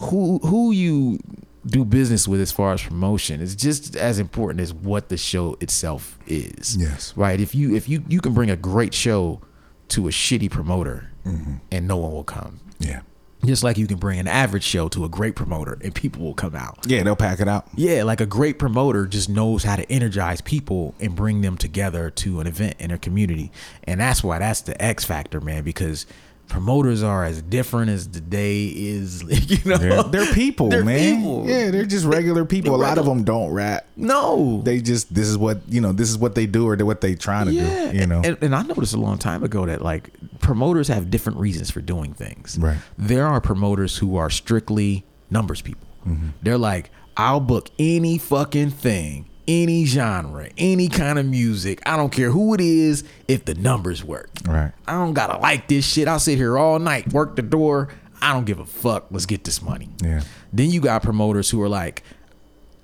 who 0.00 0.38
who 0.38 0.72
you 0.72 1.18
do 1.66 1.84
business 1.84 2.26
with 2.26 2.40
as 2.40 2.52
far 2.52 2.72
as 2.72 2.82
promotion 2.82 3.40
is 3.40 3.54
just 3.54 3.96
as 3.96 4.18
important 4.18 4.60
as 4.60 4.72
what 4.72 5.08
the 5.08 5.16
show 5.16 5.56
itself 5.60 6.18
is. 6.26 6.76
Yes. 6.78 7.12
Right. 7.16 7.40
If 7.40 7.54
you 7.54 7.74
if 7.74 7.88
you 7.88 8.04
you 8.08 8.20
can 8.20 8.34
bring 8.34 8.50
a 8.50 8.56
great 8.56 8.94
show 8.94 9.40
to 9.88 10.08
a 10.08 10.10
shitty 10.10 10.50
promoter 10.50 11.10
mm-hmm. 11.24 11.56
and 11.70 11.88
no 11.88 11.96
one 11.96 12.12
will 12.12 12.24
come. 12.24 12.60
Yeah. 12.78 13.00
Just 13.44 13.62
like 13.62 13.78
you 13.78 13.86
can 13.86 13.98
bring 13.98 14.18
an 14.18 14.26
average 14.26 14.64
show 14.64 14.88
to 14.88 15.04
a 15.04 15.08
great 15.08 15.36
promoter 15.36 15.78
and 15.80 15.94
people 15.94 16.22
will 16.22 16.34
come 16.34 16.56
out. 16.56 16.78
Yeah, 16.86 17.04
they'll 17.04 17.14
pack 17.14 17.38
it 17.38 17.46
out. 17.46 17.68
Yeah, 17.76 18.02
like 18.02 18.20
a 18.20 18.26
great 18.26 18.58
promoter 18.58 19.06
just 19.06 19.28
knows 19.28 19.62
how 19.62 19.76
to 19.76 19.90
energize 19.90 20.40
people 20.40 20.94
and 20.98 21.14
bring 21.14 21.40
them 21.42 21.56
together 21.56 22.10
to 22.10 22.40
an 22.40 22.48
event 22.48 22.76
in 22.80 22.90
a 22.90 22.98
community. 22.98 23.52
And 23.84 24.00
that's 24.00 24.24
why 24.24 24.40
that's 24.40 24.62
the 24.62 24.80
X 24.82 25.04
factor, 25.04 25.40
man, 25.40 25.62
because 25.62 26.04
promoters 26.48 27.02
are 27.02 27.24
as 27.24 27.42
different 27.42 27.90
as 27.90 28.08
the 28.08 28.20
day 28.20 28.66
is, 28.66 29.22
you 29.50 29.70
know. 29.70 29.76
They're, 29.76 30.02
they're 30.02 30.34
people, 30.34 30.68
They're 30.68 30.84
man. 30.84 31.16
people. 31.16 31.48
Yeah, 31.48 31.70
they're 31.70 31.86
just 31.86 32.04
regular 32.04 32.44
people. 32.46 32.74
A 32.74 32.78
They're 32.78 32.88
lot 32.88 32.98
of 32.98 33.04
them 33.04 33.24
don't 33.24 33.50
rap. 33.52 33.86
No. 33.96 34.62
They 34.64 34.80
just 34.80 35.14
this 35.14 35.28
is 35.28 35.38
what 35.38 35.60
you 35.68 35.80
know. 35.80 35.92
This 35.92 36.10
is 36.10 36.18
what 36.18 36.34
they 36.34 36.46
do, 36.46 36.68
or 36.68 36.76
what 36.76 37.00
they 37.00 37.14
trying 37.14 37.46
to 37.46 37.52
yeah. 37.52 37.92
do. 37.92 37.98
You 37.98 38.06
know. 38.06 38.22
And, 38.24 38.38
and 38.42 38.54
I 38.54 38.62
noticed 38.62 38.94
a 38.94 39.00
long 39.00 39.18
time 39.18 39.44
ago 39.44 39.66
that 39.66 39.82
like 39.82 40.10
promoters 40.40 40.88
have 40.88 41.10
different 41.10 41.38
reasons 41.38 41.70
for 41.70 41.80
doing 41.80 42.14
things. 42.14 42.58
Right. 42.58 42.78
There 42.96 43.26
are 43.26 43.40
promoters 43.40 43.98
who 43.98 44.16
are 44.16 44.30
strictly 44.30 45.04
numbers 45.30 45.62
people. 45.62 45.86
Mm-hmm. 46.06 46.28
They're 46.42 46.58
like, 46.58 46.90
I'll 47.16 47.40
book 47.40 47.70
any 47.78 48.18
fucking 48.18 48.70
thing, 48.70 49.28
any 49.48 49.86
genre, 49.86 50.48
any 50.58 50.88
kind 50.88 51.18
of 51.18 51.26
music. 51.26 51.80
I 51.86 51.96
don't 51.96 52.12
care 52.12 52.30
who 52.30 52.54
it 52.54 52.60
is 52.60 53.02
if 53.26 53.46
the 53.46 53.54
numbers 53.54 54.04
work. 54.04 54.30
Right. 54.46 54.72
I 54.86 54.92
don't 54.92 55.14
gotta 55.14 55.38
like 55.38 55.66
this 55.66 55.86
shit. 55.86 56.06
I'll 56.06 56.20
sit 56.20 56.36
here 56.36 56.58
all 56.58 56.78
night, 56.78 57.12
work 57.12 57.34
the 57.34 57.42
door. 57.42 57.88
I 58.20 58.32
don't 58.34 58.44
give 58.44 58.58
a 58.58 58.66
fuck. 58.66 59.06
Let's 59.10 59.26
get 59.26 59.44
this 59.44 59.62
money. 59.62 59.88
Yeah. 60.02 60.22
Then 60.52 60.70
you 60.70 60.80
got 60.80 61.02
promoters 61.02 61.50
who 61.50 61.62
are 61.62 61.68
like, 61.68 62.02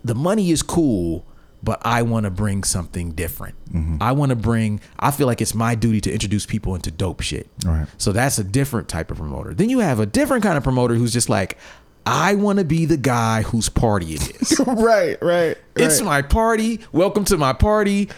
the 0.02 0.14
money 0.14 0.50
is 0.50 0.62
cool, 0.62 1.26
but 1.62 1.80
I 1.84 2.02
want 2.02 2.24
to 2.24 2.30
bring 2.30 2.62
something 2.62 3.12
different. 3.12 3.56
Mm-hmm. 3.72 3.96
I 4.00 4.12
want 4.12 4.30
to 4.30 4.36
bring, 4.36 4.80
I 4.98 5.10
feel 5.10 5.26
like 5.26 5.40
it's 5.40 5.54
my 5.54 5.74
duty 5.74 6.00
to 6.02 6.12
introduce 6.12 6.46
people 6.46 6.74
into 6.74 6.90
dope 6.90 7.20
shit. 7.20 7.48
Right. 7.64 7.86
So 7.98 8.12
that's 8.12 8.38
a 8.38 8.44
different 8.44 8.88
type 8.88 9.10
of 9.10 9.16
promoter. 9.16 9.54
Then 9.54 9.70
you 9.70 9.80
have 9.80 9.98
a 9.98 10.06
different 10.06 10.42
kind 10.42 10.56
of 10.56 10.62
promoter 10.62 10.94
who's 10.94 11.12
just 11.12 11.28
like, 11.28 11.58
I 12.06 12.34
want 12.34 12.58
to 12.58 12.64
be 12.64 12.84
the 12.84 12.98
guy 12.98 13.42
whose 13.42 13.68
party 13.68 14.14
it 14.14 14.42
is. 14.42 14.60
right. 14.66 15.20
Right. 15.22 15.56
It's 15.77 16.01
my 16.03 16.22
party. 16.22 16.81
Welcome 16.93 17.25
to 17.27 17.37
my 17.37 17.53
party. 17.53 18.09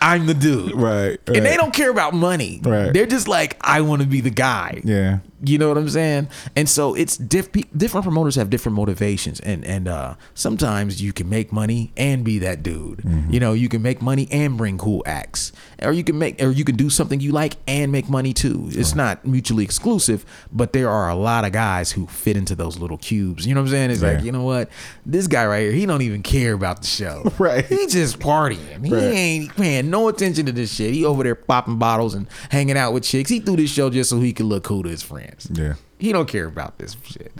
I'm 0.00 0.26
the 0.26 0.34
dude. 0.34 0.74
Right, 0.74 1.18
And 1.26 1.44
they 1.44 1.56
don't 1.56 1.72
care 1.72 1.90
about 1.90 2.12
money. 2.14 2.60
Right. 2.62 2.92
They're 2.92 3.06
just 3.06 3.28
like, 3.28 3.56
I 3.62 3.80
want 3.80 4.02
to 4.02 4.08
be 4.08 4.20
the 4.20 4.30
guy. 4.30 4.80
Yeah. 4.84 5.18
You 5.44 5.58
know 5.58 5.68
what 5.68 5.76
I'm 5.78 5.88
saying? 5.88 6.28
And 6.56 6.68
so 6.68 6.94
it's 6.94 7.16
diff- 7.16 7.52
different 7.76 8.04
promoters 8.04 8.36
have 8.36 8.48
different 8.48 8.74
motivations, 8.74 9.38
and 9.40 9.66
and 9.66 9.86
uh, 9.86 10.14
sometimes 10.32 11.02
you 11.02 11.12
can 11.12 11.28
make 11.28 11.52
money 11.52 11.92
and 11.94 12.24
be 12.24 12.38
that 12.38 12.62
dude. 12.62 13.00
Mm-hmm. 13.00 13.32
You 13.34 13.40
know, 13.40 13.52
you 13.52 13.68
can 13.68 13.82
make 13.82 14.00
money 14.00 14.28
and 14.32 14.56
bring 14.56 14.78
cool 14.78 15.02
acts, 15.04 15.52
or 15.82 15.92
you 15.92 16.02
can 16.04 16.18
make 16.18 16.42
or 16.42 16.50
you 16.50 16.64
can 16.64 16.74
do 16.76 16.88
something 16.88 17.20
you 17.20 17.32
like 17.32 17.56
and 17.68 17.92
make 17.92 18.08
money 18.08 18.32
too. 18.32 18.68
It's 18.72 18.94
not 18.94 19.26
mutually 19.26 19.62
exclusive, 19.62 20.24
but 20.50 20.72
there 20.72 20.88
are 20.88 21.10
a 21.10 21.14
lot 21.14 21.44
of 21.44 21.52
guys 21.52 21.92
who 21.92 22.06
fit 22.06 22.36
into 22.38 22.54
those 22.54 22.78
little 22.78 22.96
cubes. 22.98 23.46
You 23.46 23.54
know 23.54 23.60
what 23.60 23.66
I'm 23.66 23.72
saying? 23.72 23.90
It's 23.90 24.02
Yeah. 24.02 24.12
like 24.12 24.24
you 24.24 24.32
know 24.32 24.42
what, 24.42 24.70
this 25.04 25.26
guy 25.26 25.44
right 25.46 25.60
here, 25.64 25.72
he 25.72 25.84
don't 25.84 26.02
even 26.02 26.22
care 26.22 26.54
about 26.54 26.80
the 26.80 26.86
show. 26.86 27.05
Right. 27.38 27.64
He 27.66 27.86
just 27.86 28.18
partying. 28.18 28.84
He 28.84 28.92
Right. 28.92 29.02
ain't 29.02 29.56
paying 29.56 29.90
no 29.90 30.08
attention 30.08 30.46
to 30.46 30.52
this 30.52 30.72
shit. 30.72 30.92
He 30.94 31.04
over 31.04 31.22
there 31.22 31.34
popping 31.34 31.78
bottles 31.78 32.14
and 32.14 32.26
hanging 32.50 32.76
out 32.76 32.92
with 32.92 33.02
chicks. 33.04 33.30
He 33.30 33.40
threw 33.40 33.56
this 33.56 33.70
show 33.70 33.90
just 33.90 34.10
so 34.10 34.20
he 34.20 34.32
could 34.32 34.46
look 34.46 34.64
cool 34.64 34.82
to 34.82 34.88
his 34.88 35.02
friends. 35.02 35.48
Yeah. 35.52 35.74
He 35.98 36.12
don't 36.12 36.28
care 36.28 36.46
about 36.46 36.78
this 36.78 36.96
shit. 37.04 37.32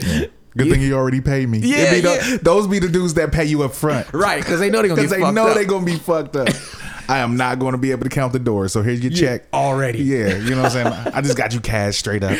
Good 0.56 0.70
thing 0.70 0.80
he 0.80 0.92
already 0.94 1.20
paid 1.20 1.48
me. 1.50 1.58
Yeah, 1.58 1.92
be 1.94 2.00
the- 2.00 2.08
yeah. 2.30 2.36
those 2.40 2.66
be 2.66 2.78
the 2.78 2.88
dudes 2.88 3.12
that 3.14 3.30
pay 3.32 3.44
you 3.44 3.62
up 3.62 3.74
front. 3.74 4.10
Right, 4.14 4.42
because 4.42 4.58
they 4.60 4.70
know 4.70 4.78
they're 4.78 4.88
gonna 4.88 5.02
Because 5.02 5.10
they 5.18 5.30
know 5.32 5.48
up. 5.48 5.66
gonna 5.66 5.84
be 5.84 5.96
fucked 5.96 6.36
up. 6.36 6.48
I 7.08 7.18
am 7.18 7.36
not 7.36 7.60
going 7.60 7.70
to 7.72 7.78
be 7.78 7.92
able 7.92 8.02
to 8.02 8.08
count 8.08 8.32
the 8.32 8.40
doors. 8.40 8.72
So 8.72 8.82
here's 8.82 9.00
your 9.00 9.12
check 9.12 9.44
already. 9.52 10.02
Yeah, 10.02 10.38
you 10.38 10.50
know 10.56 10.62
what 10.62 10.74
I'm 10.76 10.92
saying. 10.92 11.14
I 11.14 11.20
just 11.20 11.36
got 11.36 11.54
you 11.54 11.60
cash 11.60 11.96
straight 11.96 12.24
up. 12.24 12.36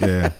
Yeah, 0.00 0.32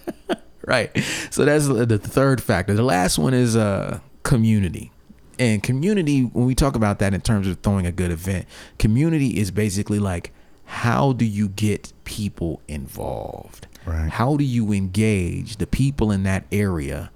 right. 0.66 0.90
So 1.30 1.44
that's 1.46 1.66
the 1.66 1.86
the 1.86 1.98
third 1.98 2.42
factor. 2.42 2.74
The 2.74 2.82
last 2.82 3.18
one 3.18 3.32
is 3.32 3.56
uh 3.56 4.00
community. 4.22 4.92
And 5.39 5.62
community, 5.62 6.22
when 6.22 6.47
we 6.47 6.55
talk 6.55 6.74
about 6.74 6.99
that 6.99 7.14
in 7.14 7.20
terms 7.20 7.47
of 7.47 7.61
throwing 7.61 7.86
a 7.86 7.93
good 7.93 8.11
event, 8.11 8.47
community 8.78 9.39
is 9.39 9.51
basically 9.51 9.99
like 9.99 10.32
how 10.64 11.12
do 11.12 11.24
you 11.24 11.49
get 11.49 11.93
people 12.05 12.61
involved? 12.68 13.66
Right. 13.86 14.11
How 14.11 14.36
do 14.36 14.45
you 14.45 14.72
engage 14.72 15.57
the 15.57 15.66
people 15.66 16.11
in 16.11 16.24
that 16.24 16.45
area 16.53 17.11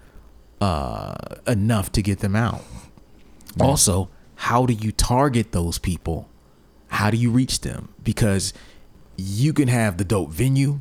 uh, 0.60 1.14
enough 1.46 1.92
to 1.92 2.02
get 2.02 2.20
them 2.20 2.34
out? 2.34 2.62
Also, 3.60 4.08
how 4.36 4.64
do 4.64 4.72
you 4.72 4.90
target 4.90 5.52
those 5.52 5.78
people? 5.78 6.30
How 6.88 7.10
do 7.10 7.18
you 7.18 7.30
reach 7.30 7.60
them? 7.60 7.90
Because 8.02 8.54
you 9.16 9.52
can 9.52 9.68
have 9.68 9.98
the 9.98 10.04
dope 10.04 10.30
venue, 10.30 10.80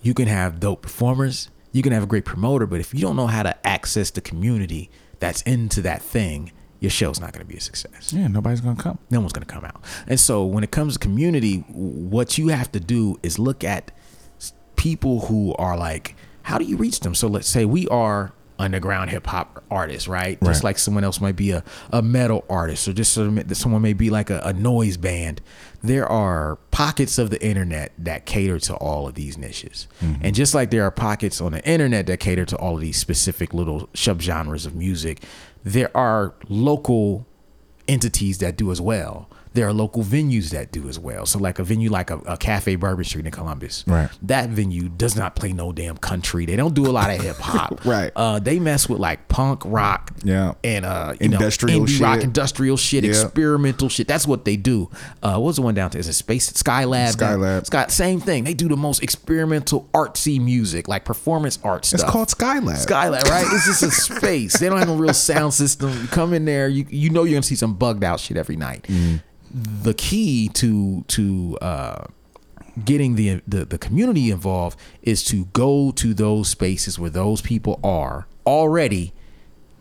you 0.00 0.14
can 0.14 0.26
have 0.26 0.58
dope 0.58 0.82
performers, 0.82 1.50
you 1.72 1.82
can 1.82 1.92
have 1.92 2.02
a 2.02 2.06
great 2.06 2.24
promoter, 2.24 2.66
but 2.66 2.80
if 2.80 2.94
you 2.94 3.00
don't 3.00 3.16
know 3.16 3.26
how 3.26 3.42
to 3.42 3.66
access 3.66 4.10
the 4.10 4.22
community 4.22 4.90
that's 5.18 5.42
into 5.42 5.82
that 5.82 6.00
thing, 6.00 6.50
your 6.86 6.90
show's 6.90 7.20
not 7.20 7.32
going 7.32 7.44
to 7.44 7.52
be 7.52 7.56
a 7.56 7.60
success 7.60 8.12
yeah. 8.12 8.28
Nobody's 8.28 8.60
gonna 8.60 8.76
come. 8.76 8.98
no 9.10 9.20
one's 9.20 9.32
going 9.32 9.46
to 9.46 9.52
come 9.52 9.64
out. 9.64 9.82
And 10.06 10.18
so 10.18 10.44
when 10.44 10.62
it 10.64 10.70
comes 10.70 10.94
to 10.94 10.98
community, 10.98 11.64
what 11.68 12.38
you 12.38 12.48
have 12.48 12.70
to 12.72 12.80
do 12.80 13.18
is 13.22 13.38
look 13.38 13.64
at 13.64 13.90
people 14.76 15.26
who 15.26 15.54
are 15.56 15.76
like, 15.76 16.14
how 16.42 16.58
do 16.58 16.64
you 16.64 16.76
reach 16.76 17.00
them? 17.00 17.14
So 17.14 17.26
let's 17.28 17.48
say 17.48 17.64
we 17.64 17.88
are 17.88 18.32
underground 18.58 19.10
hip 19.10 19.26
hop 19.26 19.62
artists, 19.70 20.08
right? 20.08 20.38
Just 20.42 20.64
like 20.64 20.78
someone 20.78 21.04
else 21.04 21.20
might 21.20 21.36
be 21.36 21.50
a, 21.50 21.62
a 21.90 22.00
metal 22.02 22.44
artist 22.48 22.88
or 22.88 22.92
just 22.92 23.12
some- 23.12 23.42
someone 23.52 23.82
may 23.82 23.92
be 23.92 24.10
like 24.10 24.30
a, 24.30 24.40
a 24.40 24.52
noise 24.52 24.96
band. 24.96 25.40
There 25.82 26.08
are 26.08 26.56
pockets 26.70 27.18
of 27.18 27.30
the 27.30 27.44
internet 27.44 27.92
that 27.98 28.24
cater 28.26 28.58
to 28.60 28.74
all 28.76 29.06
of 29.08 29.14
these 29.14 29.36
niches. 29.36 29.88
Mm-hmm. 30.02 30.24
And 30.24 30.34
just 30.34 30.54
like 30.54 30.70
there 30.70 30.84
are 30.84 30.90
pockets 30.90 31.40
on 31.40 31.52
the 31.52 31.68
internet 31.68 32.06
that 32.06 32.20
cater 32.20 32.44
to 32.46 32.56
all 32.56 32.76
of 32.76 32.80
these 32.80 32.96
specific 32.96 33.52
little 33.52 33.88
subgenres 33.88 34.66
of 34.66 34.74
music, 34.74 35.22
there 35.66 35.94
are 35.96 36.32
local 36.48 37.26
entities 37.88 38.38
that 38.38 38.56
do 38.56 38.70
as 38.70 38.80
well. 38.80 39.28
There 39.56 39.66
are 39.66 39.72
local 39.72 40.02
venues 40.04 40.50
that 40.50 40.70
do 40.70 40.88
as 40.88 40.98
well. 40.98 41.26
So, 41.26 41.38
like 41.38 41.58
a 41.58 41.64
venue 41.64 41.90
like 41.90 42.10
a, 42.10 42.18
a 42.18 42.36
Cafe 42.36 42.76
Bourbon 42.76 43.04
Street 43.04 43.24
in 43.26 43.32
Columbus, 43.32 43.84
Right. 43.86 44.08
That 44.22 44.50
venue 44.50 44.88
does 44.88 45.16
not 45.16 45.34
play 45.34 45.52
no 45.52 45.72
damn 45.72 45.96
country. 45.96 46.46
They 46.46 46.56
don't 46.56 46.74
do 46.74 46.86
a 46.86 46.92
lot 46.92 47.10
of 47.10 47.20
hip 47.20 47.36
hop, 47.36 47.84
Right. 47.84 48.12
Uh, 48.14 48.38
they 48.38 48.58
mess 48.60 48.88
with 48.88 49.00
like 49.00 49.28
punk 49.28 49.62
rock, 49.64 50.12
Yeah. 50.22 50.52
and 50.62 50.84
uh, 50.84 51.14
you 51.18 51.24
Industrial 51.32 51.80
know, 51.80 51.86
indie 51.86 52.00
rock, 52.00 52.14
shit. 52.16 52.24
industrial 52.24 52.76
shit, 52.76 53.02
Yeah. 53.04 53.10
experimental 53.10 53.88
shit. 53.88 54.06
That's 54.06 54.26
what 54.26 54.44
they 54.44 54.56
do. 54.56 54.90
Uh, 55.22 55.38
what's 55.38 55.56
the 55.56 55.62
one 55.62 55.74
down 55.74 55.90
there? 55.90 56.00
Is 56.00 56.08
it 56.08 56.12
Space 56.12 56.52
Skylab? 56.52 57.16
Skylab. 57.16 57.66
Sky, 57.66 57.86
same 57.88 58.20
thing. 58.20 58.44
They 58.44 58.54
do 58.54 58.68
the 58.68 58.76
most 58.76 59.02
experimental, 59.02 59.88
artsy 59.94 60.40
music, 60.40 60.86
like 60.86 61.04
performance 61.04 61.58
art 61.64 61.84
stuff. 61.86 62.00
It's 62.02 62.10
called 62.10 62.28
Skylab. 62.28 62.86
Skylab, 62.86 63.22
right? 63.30 63.46
It's 63.50 63.66
just 63.66 63.82
a 63.82 63.90
space. 64.18 64.58
They 64.58 64.68
don't 64.68 64.78
have 64.78 64.90
a 64.90 64.94
real 64.96 65.14
sound 65.14 65.54
system. 65.54 65.90
You 66.02 66.08
come 66.08 66.34
in 66.34 66.44
there, 66.44 66.68
you 66.68 66.84
you 66.90 67.08
know 67.10 67.24
you're 67.24 67.34
gonna 67.36 67.42
see 67.42 67.54
some 67.56 67.74
bugged 67.74 68.04
out 68.04 68.20
shit 68.20 68.36
every 68.36 68.56
night. 68.56 68.82
Mm-hmm. 68.88 69.16
The 69.54 69.94
key 69.94 70.48
to 70.54 71.04
to 71.08 71.58
uh, 71.60 72.04
getting 72.84 73.16
the, 73.16 73.40
the 73.46 73.64
the 73.64 73.78
community 73.78 74.30
involved 74.30 74.78
is 75.02 75.24
to 75.26 75.46
go 75.46 75.90
to 75.92 76.14
those 76.14 76.48
spaces 76.48 76.98
where 76.98 77.10
those 77.10 77.40
people 77.40 77.80
are 77.82 78.26
already, 78.46 79.12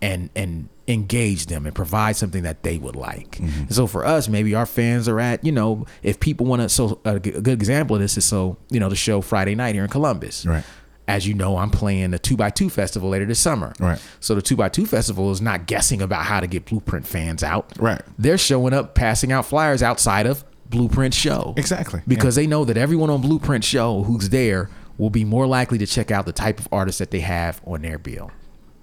and 0.02 0.30
and 0.36 0.70
engage 0.88 1.48
them 1.48 1.66
and 1.66 1.74
provide 1.74 2.16
something 2.16 2.44
that 2.44 2.62
they 2.62 2.78
would 2.78 2.96
like. 2.96 3.40
And 3.40 3.74
so 3.74 3.88
for 3.88 4.06
us, 4.06 4.30
maybe 4.30 4.54
our 4.54 4.68
fans 4.68 5.08
are 5.08 5.20
at, 5.20 5.44
you 5.44 5.52
know, 5.52 5.88
if 6.04 6.20
people 6.20 6.46
want 6.46 6.62
to, 6.62 6.70
so 6.70 7.00
a 7.04 7.20
good 7.20 7.48
example 7.48 7.96
of 7.96 8.02
this 8.04 8.18
is 8.18 8.24
so, 8.24 8.58
you 8.70 8.80
know, 8.80 8.88
the 8.88 8.96
show 8.96 9.22
Friday 9.22 9.56
night 9.56 9.74
here 9.74 9.84
in 9.84 9.90
Columbus. 9.90 10.46
Right. 10.46 10.64
As 11.08 11.28
you 11.28 11.34
know, 11.36 11.58
I'm 11.58 11.70
playing 11.70 12.12
the 12.12 12.20
2x2 12.20 12.72
festival 12.72 13.10
later 13.10 13.26
this 13.26 13.40
summer. 13.40 13.74
Right. 13.80 14.02
So 14.20 14.34
the 14.34 14.42
2x2 14.42 14.88
festival 14.88 15.32
is 15.32 15.40
not 15.40 15.68
guessing 15.68 16.02
about 16.02 16.24
how 16.26 16.40
to 16.40 16.48
get 16.48 16.66
Blueprint 16.66 17.06
fans 17.06 17.44
out. 17.44 17.72
Right. 17.78 18.02
They're 18.18 18.40
showing 18.40 18.74
up, 18.74 18.96
passing 18.96 19.32
out 19.32 19.46
flyers 19.46 19.84
outside 19.84 20.26
of 20.26 20.44
Blueprint 20.70 21.14
show. 21.14 21.54
Exactly. 21.58 22.02
Because 22.08 22.36
they 22.36 22.48
know 22.48 22.66
that 22.66 22.76
everyone 22.78 23.12
on 23.12 23.22
Blueprint 23.22 23.64
show 23.64 24.02
who's 24.04 24.30
there 24.30 24.70
will 24.98 25.12
be 25.12 25.24
more 25.24 25.46
likely 25.46 25.78
to 25.78 25.86
check 25.86 26.10
out 26.10 26.26
the 26.26 26.32
type 26.34 26.60
of 26.60 26.68
artists 26.72 26.98
that 27.00 27.12
they 27.12 27.20
have 27.20 27.62
on 27.68 27.84
their 27.84 28.00
bill. 28.00 28.32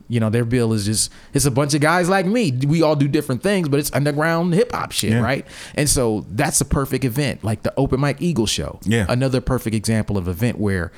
You 0.08 0.20
know, 0.20 0.28
their 0.30 0.44
bill 0.44 0.74
is 0.74 0.84
just 0.84 1.10
it's 1.32 1.46
a 1.46 1.50
bunch 1.50 1.72
of 1.74 1.80
guys 1.80 2.08
like 2.08 2.26
me. 2.26 2.52
We 2.52 2.82
all 2.82 2.94
do 2.94 3.08
different 3.08 3.42
things, 3.42 3.68
but 3.68 3.80
it's 3.80 3.90
underground 3.94 4.52
hip 4.54 4.70
hop 4.72 4.92
shit, 4.92 5.10
Yeah. 5.12 5.22
right? 5.22 5.46
And 5.74 5.88
so 5.88 6.26
that's 6.28 6.60
a 6.60 6.66
perfect 6.66 7.04
event, 7.04 7.42
like 7.42 7.62
the 7.62 7.72
Open 7.78 7.98
Mike 7.98 8.20
Eagle 8.20 8.46
show. 8.46 8.78
Yeah. 8.84 9.06
Another 9.08 9.40
perfect 9.40 9.74
example 9.74 10.18
of 10.18 10.28
event 10.28 10.58
where 10.58 10.92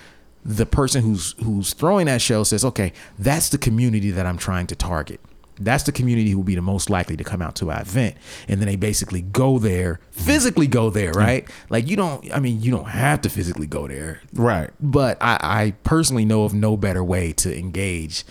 the 0.45 0.67
person 0.67 1.03
who's 1.03 1.35
who's 1.43 1.73
throwing 1.73 2.07
that 2.07 2.21
show 2.21 2.45
says, 2.45 2.65
"Okay, 2.65 2.93
that's 3.19 3.49
the 3.49 3.59
community 3.59 4.11
that 4.11 4.27
I'm 4.27 4.39
trying 4.39 4.67
to 4.69 4.77
target." 4.77 5.21
That's 5.59 5.85
the 5.85 5.93
community 5.93 6.31
who 6.31 6.39
will 6.39 6.45
be 6.45 6.57
the 6.57 6.63
most 6.63 6.91
likely 6.91 7.17
to 7.17 7.23
come 7.23 7.41
out 7.41 7.55
to 7.57 7.71
our 7.71 7.81
event. 7.81 8.17
And 8.49 8.61
then 8.61 8.67
they 8.67 8.75
basically 8.75 9.23
go 9.23 9.61
there, 9.61 10.01
physically 10.11 10.67
go 10.67 10.91
there, 10.91 11.13
mm. 11.13 11.17
right? 11.17 11.49
Like 11.71 11.89
you 11.89 11.97
don't 11.97 12.33
I 12.35 12.41
mean, 12.41 12.61
you 12.61 12.71
don't 12.71 12.89
have 12.89 13.21
to 13.23 13.31
physically 13.31 13.67
go 13.67 13.87
there. 13.87 14.21
Right. 14.33 14.71
But 14.81 15.17
I, 15.21 15.39
I 15.41 15.71
personally 15.85 16.25
know 16.25 16.45
of 16.45 16.55
no 16.55 16.77
better 16.77 17.05
way 17.05 17.33
to 17.35 17.57
engage 17.57 18.25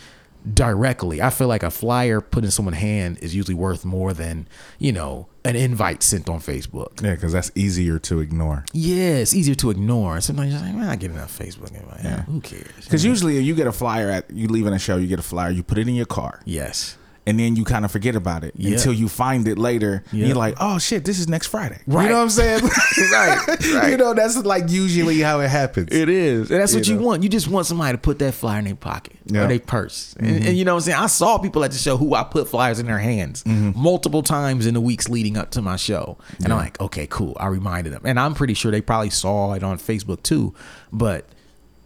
directly. 0.52 1.22
I 1.22 1.30
feel 1.30 1.48
like 1.48 1.64
a 1.64 1.72
flyer 1.72 2.22
put 2.22 2.44
in 2.44 2.52
someone's 2.52 2.78
hand 2.78 3.20
is 3.20 3.36
usually 3.36 3.56
worth 3.56 3.86
more 3.86 4.14
than, 4.14 4.48
you 4.80 4.92
know, 4.92 5.28
an 5.46 5.56
invite 5.56 6.04
sent 6.04 6.30
on 6.30 6.40
Facebook. 6.40 7.02
Yeah, 7.02 7.16
because 7.16 7.32
that's 7.34 7.52
easier 7.56 8.00
to 8.00 8.20
ignore. 8.20 8.66
Yeah, 8.74 9.16
it's 9.18 9.34
easier 9.34 9.56
to 9.56 9.70
ignore. 9.72 10.22
Sometimes 10.22 10.54
you're 10.54 10.62
like, 10.62 10.74
man, 10.76 10.90
I 10.90 10.96
get 10.96 11.12
enough 11.12 11.38
Facebook. 11.38 11.74
invite. 11.74 12.04
Yeah. 12.04 12.22
Who 12.24 12.42
cares? 12.42 12.68
Because 12.84 13.04
usually, 13.06 13.38
if 13.38 13.44
you 13.44 13.56
get 13.56 13.68
a 13.68 13.72
flyer 13.72 14.10
at 14.10 14.30
you 14.32 14.48
leaving 14.48 14.74
a 14.74 14.80
show, 14.80 14.98
you 14.98 15.08
get 15.08 15.20
a 15.20 15.24
flyer, 15.24 15.50
you 15.52 15.64
put 15.64 15.78
it 15.78 15.88
in 15.88 15.96
your 15.96 16.06
car, 16.06 16.40
Yes. 16.46 16.98
And 17.26 17.40
then 17.40 17.56
you 17.56 17.64
kind 17.64 17.86
of 17.86 17.92
forget 17.92 18.16
about 18.16 18.44
it 18.44 18.54
Yeah. 18.58 18.72
until 18.74 18.92
you 18.94 19.08
find 19.08 19.48
it 19.48 19.58
later. 19.58 20.04
and 20.12 20.20
Yeah. 20.20 20.28
You're 20.28 20.36
like, 20.36 20.56
oh 20.60 20.78
shit, 20.80 21.06
this 21.06 21.20
is 21.20 21.28
next 21.30 21.48
Friday. 21.48 21.80
Right. 21.88 22.04
You 22.04 22.10
know 22.10 22.16
what 22.18 22.24
I'm 22.24 22.30
saying? 22.30 22.62
Right, 23.12 23.38
right. 23.74 23.92
You 23.92 23.98
know, 23.98 24.14
that's 24.14 24.38
like 24.38 24.70
usually 24.70 25.20
how 25.22 25.40
it 25.40 25.50
happens. 25.50 25.90
It 25.92 26.10
is. 26.10 26.52
And 26.52 26.60
that's 26.62 26.74
what 26.76 26.88
You 26.88 26.96
you 26.96 27.02
want. 27.02 27.24
You 27.24 27.30
just 27.30 27.48
want 27.48 27.66
somebody 27.66 27.94
to 27.94 28.02
put 28.02 28.20
that 28.20 28.34
flyer 28.34 28.60
in 28.60 28.66
their 28.66 28.76
pocket 28.76 29.14
Yeah. 29.26 29.34
Mm-hmm. 29.34 29.46
or 29.46 29.48
their 29.48 29.60
purse. 29.60 30.16
And, 30.20 30.46
and 30.48 30.58
you 30.58 30.66
know 30.66 30.74
what 30.74 30.82
I'm 30.84 30.86
saying? 30.86 30.98
I 31.00 31.08
saw 31.08 31.38
people 31.38 31.64
at 31.64 31.72
the 31.72 31.78
show 31.78 31.96
who 31.98 32.14
I 32.14 32.24
put 32.24 32.48
flyers 32.48 32.80
in 32.80 32.86
their 32.88 33.00
hands 33.00 33.44
Mm-hmm. 33.44 33.80
multiple 33.82 34.22
times 34.24 34.66
in 34.66 34.74
the 34.74 34.82
weeks 34.82 35.10
leading 35.10 35.38
up 35.38 35.52
to 35.52 35.62
my 35.62 35.76
show. 35.76 36.18
And 36.44 36.52
I'm 36.52 36.60
like, 36.60 36.80
okay, 36.82 37.08
cool. 37.08 37.36
I 37.40 37.48
reminded 37.48 37.94
them. 37.94 38.02
And 38.06 38.20
I'm 38.20 38.34
pretty 38.34 38.54
sure 38.54 38.72
they 38.72 38.82
probably 38.82 39.10
saw 39.12 39.54
it 39.54 39.64
on 39.64 39.78
Facebook 39.78 40.24
too. 40.24 40.54
But 40.92 41.26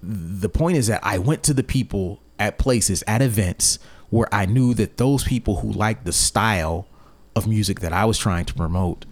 the 0.04 0.50
point 0.50 0.78
is 0.78 0.88
that 0.88 1.02
I 1.04 1.18
went 1.20 1.44
to 1.44 1.54
the 1.54 1.64
people 1.64 2.22
at 2.40 2.58
places, 2.58 3.04
at 3.08 3.22
events 3.22 3.80
where 4.10 4.34
I 4.34 4.46
knew 4.46 4.74
that 4.76 4.98
those 4.98 5.24
people 5.24 5.58
who 5.58 5.72
liked 5.72 6.06
the 6.06 6.14
style 6.14 6.88
of 7.36 7.48
music 7.48 7.82
that 7.82 7.94
I 7.94 8.06
was 8.06 8.18
trying 8.18 8.46
to 8.46 8.54
promote 8.54 9.06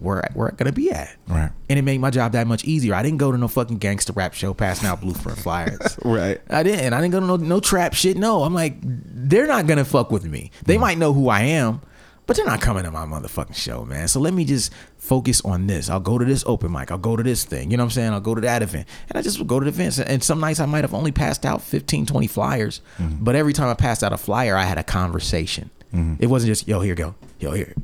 were 0.00 0.22
were 0.34 0.52
gonna 0.52 0.72
be 0.72 0.90
at. 0.90 1.16
Right. 1.26 1.50
And 1.68 1.78
it 1.78 1.82
made 1.82 2.00
my 2.00 2.10
job 2.10 2.32
that 2.32 2.46
much 2.46 2.64
easier. 2.64 2.94
I 2.94 3.02
didn't 3.02 3.18
go 3.18 3.32
to 3.32 3.38
no 3.38 3.48
fucking 3.48 3.78
gangster 3.78 4.12
rap 4.12 4.34
show 4.34 4.54
passing 4.54 4.88
out 4.88 5.00
blueprint 5.00 5.38
flyers. 5.38 5.98
Right. 6.04 6.40
I 6.50 6.62
didn't. 6.62 6.92
I 6.92 7.00
didn't 7.00 7.12
go 7.12 7.20
to 7.20 7.26
no, 7.26 7.36
no 7.36 7.60
trap 7.60 7.94
shit. 7.94 8.16
No. 8.16 8.42
I'm 8.42 8.52
like, 8.52 8.76
they're 8.82 9.46
not 9.46 9.66
gonna 9.66 9.84
fuck 9.84 10.10
with 10.10 10.24
me. 10.24 10.50
They 10.66 10.76
mm. 10.76 10.80
might 10.80 10.98
know 10.98 11.12
who 11.12 11.28
I 11.28 11.40
am, 11.40 11.80
but 12.26 12.36
they're 12.36 12.46
not 12.46 12.60
coming 12.60 12.84
to 12.84 12.90
my 12.90 13.04
motherfucking 13.04 13.54
show, 13.54 13.84
man. 13.84 14.08
So 14.08 14.20
let 14.20 14.32
me 14.32 14.44
just 14.44 14.72
focus 14.96 15.40
on 15.42 15.66
this. 15.66 15.90
I'll 15.90 16.00
go 16.00 16.18
to 16.18 16.24
this 16.24 16.42
open 16.46 16.72
mic. 16.72 16.90
I'll 16.90 16.98
go 16.98 17.16
to 17.16 17.22
this 17.22 17.44
thing. 17.44 17.70
You 17.70 17.76
know 17.76 17.82
what 17.82 17.88
I'm 17.88 17.90
saying? 17.92 18.12
I'll 18.12 18.20
go 18.20 18.34
to 18.34 18.40
that 18.40 18.62
event. 18.62 18.88
And 19.08 19.18
I 19.18 19.22
just 19.22 19.38
would 19.38 19.48
go 19.48 19.60
to 19.60 19.64
the 19.64 19.70
events. 19.70 19.98
And 19.98 20.22
some 20.22 20.40
nights 20.40 20.60
I 20.60 20.66
might 20.66 20.84
have 20.84 20.94
only 20.94 21.12
passed 21.12 21.44
out 21.44 21.60
15, 21.60 22.06
20 22.06 22.26
flyers. 22.26 22.80
Mm-hmm. 22.98 23.24
But 23.24 23.34
every 23.34 23.52
time 23.52 23.68
I 23.68 23.74
passed 23.74 24.02
out 24.02 24.12
a 24.12 24.16
flyer, 24.16 24.56
I 24.56 24.64
had 24.64 24.78
a 24.78 24.84
conversation. 24.84 25.70
Mm-hmm. 25.94 26.22
It 26.22 26.28
wasn't 26.28 26.48
just, 26.48 26.66
yo, 26.66 26.80
here 26.80 26.92
you 26.92 26.96
go. 26.96 27.14
Yo, 27.38 27.52
here. 27.52 27.74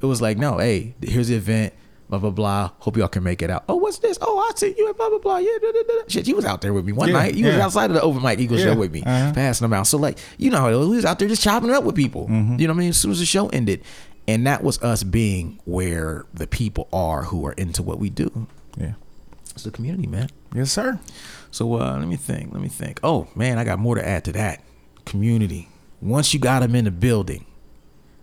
It 0.00 0.06
was 0.06 0.22
like, 0.22 0.38
no, 0.38 0.58
hey, 0.58 0.94
here's 1.02 1.28
the 1.28 1.34
event. 1.34 1.74
Blah 2.08 2.18
blah 2.18 2.30
blah. 2.30 2.70
Hope 2.78 2.96
y'all 2.96 3.08
can 3.08 3.22
make 3.22 3.42
it 3.42 3.50
out. 3.50 3.64
Oh, 3.68 3.76
what's 3.76 3.98
this? 3.98 4.18
Oh, 4.22 4.38
I 4.38 4.50
see 4.56 4.74
you 4.76 4.88
at 4.88 4.96
blah 4.96 5.10
blah 5.10 5.18
blah. 5.18 5.36
Yeah, 5.38 5.58
da, 5.60 5.72
da, 5.72 5.82
da. 5.82 5.94
shit. 6.08 6.26
You 6.26 6.36
was 6.36 6.44
out 6.46 6.62
there 6.62 6.72
with 6.72 6.86
me 6.86 6.92
one 6.92 7.08
Yeah, 7.08 7.14
night. 7.14 7.34
You 7.34 7.46
was 7.46 7.56
outside 7.56 7.90
of 7.90 7.94
the 7.94 8.00
Open 8.02 8.22
Mike 8.22 8.38
Eagle 8.38 8.58
Yeah, 8.58 8.64
show 8.66 8.76
with 8.76 8.92
me, 8.92 9.02
uh-huh. 9.02 9.32
passing 9.34 9.64
them 9.66 9.74
out. 9.74 9.86
So 9.86 9.98
like, 9.98 10.18
you 10.38 10.50
know 10.50 10.58
how 10.58 10.68
it 10.68 10.76
was. 10.76 10.88
We 10.88 10.96
was 10.96 11.04
out 11.04 11.18
there 11.18 11.28
just 11.28 11.42
chopping 11.42 11.68
it 11.68 11.74
up 11.74 11.84
with 11.84 11.94
people. 11.96 12.26
Mm-hmm. 12.28 12.58
You 12.58 12.66
know 12.66 12.72
what 12.72 12.78
I 12.78 12.80
mean? 12.80 12.88
As 12.90 12.96
soon 12.96 13.10
as 13.10 13.18
the 13.18 13.26
show 13.26 13.48
ended, 13.48 13.82
and 14.26 14.46
that 14.46 14.62
was 14.62 14.82
us 14.82 15.02
being 15.02 15.60
where 15.66 16.24
the 16.32 16.46
people 16.46 16.88
are 16.92 17.24
who 17.24 17.46
are 17.46 17.52
into 17.52 17.82
what 17.82 17.98
we 17.98 18.08
do. 18.08 18.46
Yeah. 18.78 18.94
It's 19.50 19.64
the 19.64 19.70
community, 19.70 20.06
man. 20.06 20.28
Yes, 20.54 20.72
sir. 20.72 20.98
So 21.50 21.74
uh, 21.74 21.98
let 21.98 22.08
me 22.08 22.16
think. 22.16 22.52
Let 22.52 22.62
me 22.62 22.68
think. 22.68 23.00
Oh 23.02 23.28
man, 23.34 23.58
I 23.58 23.64
got 23.64 23.78
more 23.78 23.96
to 23.96 24.06
add 24.06 24.24
to 24.24 24.32
that. 24.32 24.62
Community. 25.04 25.68
Once 26.00 26.32
you 26.32 26.40
got 26.40 26.60
them 26.60 26.74
in 26.74 26.84
the 26.86 26.90
building, 26.90 27.44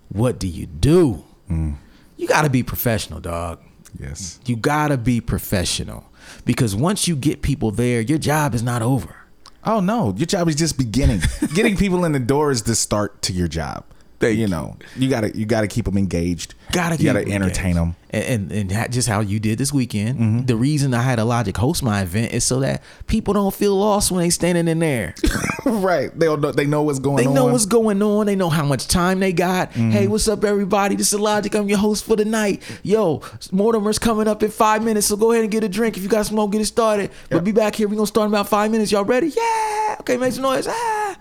what 0.10 0.40
do 0.40 0.48
you 0.48 0.66
do? 0.66 1.24
Mm. 1.50 1.76
You 2.18 2.28
got 2.28 2.44
to 2.44 2.50
be 2.50 2.64
professional, 2.64 3.20
dog. 3.20 3.60
Yes. 4.00 4.40
You 4.46 4.56
got 4.56 4.90
to 4.90 4.98
be 4.98 5.22
professional 5.22 6.12
because 6.44 6.76
once 6.76 7.08
you 7.08 7.16
get 7.16 7.42
people 7.42 7.72
there, 7.72 8.02
your 8.02 8.18
job 8.18 8.54
is 8.54 8.64
not 8.64 8.82
over. 8.82 9.16
Oh 9.64 9.80
no, 9.80 10.14
your 10.16 10.28
job 10.28 10.48
is 10.48 10.56
just 10.56 10.78
beginning. 10.78 11.22
Getting 11.56 11.76
people 11.76 12.06
in 12.06 12.12
the 12.12 12.20
door 12.20 12.52
is 12.52 12.64
the 12.64 12.76
start 12.76 13.22
to 13.24 13.34
your 13.34 13.48
job. 13.48 13.86
Thank 14.20 14.36
you 14.38 14.44
you. 14.44 14.48
know, 14.48 14.78
you 14.96 15.10
gotta 15.10 15.36
you 15.38 15.46
gotta 15.46 15.68
keep 15.68 15.86
them 15.86 15.98
engaged. 15.98 16.54
Gotta 16.72 16.96
you 16.96 17.06
gotta 17.06 17.24
keep 17.26 17.34
'em 17.34 17.42
entertain 17.44 17.78
engaged. 17.78 17.78
them. 17.78 17.96
and 18.12 18.24
and, 18.24 18.52
and 18.52 18.72
ha- 18.72 18.88
just 18.88 19.08
how 19.10 19.20
you 19.20 19.40
did 19.40 19.58
this 19.58 19.74
weekend. 19.74 20.18
Mm-hmm. 20.20 20.46
The 20.46 20.56
reason 20.56 20.94
I 20.94 21.02
had 21.02 21.20
a 21.20 21.26
Logic 21.26 21.56
host 21.56 21.84
my 21.84 22.02
event 22.02 22.34
is 22.34 22.44
so 22.46 22.60
that 22.62 22.82
people 23.08 23.34
don't 23.34 23.54
feel 23.54 23.76
lost 23.76 24.12
when 24.12 24.22
they 24.22 24.30
standing 24.30 24.68
in 24.70 24.80
there. 24.80 25.16
right. 25.66 26.18
They 26.18 26.26
know 26.28 26.38
they 26.38 26.66
know 26.66 26.84
what's 26.84 27.00
going 27.00 27.18
They 27.18 27.26
on. 27.28 27.34
know 27.34 27.46
what's 27.46 27.66
going 27.66 28.02
on. 28.02 28.26
They 28.26 28.36
know 28.36 28.50
how 28.50 28.64
much 28.66 28.88
time 28.88 29.20
they 29.20 29.34
got. 29.34 29.72
Mm-hmm. 29.72 29.92
Hey, 29.92 30.08
what's 30.08 30.28
up, 30.28 30.44
everybody? 30.46 30.96
This 30.96 31.12
is 31.14 31.20
Logic. 31.20 31.54
I'm 31.54 31.68
your 31.68 31.78
host 31.80 32.06
for 32.06 32.16
the 32.16 32.26
night. 32.26 32.62
Yo, 32.84 33.22
Mortimer's 33.52 34.00
coming 34.00 34.28
up 34.28 34.42
in 34.44 34.50
five 34.52 34.82
minutes, 34.84 35.08
so 35.08 35.18
go 35.18 35.32
ahead 35.34 35.44
and 35.44 35.52
get 35.52 35.64
a 35.64 35.70
drink. 35.70 35.98
If 35.98 36.04
you 36.04 36.10
got 36.10 36.26
smoke, 36.26 36.52
get 36.54 36.62
it 36.62 36.66
started. 36.66 37.12
But 37.30 37.44
be 37.44 37.52
back 37.52 37.76
here. 37.76 37.88
We're 37.90 37.96
gonna 37.96 38.08
start 38.08 38.28
in 38.28 38.34
about 38.34 38.48
five 38.48 38.72
minutes. 38.72 38.92
Y'all 38.92 39.04
ready? 39.04 39.28
Yeah. 39.28 39.98
Okay, 40.00 40.16
make 40.18 40.32
some 40.34 40.44
noise. 40.44 40.68
Ah. 40.70 41.18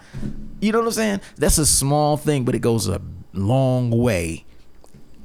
You 0.65 0.73
know 0.73 0.79
what 0.81 0.87
I'm 0.87 0.93
saying? 0.93 1.21
That's 1.37 1.59
a 1.59 1.67
small 1.67 2.17
thing, 2.17 2.45
but 2.45 2.55
it 2.55 2.61
goes 2.61 2.89
a 2.89 3.01
long 3.35 3.91
way 3.91 4.45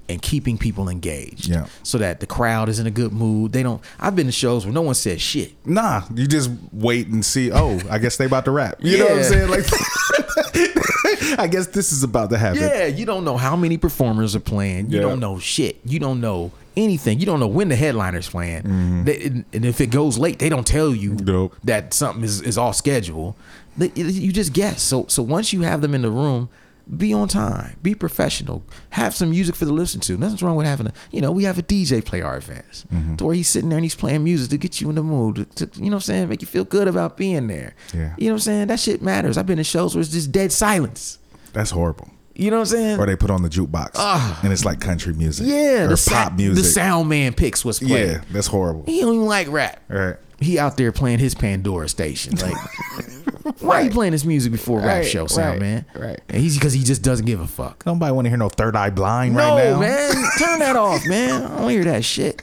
in 0.10 0.20
keeping 0.20 0.58
people 0.58 0.90
engaged. 0.90 1.48
Yeah. 1.48 1.68
So 1.84 1.98
that 2.00 2.20
the 2.20 2.26
crowd 2.26 2.68
is 2.68 2.80
in 2.80 2.88
a 2.88 2.92
good 2.92 3.14
mood. 3.14 3.52
They 3.54 3.64
don't. 3.64 3.82
I've 4.00 4.16
been 4.16 4.26
to 4.26 4.32
shows 4.32 4.66
where 4.66 4.74
no 4.74 4.82
one 4.82 4.96
said 4.96 5.22
shit. 5.22 5.54
Nah, 5.66 6.02
you 6.14 6.28
just 6.28 6.50
wait 6.74 7.08
and 7.08 7.24
see. 7.24 7.52
Oh, 7.54 7.80
I 7.90 8.00
guess 8.00 8.18
they 8.18 8.26
about 8.26 8.46
to 8.46 8.52
rap. 8.52 8.78
You 8.82 8.98
know 8.98 9.06
what 9.06 9.18
I'm 9.20 9.24
saying? 9.24 9.50
Like, 9.50 9.66
I 11.40 11.48
guess 11.50 11.68
this 11.68 11.92
is 11.92 12.04
about 12.04 12.30
to 12.32 12.38
happen. 12.38 12.62
Yeah, 12.62 12.86
you 12.88 13.06
don't 13.06 13.24
know 13.24 13.38
how 13.38 13.56
many 13.56 13.78
performers 13.78 14.36
are 14.36 14.40
playing. 14.42 14.90
You 14.90 14.98
Yeah. 14.98 15.04
don't 15.04 15.20
know 15.20 15.40
shit. 15.40 15.80
You 15.86 16.00
don't 16.00 16.20
know 16.22 16.52
anything. 16.76 17.20
You 17.20 17.26
don't 17.26 17.40
know 17.40 17.48
when 17.48 17.70
the 17.70 17.76
headliner's 17.76 18.30
playing. 18.30 18.64
Mm-hmm. 18.64 19.04
They, 19.06 19.22
and 19.24 19.46
and 19.54 19.66
if 19.66 19.80
it 19.82 19.88
goes 19.88 20.18
late, 20.18 20.40
they 20.40 20.50
don't 20.50 20.66
tell 20.68 20.94
you 20.94 21.14
Nope. 21.16 21.56
that 21.64 21.94
something 21.94 22.24
is, 22.24 22.42
is 22.42 22.58
off 22.58 22.76
schedule. 22.76 23.36
You 23.80 24.32
just 24.32 24.54
guess. 24.54 24.82
So 24.82 25.06
so 25.08 25.24
once 25.24 25.54
you 25.54 25.62
have 25.62 25.82
them 25.82 25.94
in 25.96 26.02
the 26.02 26.12
room, 26.12 26.50
be 26.98 27.14
on 27.14 27.28
time. 27.28 27.78
Be 27.84 27.94
professional. 27.94 28.64
Have 28.92 29.14
some 29.16 29.30
music 29.30 29.56
for 29.56 29.66
them 29.66 29.76
to 29.76 29.80
listen 29.82 30.02
to. 30.02 30.18
Nothing's 30.18 30.42
wrong 30.42 30.56
with 30.56 30.66
having 30.66 30.88
a 30.88 30.94
you 31.12 31.22
know 31.22 31.32
we 31.32 31.44
have 31.44 31.58
a 31.60 31.64
DJ 31.64 32.04
play 32.04 32.22
our 32.22 32.38
events 32.38 32.86
to 33.18 33.26
where 33.26 33.36
he's 33.36 33.48
sitting 33.48 33.70
there 33.70 33.78
and 33.78 33.86
he's 33.86 33.96
playing 33.96 34.24
music 34.24 34.50
to 34.50 34.58
get 34.58 34.82
you 34.82 34.90
in 34.90 34.96
the 34.96 35.04
mood. 35.04 35.48
To, 35.56 35.66
to- 35.68 35.80
you 35.80 35.86
know 35.90 35.98
what 35.98 35.98
I'm 35.98 36.02
saying? 36.02 36.30
Make 36.30 36.42
you 36.42 36.48
feel 36.48 36.66
good 36.66 36.88
about 36.88 37.16
being 37.18 37.48
there. 37.48 37.76
Yeah. 37.94 38.16
You 38.18 38.26
know 38.28 38.34
what 38.34 38.38
I'm 38.38 38.40
saying? 38.40 38.68
That 38.68 38.80
shit 38.80 39.02
matters. 39.02 39.38
I've 39.38 39.46
been 39.46 39.60
in 39.60 39.64
shows 39.66 39.96
where 39.96 40.02
it's 40.02 40.12
just 40.12 40.32
dead 40.32 40.52
silence. 40.52 41.20
That's 41.54 41.72
horrible. 41.72 42.10
You 42.36 42.50
know 42.52 42.58
what 42.58 42.72
I'm 42.72 42.78
saying? 42.78 43.00
Or 43.02 43.06
they 43.06 43.18
put 43.18 43.30
on 43.30 43.42
the 43.44 43.50
jukebox 43.50 43.92
Ah. 43.96 44.40
and 44.44 44.54
it's 44.54 44.64
like 44.64 44.80
country 44.80 45.14
music. 45.14 45.46
Yeah, 45.48 45.84
or 45.84 45.88
the 45.90 45.98
sa- 45.98 46.24
pop 46.30 46.34
music. 46.38 46.64
The 46.64 46.70
sound 46.70 47.10
man 47.10 47.34
picks 47.34 47.66
what's 47.66 47.80
playing. 47.80 48.12
yeah, 48.12 48.22
that's 48.32 48.48
horrible. 48.48 48.84
He 48.86 49.02
don't 49.02 49.14
even 49.16 49.26
like 49.28 49.50
rap. 49.50 49.82
All 49.92 49.98
right. 49.98 50.16
He 50.42 50.58
out 50.58 50.78
there 50.78 50.92
playing 50.92 51.20
his 51.20 51.36
Pandora 51.36 51.90
station. 51.90 52.36
Like, 52.36 52.56
why 53.60 53.82
are 53.82 53.84
you 53.84 53.90
playing 53.92 54.14
this 54.14 54.24
music 54.24 54.52
before 54.52 54.80
rap 54.80 54.88
Right, 54.88 55.06
show, 55.06 55.28
sound 55.28 55.54
right, 55.54 55.60
man? 55.62 55.86
right. 55.96 56.20
And 56.30 56.42
he's 56.42 56.56
because 56.58 56.74
he 56.74 56.84
just 56.84 57.02
doesn't 57.02 57.26
give 57.26 57.42
a 57.42 57.48
fuck. 57.48 57.86
Nobody 57.86 58.12
want 58.14 58.26
to 58.26 58.30
hear 58.30 58.38
no 58.38 58.48
third 58.50 58.76
eye 58.76 58.90
blind 58.90 59.36
no, 59.36 59.40
right 59.56 59.70
now. 59.72 59.80
man, 59.80 60.12
turn 60.38 60.60
that 60.60 60.76
off, 60.78 61.06
man. 61.08 61.44
I 61.44 61.60
don't 61.60 61.70
hear 61.70 61.84
that 61.84 62.06
shit. 62.06 62.42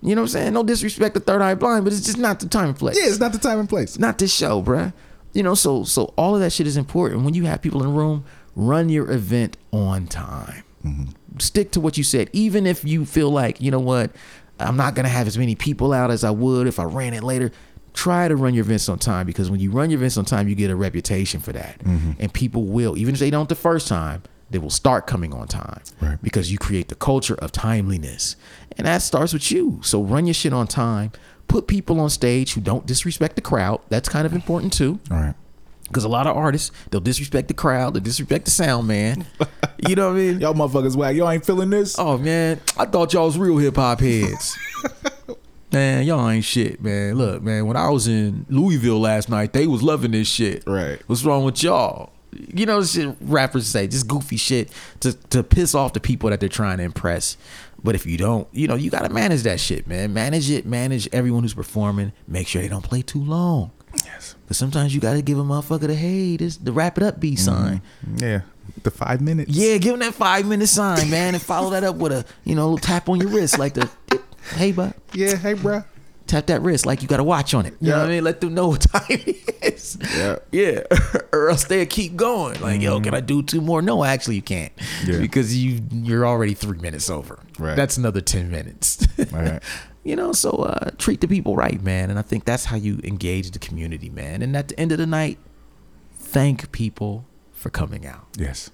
You 0.00 0.14
know 0.14 0.20
what 0.22 0.26
I'm 0.26 0.32
saying? 0.32 0.52
No 0.52 0.62
disrespect 0.62 1.14
to 1.14 1.20
Third 1.20 1.40
Eye 1.40 1.54
Blind, 1.54 1.84
but 1.84 1.92
it's 1.94 2.04
just 2.04 2.18
not 2.18 2.38
the 2.38 2.46
time 2.46 2.68
and 2.68 2.76
place. 2.78 2.98
Yeah, 2.98 3.08
it's 3.08 3.18
not 3.20 3.32
the 3.32 3.38
time 3.38 3.58
and 3.58 3.68
place. 3.68 3.98
not 3.98 4.18
this 4.18 4.34
show, 4.34 4.62
bruh. 4.62 4.92
You 5.32 5.42
know, 5.42 5.54
so 5.54 5.82
so 5.84 6.12
all 6.16 6.34
of 6.34 6.40
that 6.42 6.52
shit 6.52 6.66
is 6.66 6.76
important. 6.76 7.22
When 7.24 7.32
you 7.32 7.44
have 7.46 7.62
people 7.62 7.82
in 7.82 7.88
the 7.88 7.94
room, 7.94 8.24
run 8.54 8.90
your 8.90 9.10
event 9.10 9.56
on 9.72 10.06
time. 10.06 10.62
Mm-hmm. 10.84 11.38
Stick 11.38 11.70
to 11.72 11.80
what 11.80 11.96
you 11.96 12.04
said, 12.04 12.28
even 12.34 12.66
if 12.66 12.84
you 12.84 13.06
feel 13.06 13.30
like 13.30 13.62
you 13.62 13.70
know 13.70 13.80
what, 13.80 14.10
I'm 14.58 14.76
not 14.76 14.94
gonna 14.94 15.08
have 15.08 15.26
as 15.26 15.36
many 15.38 15.54
people 15.54 15.92
out 15.92 16.10
as 16.10 16.24
I 16.24 16.30
would 16.30 16.66
if 16.66 16.78
I 16.78 16.84
ran 16.84 17.14
it 17.14 17.22
later. 17.22 17.50
Try 17.92 18.26
to 18.26 18.34
run 18.34 18.54
your 18.54 18.64
events 18.64 18.88
on 18.88 18.98
time 18.98 19.24
because 19.26 19.50
when 19.50 19.60
you 19.60 19.70
run 19.70 19.88
your 19.90 20.00
events 20.00 20.16
on 20.16 20.24
time, 20.24 20.48
you 20.48 20.54
get 20.56 20.70
a 20.70 20.76
reputation 20.76 21.40
for 21.40 21.52
that, 21.52 21.78
mm-hmm. 21.78 22.12
and 22.18 22.32
people 22.32 22.64
will, 22.64 22.96
even 22.98 23.14
if 23.14 23.20
they 23.20 23.30
don't 23.30 23.48
the 23.48 23.54
first 23.54 23.86
time, 23.86 24.22
they 24.50 24.58
will 24.58 24.70
start 24.70 25.06
coming 25.06 25.32
on 25.32 25.46
time 25.48 25.80
Right. 26.00 26.18
because 26.22 26.50
you 26.52 26.58
create 26.58 26.88
the 26.88 26.94
culture 26.94 27.34
of 27.36 27.50
timeliness. 27.52 28.36
And 28.76 28.86
that 28.86 29.02
starts 29.02 29.32
with 29.32 29.50
you. 29.50 29.80
So 29.82 30.02
run 30.02 30.26
your 30.26 30.34
shit 30.34 30.52
on 30.52 30.66
time. 30.66 31.12
Put 31.48 31.66
people 31.66 31.98
on 32.00 32.10
stage 32.10 32.54
who 32.54 32.60
don't 32.60 32.84
disrespect 32.86 33.36
the 33.36 33.42
crowd. 33.42 33.80
That's 33.88 34.08
kind 34.08 34.26
of 34.26 34.32
important 34.32 34.72
too. 34.72 34.98
All 35.10 35.16
right. 35.18 35.34
Because 35.84 36.04
a 36.04 36.08
lot 36.08 36.26
of 36.26 36.36
artists, 36.36 36.70
they'll 36.90 37.00
disrespect 37.00 37.48
the 37.48 37.54
crowd, 37.54 37.94
they'll 37.94 38.02
disrespect 38.02 38.46
the 38.46 38.50
sound 38.50 38.88
man. 38.88 39.26
you 39.86 39.94
know 39.94 40.08
what 40.08 40.16
I 40.16 40.18
mean? 40.18 40.40
Y'all 40.40 40.54
motherfuckers 40.54 40.96
whack. 40.96 41.14
Y'all 41.14 41.30
ain't 41.30 41.44
feeling 41.44 41.70
this? 41.70 41.98
Oh 41.98 42.18
man, 42.18 42.60
I 42.76 42.86
thought 42.86 43.12
y'all 43.12 43.26
was 43.26 43.38
real 43.38 43.58
hip 43.58 43.76
hop 43.76 44.00
heads. 44.00 44.56
man, 45.72 46.04
y'all 46.04 46.28
ain't 46.28 46.44
shit, 46.44 46.82
man. 46.82 47.16
Look, 47.16 47.42
man, 47.42 47.66
when 47.66 47.76
I 47.76 47.90
was 47.90 48.08
in 48.08 48.46
Louisville 48.48 49.00
last 49.00 49.28
night, 49.28 49.52
they 49.52 49.66
was 49.66 49.82
loving 49.82 50.12
this 50.12 50.28
shit. 50.28 50.64
Right. 50.66 51.00
What's 51.06 51.24
wrong 51.24 51.44
with 51.44 51.62
y'all? 51.62 52.12
You 52.32 52.66
know, 52.66 52.82
shit 52.82 53.14
rappers 53.20 53.66
say 53.66 53.86
just 53.86 54.08
goofy 54.08 54.36
shit 54.36 54.72
to 55.00 55.12
to 55.12 55.42
piss 55.42 55.74
off 55.74 55.92
the 55.92 56.00
people 56.00 56.30
that 56.30 56.40
they're 56.40 56.48
trying 56.48 56.78
to 56.78 56.84
impress. 56.84 57.36
But 57.84 57.94
if 57.94 58.06
you 58.06 58.16
don't, 58.16 58.48
you 58.52 58.66
know, 58.66 58.76
you 58.76 58.90
gotta 58.90 59.12
manage 59.12 59.42
that 59.42 59.60
shit, 59.60 59.86
man. 59.86 60.14
Manage 60.14 60.50
it, 60.50 60.64
manage 60.64 61.08
everyone 61.12 61.42
who's 61.42 61.54
performing. 61.54 62.12
Make 62.26 62.48
sure 62.48 62.62
they 62.62 62.68
don't 62.68 62.82
play 62.82 63.02
too 63.02 63.22
long. 63.22 63.70
Yes. 64.04 64.34
But 64.46 64.56
sometimes 64.56 64.94
you 64.94 65.00
gotta 65.00 65.22
give 65.22 65.38
a 65.38 65.42
motherfucker 65.42 65.86
the 65.86 65.94
hey, 65.94 66.36
this 66.36 66.56
the 66.56 66.72
wrap 66.72 66.96
it 66.98 67.04
up 67.04 67.20
B 67.20 67.32
mm-hmm. 67.32 67.36
sign. 67.38 67.82
Yeah. 68.16 68.42
The 68.82 68.90
five 68.90 69.20
minutes. 69.20 69.50
Yeah, 69.50 69.78
give 69.78 69.94
him 69.94 70.00
that 70.00 70.14
five 70.14 70.46
minute 70.46 70.68
sign, 70.68 71.10
man, 71.10 71.34
and 71.34 71.42
follow 71.42 71.70
that 71.70 71.84
up 71.84 71.96
with 71.96 72.12
a 72.12 72.24
you 72.44 72.54
know 72.54 72.70
little 72.70 72.78
tap 72.78 73.08
on 73.08 73.20
your 73.20 73.30
wrist, 73.30 73.58
like 73.58 73.74
the 73.74 73.88
hey, 74.52 74.72
bud, 74.72 74.94
Yeah. 75.12 75.36
Hey, 75.36 75.54
bruh. 75.54 75.84
tap 76.26 76.46
that 76.46 76.62
wrist 76.62 76.86
like 76.86 77.02
you 77.02 77.08
got 77.08 77.20
a 77.20 77.24
watch 77.24 77.54
on 77.54 77.66
it. 77.66 77.74
You 77.80 77.90
know 77.90 77.98
what 77.98 78.06
I 78.06 78.10
mean? 78.10 78.24
Let 78.24 78.40
them 78.40 78.54
know 78.54 78.68
what 78.68 78.80
time 78.82 79.02
it 79.08 79.54
is. 79.62 79.98
Yeah. 80.14 80.36
yeah, 80.52 80.80
or 81.32 81.50
else 81.50 81.64
they'll 81.64 81.86
keep 81.86 82.16
going. 82.16 82.60
Like, 82.60 82.80
yo, 82.80 82.96
mm-hmm. 82.96 83.04
can 83.04 83.14
I 83.14 83.20
do 83.20 83.42
two 83.42 83.60
more? 83.60 83.82
No, 83.82 84.04
actually, 84.04 84.36
you 84.36 84.42
can't, 84.42 84.72
Yeah. 85.06 85.18
because 85.18 85.56
you 85.56 85.80
you're 85.92 86.26
already 86.26 86.54
three 86.54 86.78
minutes 86.78 87.10
over. 87.10 87.38
Right. 87.58 87.76
That's 87.76 87.96
another 87.96 88.20
ten 88.20 88.50
minutes. 88.50 89.06
Right. 89.30 89.62
You 90.04 90.16
know, 90.16 90.32
so 90.32 90.50
uh, 90.50 90.90
treat 90.98 91.20
the 91.22 91.28
people 91.28 91.56
right, 91.56 91.82
man, 91.82 92.10
and 92.10 92.18
I 92.18 92.22
think 92.22 92.44
that's 92.44 92.66
how 92.66 92.76
you 92.76 93.00
engage 93.04 93.50
the 93.52 93.58
community, 93.58 94.10
man. 94.10 94.42
And 94.42 94.54
at 94.56 94.68
the 94.68 94.78
end 94.78 94.92
of 94.92 94.98
the 94.98 95.06
night, 95.06 95.38
thank 96.12 96.70
people 96.72 97.24
for 97.52 97.70
coming 97.70 98.06
out 98.06 98.26
Yes. 98.36 98.70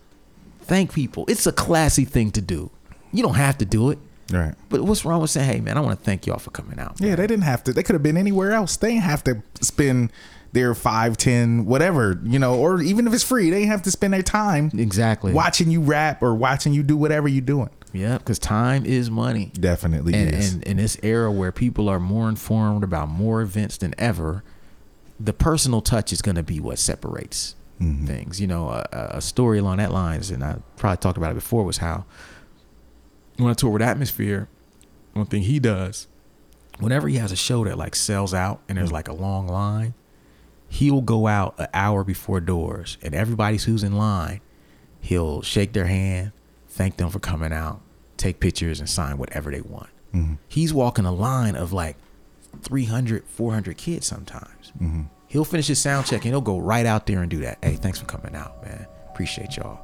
thank 0.63 0.93
people. 0.93 1.25
It's 1.29 1.47
a 1.47 1.53
classy 1.53 2.05
thing 2.05 2.31
to 2.33 2.41
do. 2.41 2.71
You 3.13 3.23
don't 3.23 3.35
have 3.35 3.59
to 3.59 3.65
do 3.65 3.91
it. 3.91 3.99
Right. 4.33 4.55
But 4.69 4.83
what's 4.83 5.05
wrong 5.05 5.21
with 5.21 5.31
saying, 5.31 5.49
hey, 5.49 5.61
man, 5.61 5.77
I 5.77 5.81
want 5.81 5.99
to 5.99 6.05
thank 6.05 6.27
y'all 6.27 6.39
for 6.39 6.51
coming 6.51 6.79
out. 6.79 6.97
Yeah, 7.01 7.17
they 7.17 7.27
didn't 7.27 7.45
have 7.45 7.63
to. 7.65 7.73
They 7.73 7.83
could 7.83 7.95
have 7.95 8.03
been 8.03 8.17
anywhere 8.17 8.53
else. 8.53 8.77
They 8.77 8.91
didn't 8.91 9.03
have 9.03 9.25
to 9.25 9.43
spend 9.61 10.13
their 10.53 10.75
five, 10.75 11.17
ten, 11.17 11.65
whatever, 11.65 12.21
you 12.25 12.39
know, 12.39 12.59
or 12.59 12.81
even 12.83 13.07
if 13.07 13.15
it's 13.15 13.23
free, 13.23 13.51
they 13.51 13.67
have 13.67 13.83
to 13.83 13.91
spend 13.91 14.13
their 14.13 14.23
time 14.23 14.71
Exactly. 14.77 15.33
watching 15.33 15.71
you 15.71 15.81
rap 15.81 16.23
or 16.23 16.35
watching 16.35 16.73
you 16.73 16.83
do 16.83 16.97
whatever 16.97 17.29
you're 17.29 17.41
doing. 17.41 17.71
Yeah, 17.93 18.19
because 18.19 18.39
time 18.39 18.85
is 18.87 19.11
money. 19.11 19.51
Definitely 19.55 20.15
And, 20.15 20.35
is. 20.35 20.55
and 20.55 20.63
in 20.65 20.77
this 20.77 20.97
era 21.03 21.31
where 21.31 21.51
people 21.53 21.89
are 21.89 21.99
more 22.01 22.29
informed 22.29 22.85
about 22.85 23.09
more 23.09 23.43
events 23.43 23.77
than 23.79 23.95
ever, 23.99 24.45
the 25.19 25.33
personal 25.33 25.81
touch 25.81 26.13
is 26.13 26.23
going 26.23 26.37
to 26.37 26.43
be 26.43 26.61
what 26.61 26.79
separates 26.79 27.55
Mm-hmm. 27.81 28.05
things. 28.07 28.39
You 28.41 28.47
know, 28.47 28.69
a, 28.69 28.87
a 28.93 29.21
story 29.23 29.59
along 29.59 29.79
that 29.79 29.91
lines, 29.91 30.31
and 30.31 30.45
I 30.45 30.57
probably 30.77 30.99
talked 30.99 31.17
about 31.17 31.31
it 31.31 31.35
before, 31.35 31.65
was 31.65 31.79
how 31.79 32.05
when 33.39 33.51
I 33.51 33.55
tour 33.55 33.71
with 33.71 33.81
Atmosphere, 33.83 34.49
one 35.15 35.25
thing 35.27 35.43
he 35.43 35.59
does, 35.59 36.07
whenever 36.79 37.09
he 37.09 37.17
has 37.17 37.33
a 37.33 37.37
show 37.37 37.65
that 37.65 37.79
like 37.79 37.95
sells 37.97 38.35
out 38.35 38.61
and 38.69 38.77
there's 38.77 38.93
like 38.93 39.09
a 39.09 39.15
long 39.15 39.49
line, 39.49 39.95
he'll 40.71 41.03
go 41.03 41.27
out 41.27 41.57
an 41.59 41.67
hour 41.75 42.05
before 42.05 42.41
doors, 42.41 42.97
and 43.03 43.15
everybody 43.15 43.59
who's 43.59 43.83
in 43.83 43.97
line, 43.97 44.41
he'll 45.01 45.43
shake 45.43 45.73
their 45.73 45.87
hand, 45.87 46.33
thank 46.69 46.97
them 46.97 47.11
for 47.11 47.19
coming 47.19 47.53
out, 47.53 47.81
take 48.17 48.41
pictures, 48.41 48.81
and 48.81 48.89
sign 48.89 49.19
whatever 49.19 49.51
they 49.51 49.61
want. 49.61 49.91
Mm-hmm. 50.15 50.35
He's 50.49 50.73
walking 50.73 51.05
a 51.05 51.13
line 51.13 51.57
of 51.57 51.73
like 51.73 51.97
300, 52.63 53.25
400 53.25 53.77
kids 53.77 54.07
sometimes. 54.07 54.73
Mm-hmm. 54.81 55.03
He'll 55.27 55.45
finish 55.45 55.67
his 55.67 55.81
sound 55.81 56.07
check 56.07 56.25
and 56.25 56.33
he'll 56.33 56.41
go 56.41 56.59
right 56.59 56.87
out 56.87 57.07
there 57.07 57.21
and 57.21 57.31
do 57.31 57.41
that. 57.41 57.59
Hey, 57.63 57.75
thanks 57.75 57.99
for 57.99 58.07
coming 58.07 58.35
out, 58.35 58.65
man. 58.65 58.87
Appreciate 59.11 59.57
y'all. 59.57 59.81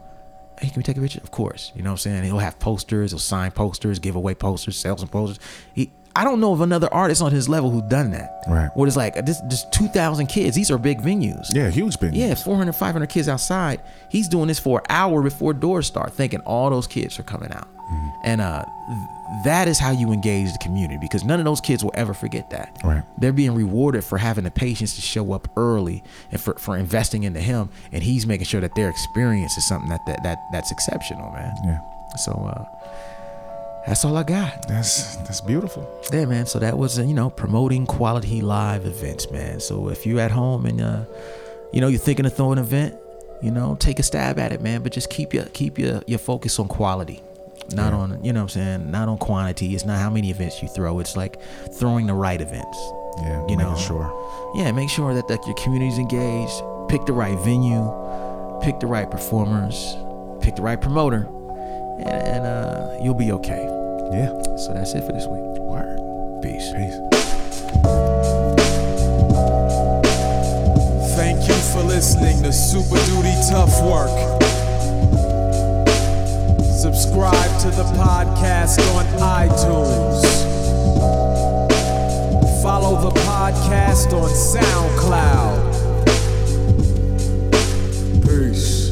Hey, 0.60 0.68
can 0.68 0.78
we 0.78 0.82
take 0.82 0.96
a 0.96 1.00
picture? 1.00 1.20
Of 1.22 1.30
course. 1.30 1.70
You 1.76 1.82
know 1.82 1.90
what 1.90 1.94
I'm 1.94 1.98
saying? 1.98 2.24
He'll 2.24 2.38
have 2.38 2.58
posters, 2.58 3.12
he'll 3.12 3.18
sign 3.18 3.50
posters, 3.52 3.98
give 3.98 4.16
away 4.16 4.34
posters, 4.34 4.76
sell 4.76 4.96
some 4.96 5.08
posters. 5.08 5.38
He, 5.74 5.92
I 6.16 6.24
don't 6.24 6.40
know 6.40 6.52
of 6.52 6.62
another 6.62 6.92
artist 6.92 7.20
on 7.20 7.30
his 7.30 7.48
level 7.48 7.70
who's 7.70 7.82
done 7.82 8.10
that. 8.12 8.42
Right. 8.48 8.70
What 8.74 8.88
is 8.88 8.96
like, 8.96 9.26
this, 9.26 9.40
just 9.48 9.70
2,000 9.72 10.26
kids. 10.28 10.56
These 10.56 10.70
are 10.70 10.78
big 10.78 11.00
venues. 11.00 11.44
yeah, 11.52 11.68
huge 11.70 12.00
business. 12.00 12.18
Yeah, 12.18 12.34
400, 12.34 12.72
500 12.72 13.06
kids 13.08 13.28
outside. 13.28 13.80
He's 14.08 14.26
doing 14.26 14.48
this 14.48 14.58
for 14.58 14.78
an 14.78 14.86
hour 14.88 15.22
before 15.22 15.52
doors 15.52 15.86
start, 15.86 16.14
thinking 16.14 16.40
all 16.40 16.70
those 16.70 16.86
kids 16.86 17.18
are 17.18 17.22
coming 17.22 17.52
out. 17.52 17.68
And 18.24 18.40
uh, 18.40 18.64
that 19.44 19.68
is 19.68 19.78
how 19.78 19.92
you 19.92 20.10
engage 20.12 20.50
the 20.52 20.58
community 20.58 20.98
because 21.00 21.22
none 21.22 21.38
of 21.38 21.44
those 21.44 21.60
kids 21.60 21.84
will 21.84 21.92
ever 21.94 22.14
forget 22.14 22.50
that. 22.50 22.76
Right. 22.82 23.04
They're 23.18 23.32
being 23.32 23.54
rewarded 23.54 24.02
for 24.02 24.18
having 24.18 24.44
the 24.44 24.50
patience 24.50 24.96
to 24.96 25.02
show 25.02 25.32
up 25.32 25.48
early 25.56 26.02
and 26.32 26.40
for, 26.40 26.54
for 26.54 26.76
investing 26.76 27.22
into 27.24 27.40
him. 27.40 27.68
And 27.92 28.02
he's 28.02 28.26
making 28.26 28.46
sure 28.46 28.60
that 28.60 28.74
their 28.74 28.88
experience 28.90 29.56
is 29.56 29.68
something 29.68 29.90
that, 29.90 30.00
that, 30.06 30.22
that 30.24 30.38
that's 30.50 30.72
exceptional, 30.72 31.30
man. 31.30 31.54
Yeah. 31.64 31.78
So 32.16 32.32
uh, 32.32 32.64
that's 33.86 34.04
all 34.04 34.16
I 34.16 34.22
got. 34.22 34.66
That's 34.68 35.16
that's 35.18 35.40
beautiful. 35.40 35.88
Yeah, 36.12 36.24
man. 36.26 36.46
So 36.46 36.58
that 36.58 36.76
was, 36.76 36.98
uh, 36.98 37.02
you 37.02 37.14
know, 37.14 37.30
promoting 37.30 37.86
quality 37.86 38.40
live 38.40 38.84
events, 38.86 39.30
man. 39.30 39.60
So 39.60 39.88
if 39.88 40.06
you're 40.06 40.20
at 40.20 40.30
home 40.30 40.66
and, 40.66 40.80
uh, 40.80 41.04
you 41.72 41.80
know, 41.80 41.88
you're 41.88 42.00
thinking 42.00 42.26
of 42.26 42.34
throwing 42.34 42.58
an 42.58 42.64
event, 42.64 42.96
you 43.42 43.50
know, 43.50 43.76
take 43.78 43.98
a 43.98 44.02
stab 44.02 44.38
at 44.38 44.52
it, 44.52 44.60
man. 44.60 44.82
But 44.82 44.92
just 44.92 45.10
keep 45.10 45.32
your 45.34 45.44
keep 45.46 45.78
your 45.78 46.02
your 46.06 46.18
focus 46.18 46.58
on 46.58 46.68
quality, 46.68 47.22
not 47.74 47.92
Yeah. 47.92 47.98
on, 47.98 48.24
you 48.24 48.32
know, 48.32 48.40
what 48.40 48.56
I'm 48.56 48.60
saying, 48.60 48.90
not 48.90 49.08
on 49.08 49.18
quantity. 49.18 49.74
It's 49.74 49.84
not 49.84 49.98
how 49.98 50.10
many 50.10 50.30
events 50.30 50.62
you 50.62 50.68
throw. 50.68 50.98
It's 51.00 51.16
like 51.16 51.38
throwing 51.78 52.06
the 52.06 52.14
right 52.14 52.40
events. 52.40 52.78
Yeah, 53.18 53.46
You 53.48 53.56
know. 53.56 53.74
sure. 53.76 54.12
Yeah, 54.56 54.72
make 54.72 54.90
sure 54.90 55.14
that, 55.14 55.26
that 55.28 55.46
your 55.46 55.54
community's 55.56 55.98
engaged. 55.98 56.62
Pick 56.88 57.06
the 57.06 57.12
right 57.14 57.38
venue, 57.38 57.82
pick 58.62 58.78
the 58.80 58.86
right 58.86 59.10
performers, 59.10 59.96
pick 60.40 60.54
the 60.56 60.62
right 60.62 60.80
promoter, 60.80 61.26
and, 61.98 62.08
and 62.08 62.46
uh, 62.46 62.96
you'll 63.00 63.14
be 63.14 63.32
okay. 63.32 63.64
Yeah. 64.12 64.30
So 64.56 64.72
that's 64.72 64.94
it 64.94 65.04
for 65.04 65.12
this 65.12 65.26
week. 65.26 65.42
Word. 65.60 65.98
Peace. 66.42 66.72
Peace. 66.72 66.96
Thank 71.16 71.48
you 71.48 71.54
for 71.72 71.82
listening 71.82 72.42
to 72.42 72.52
Super 72.52 72.96
Duty 73.06 73.34
Tough 73.48 73.82
Work. 73.82 74.10
Subscribe 76.78 77.60
to 77.62 77.70
the 77.70 77.84
podcast 77.96 78.78
on 78.94 79.06
iTunes. 79.18 80.22
Follow 82.62 83.00
the 83.00 83.18
podcast 83.20 84.12
on 84.12 84.30
SoundCloud. 84.30 85.72
Peace. 88.24 88.85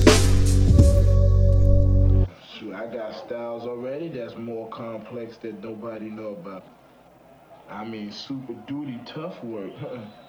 Complex 4.74 5.38
that 5.38 5.60
nobody 5.62 6.10
know 6.10 6.32
about. 6.32 6.66
I 7.68 7.84
mean, 7.84 8.10
super 8.10 8.54
duty 8.54 9.00
tough 9.04 9.42
work. 9.44 9.72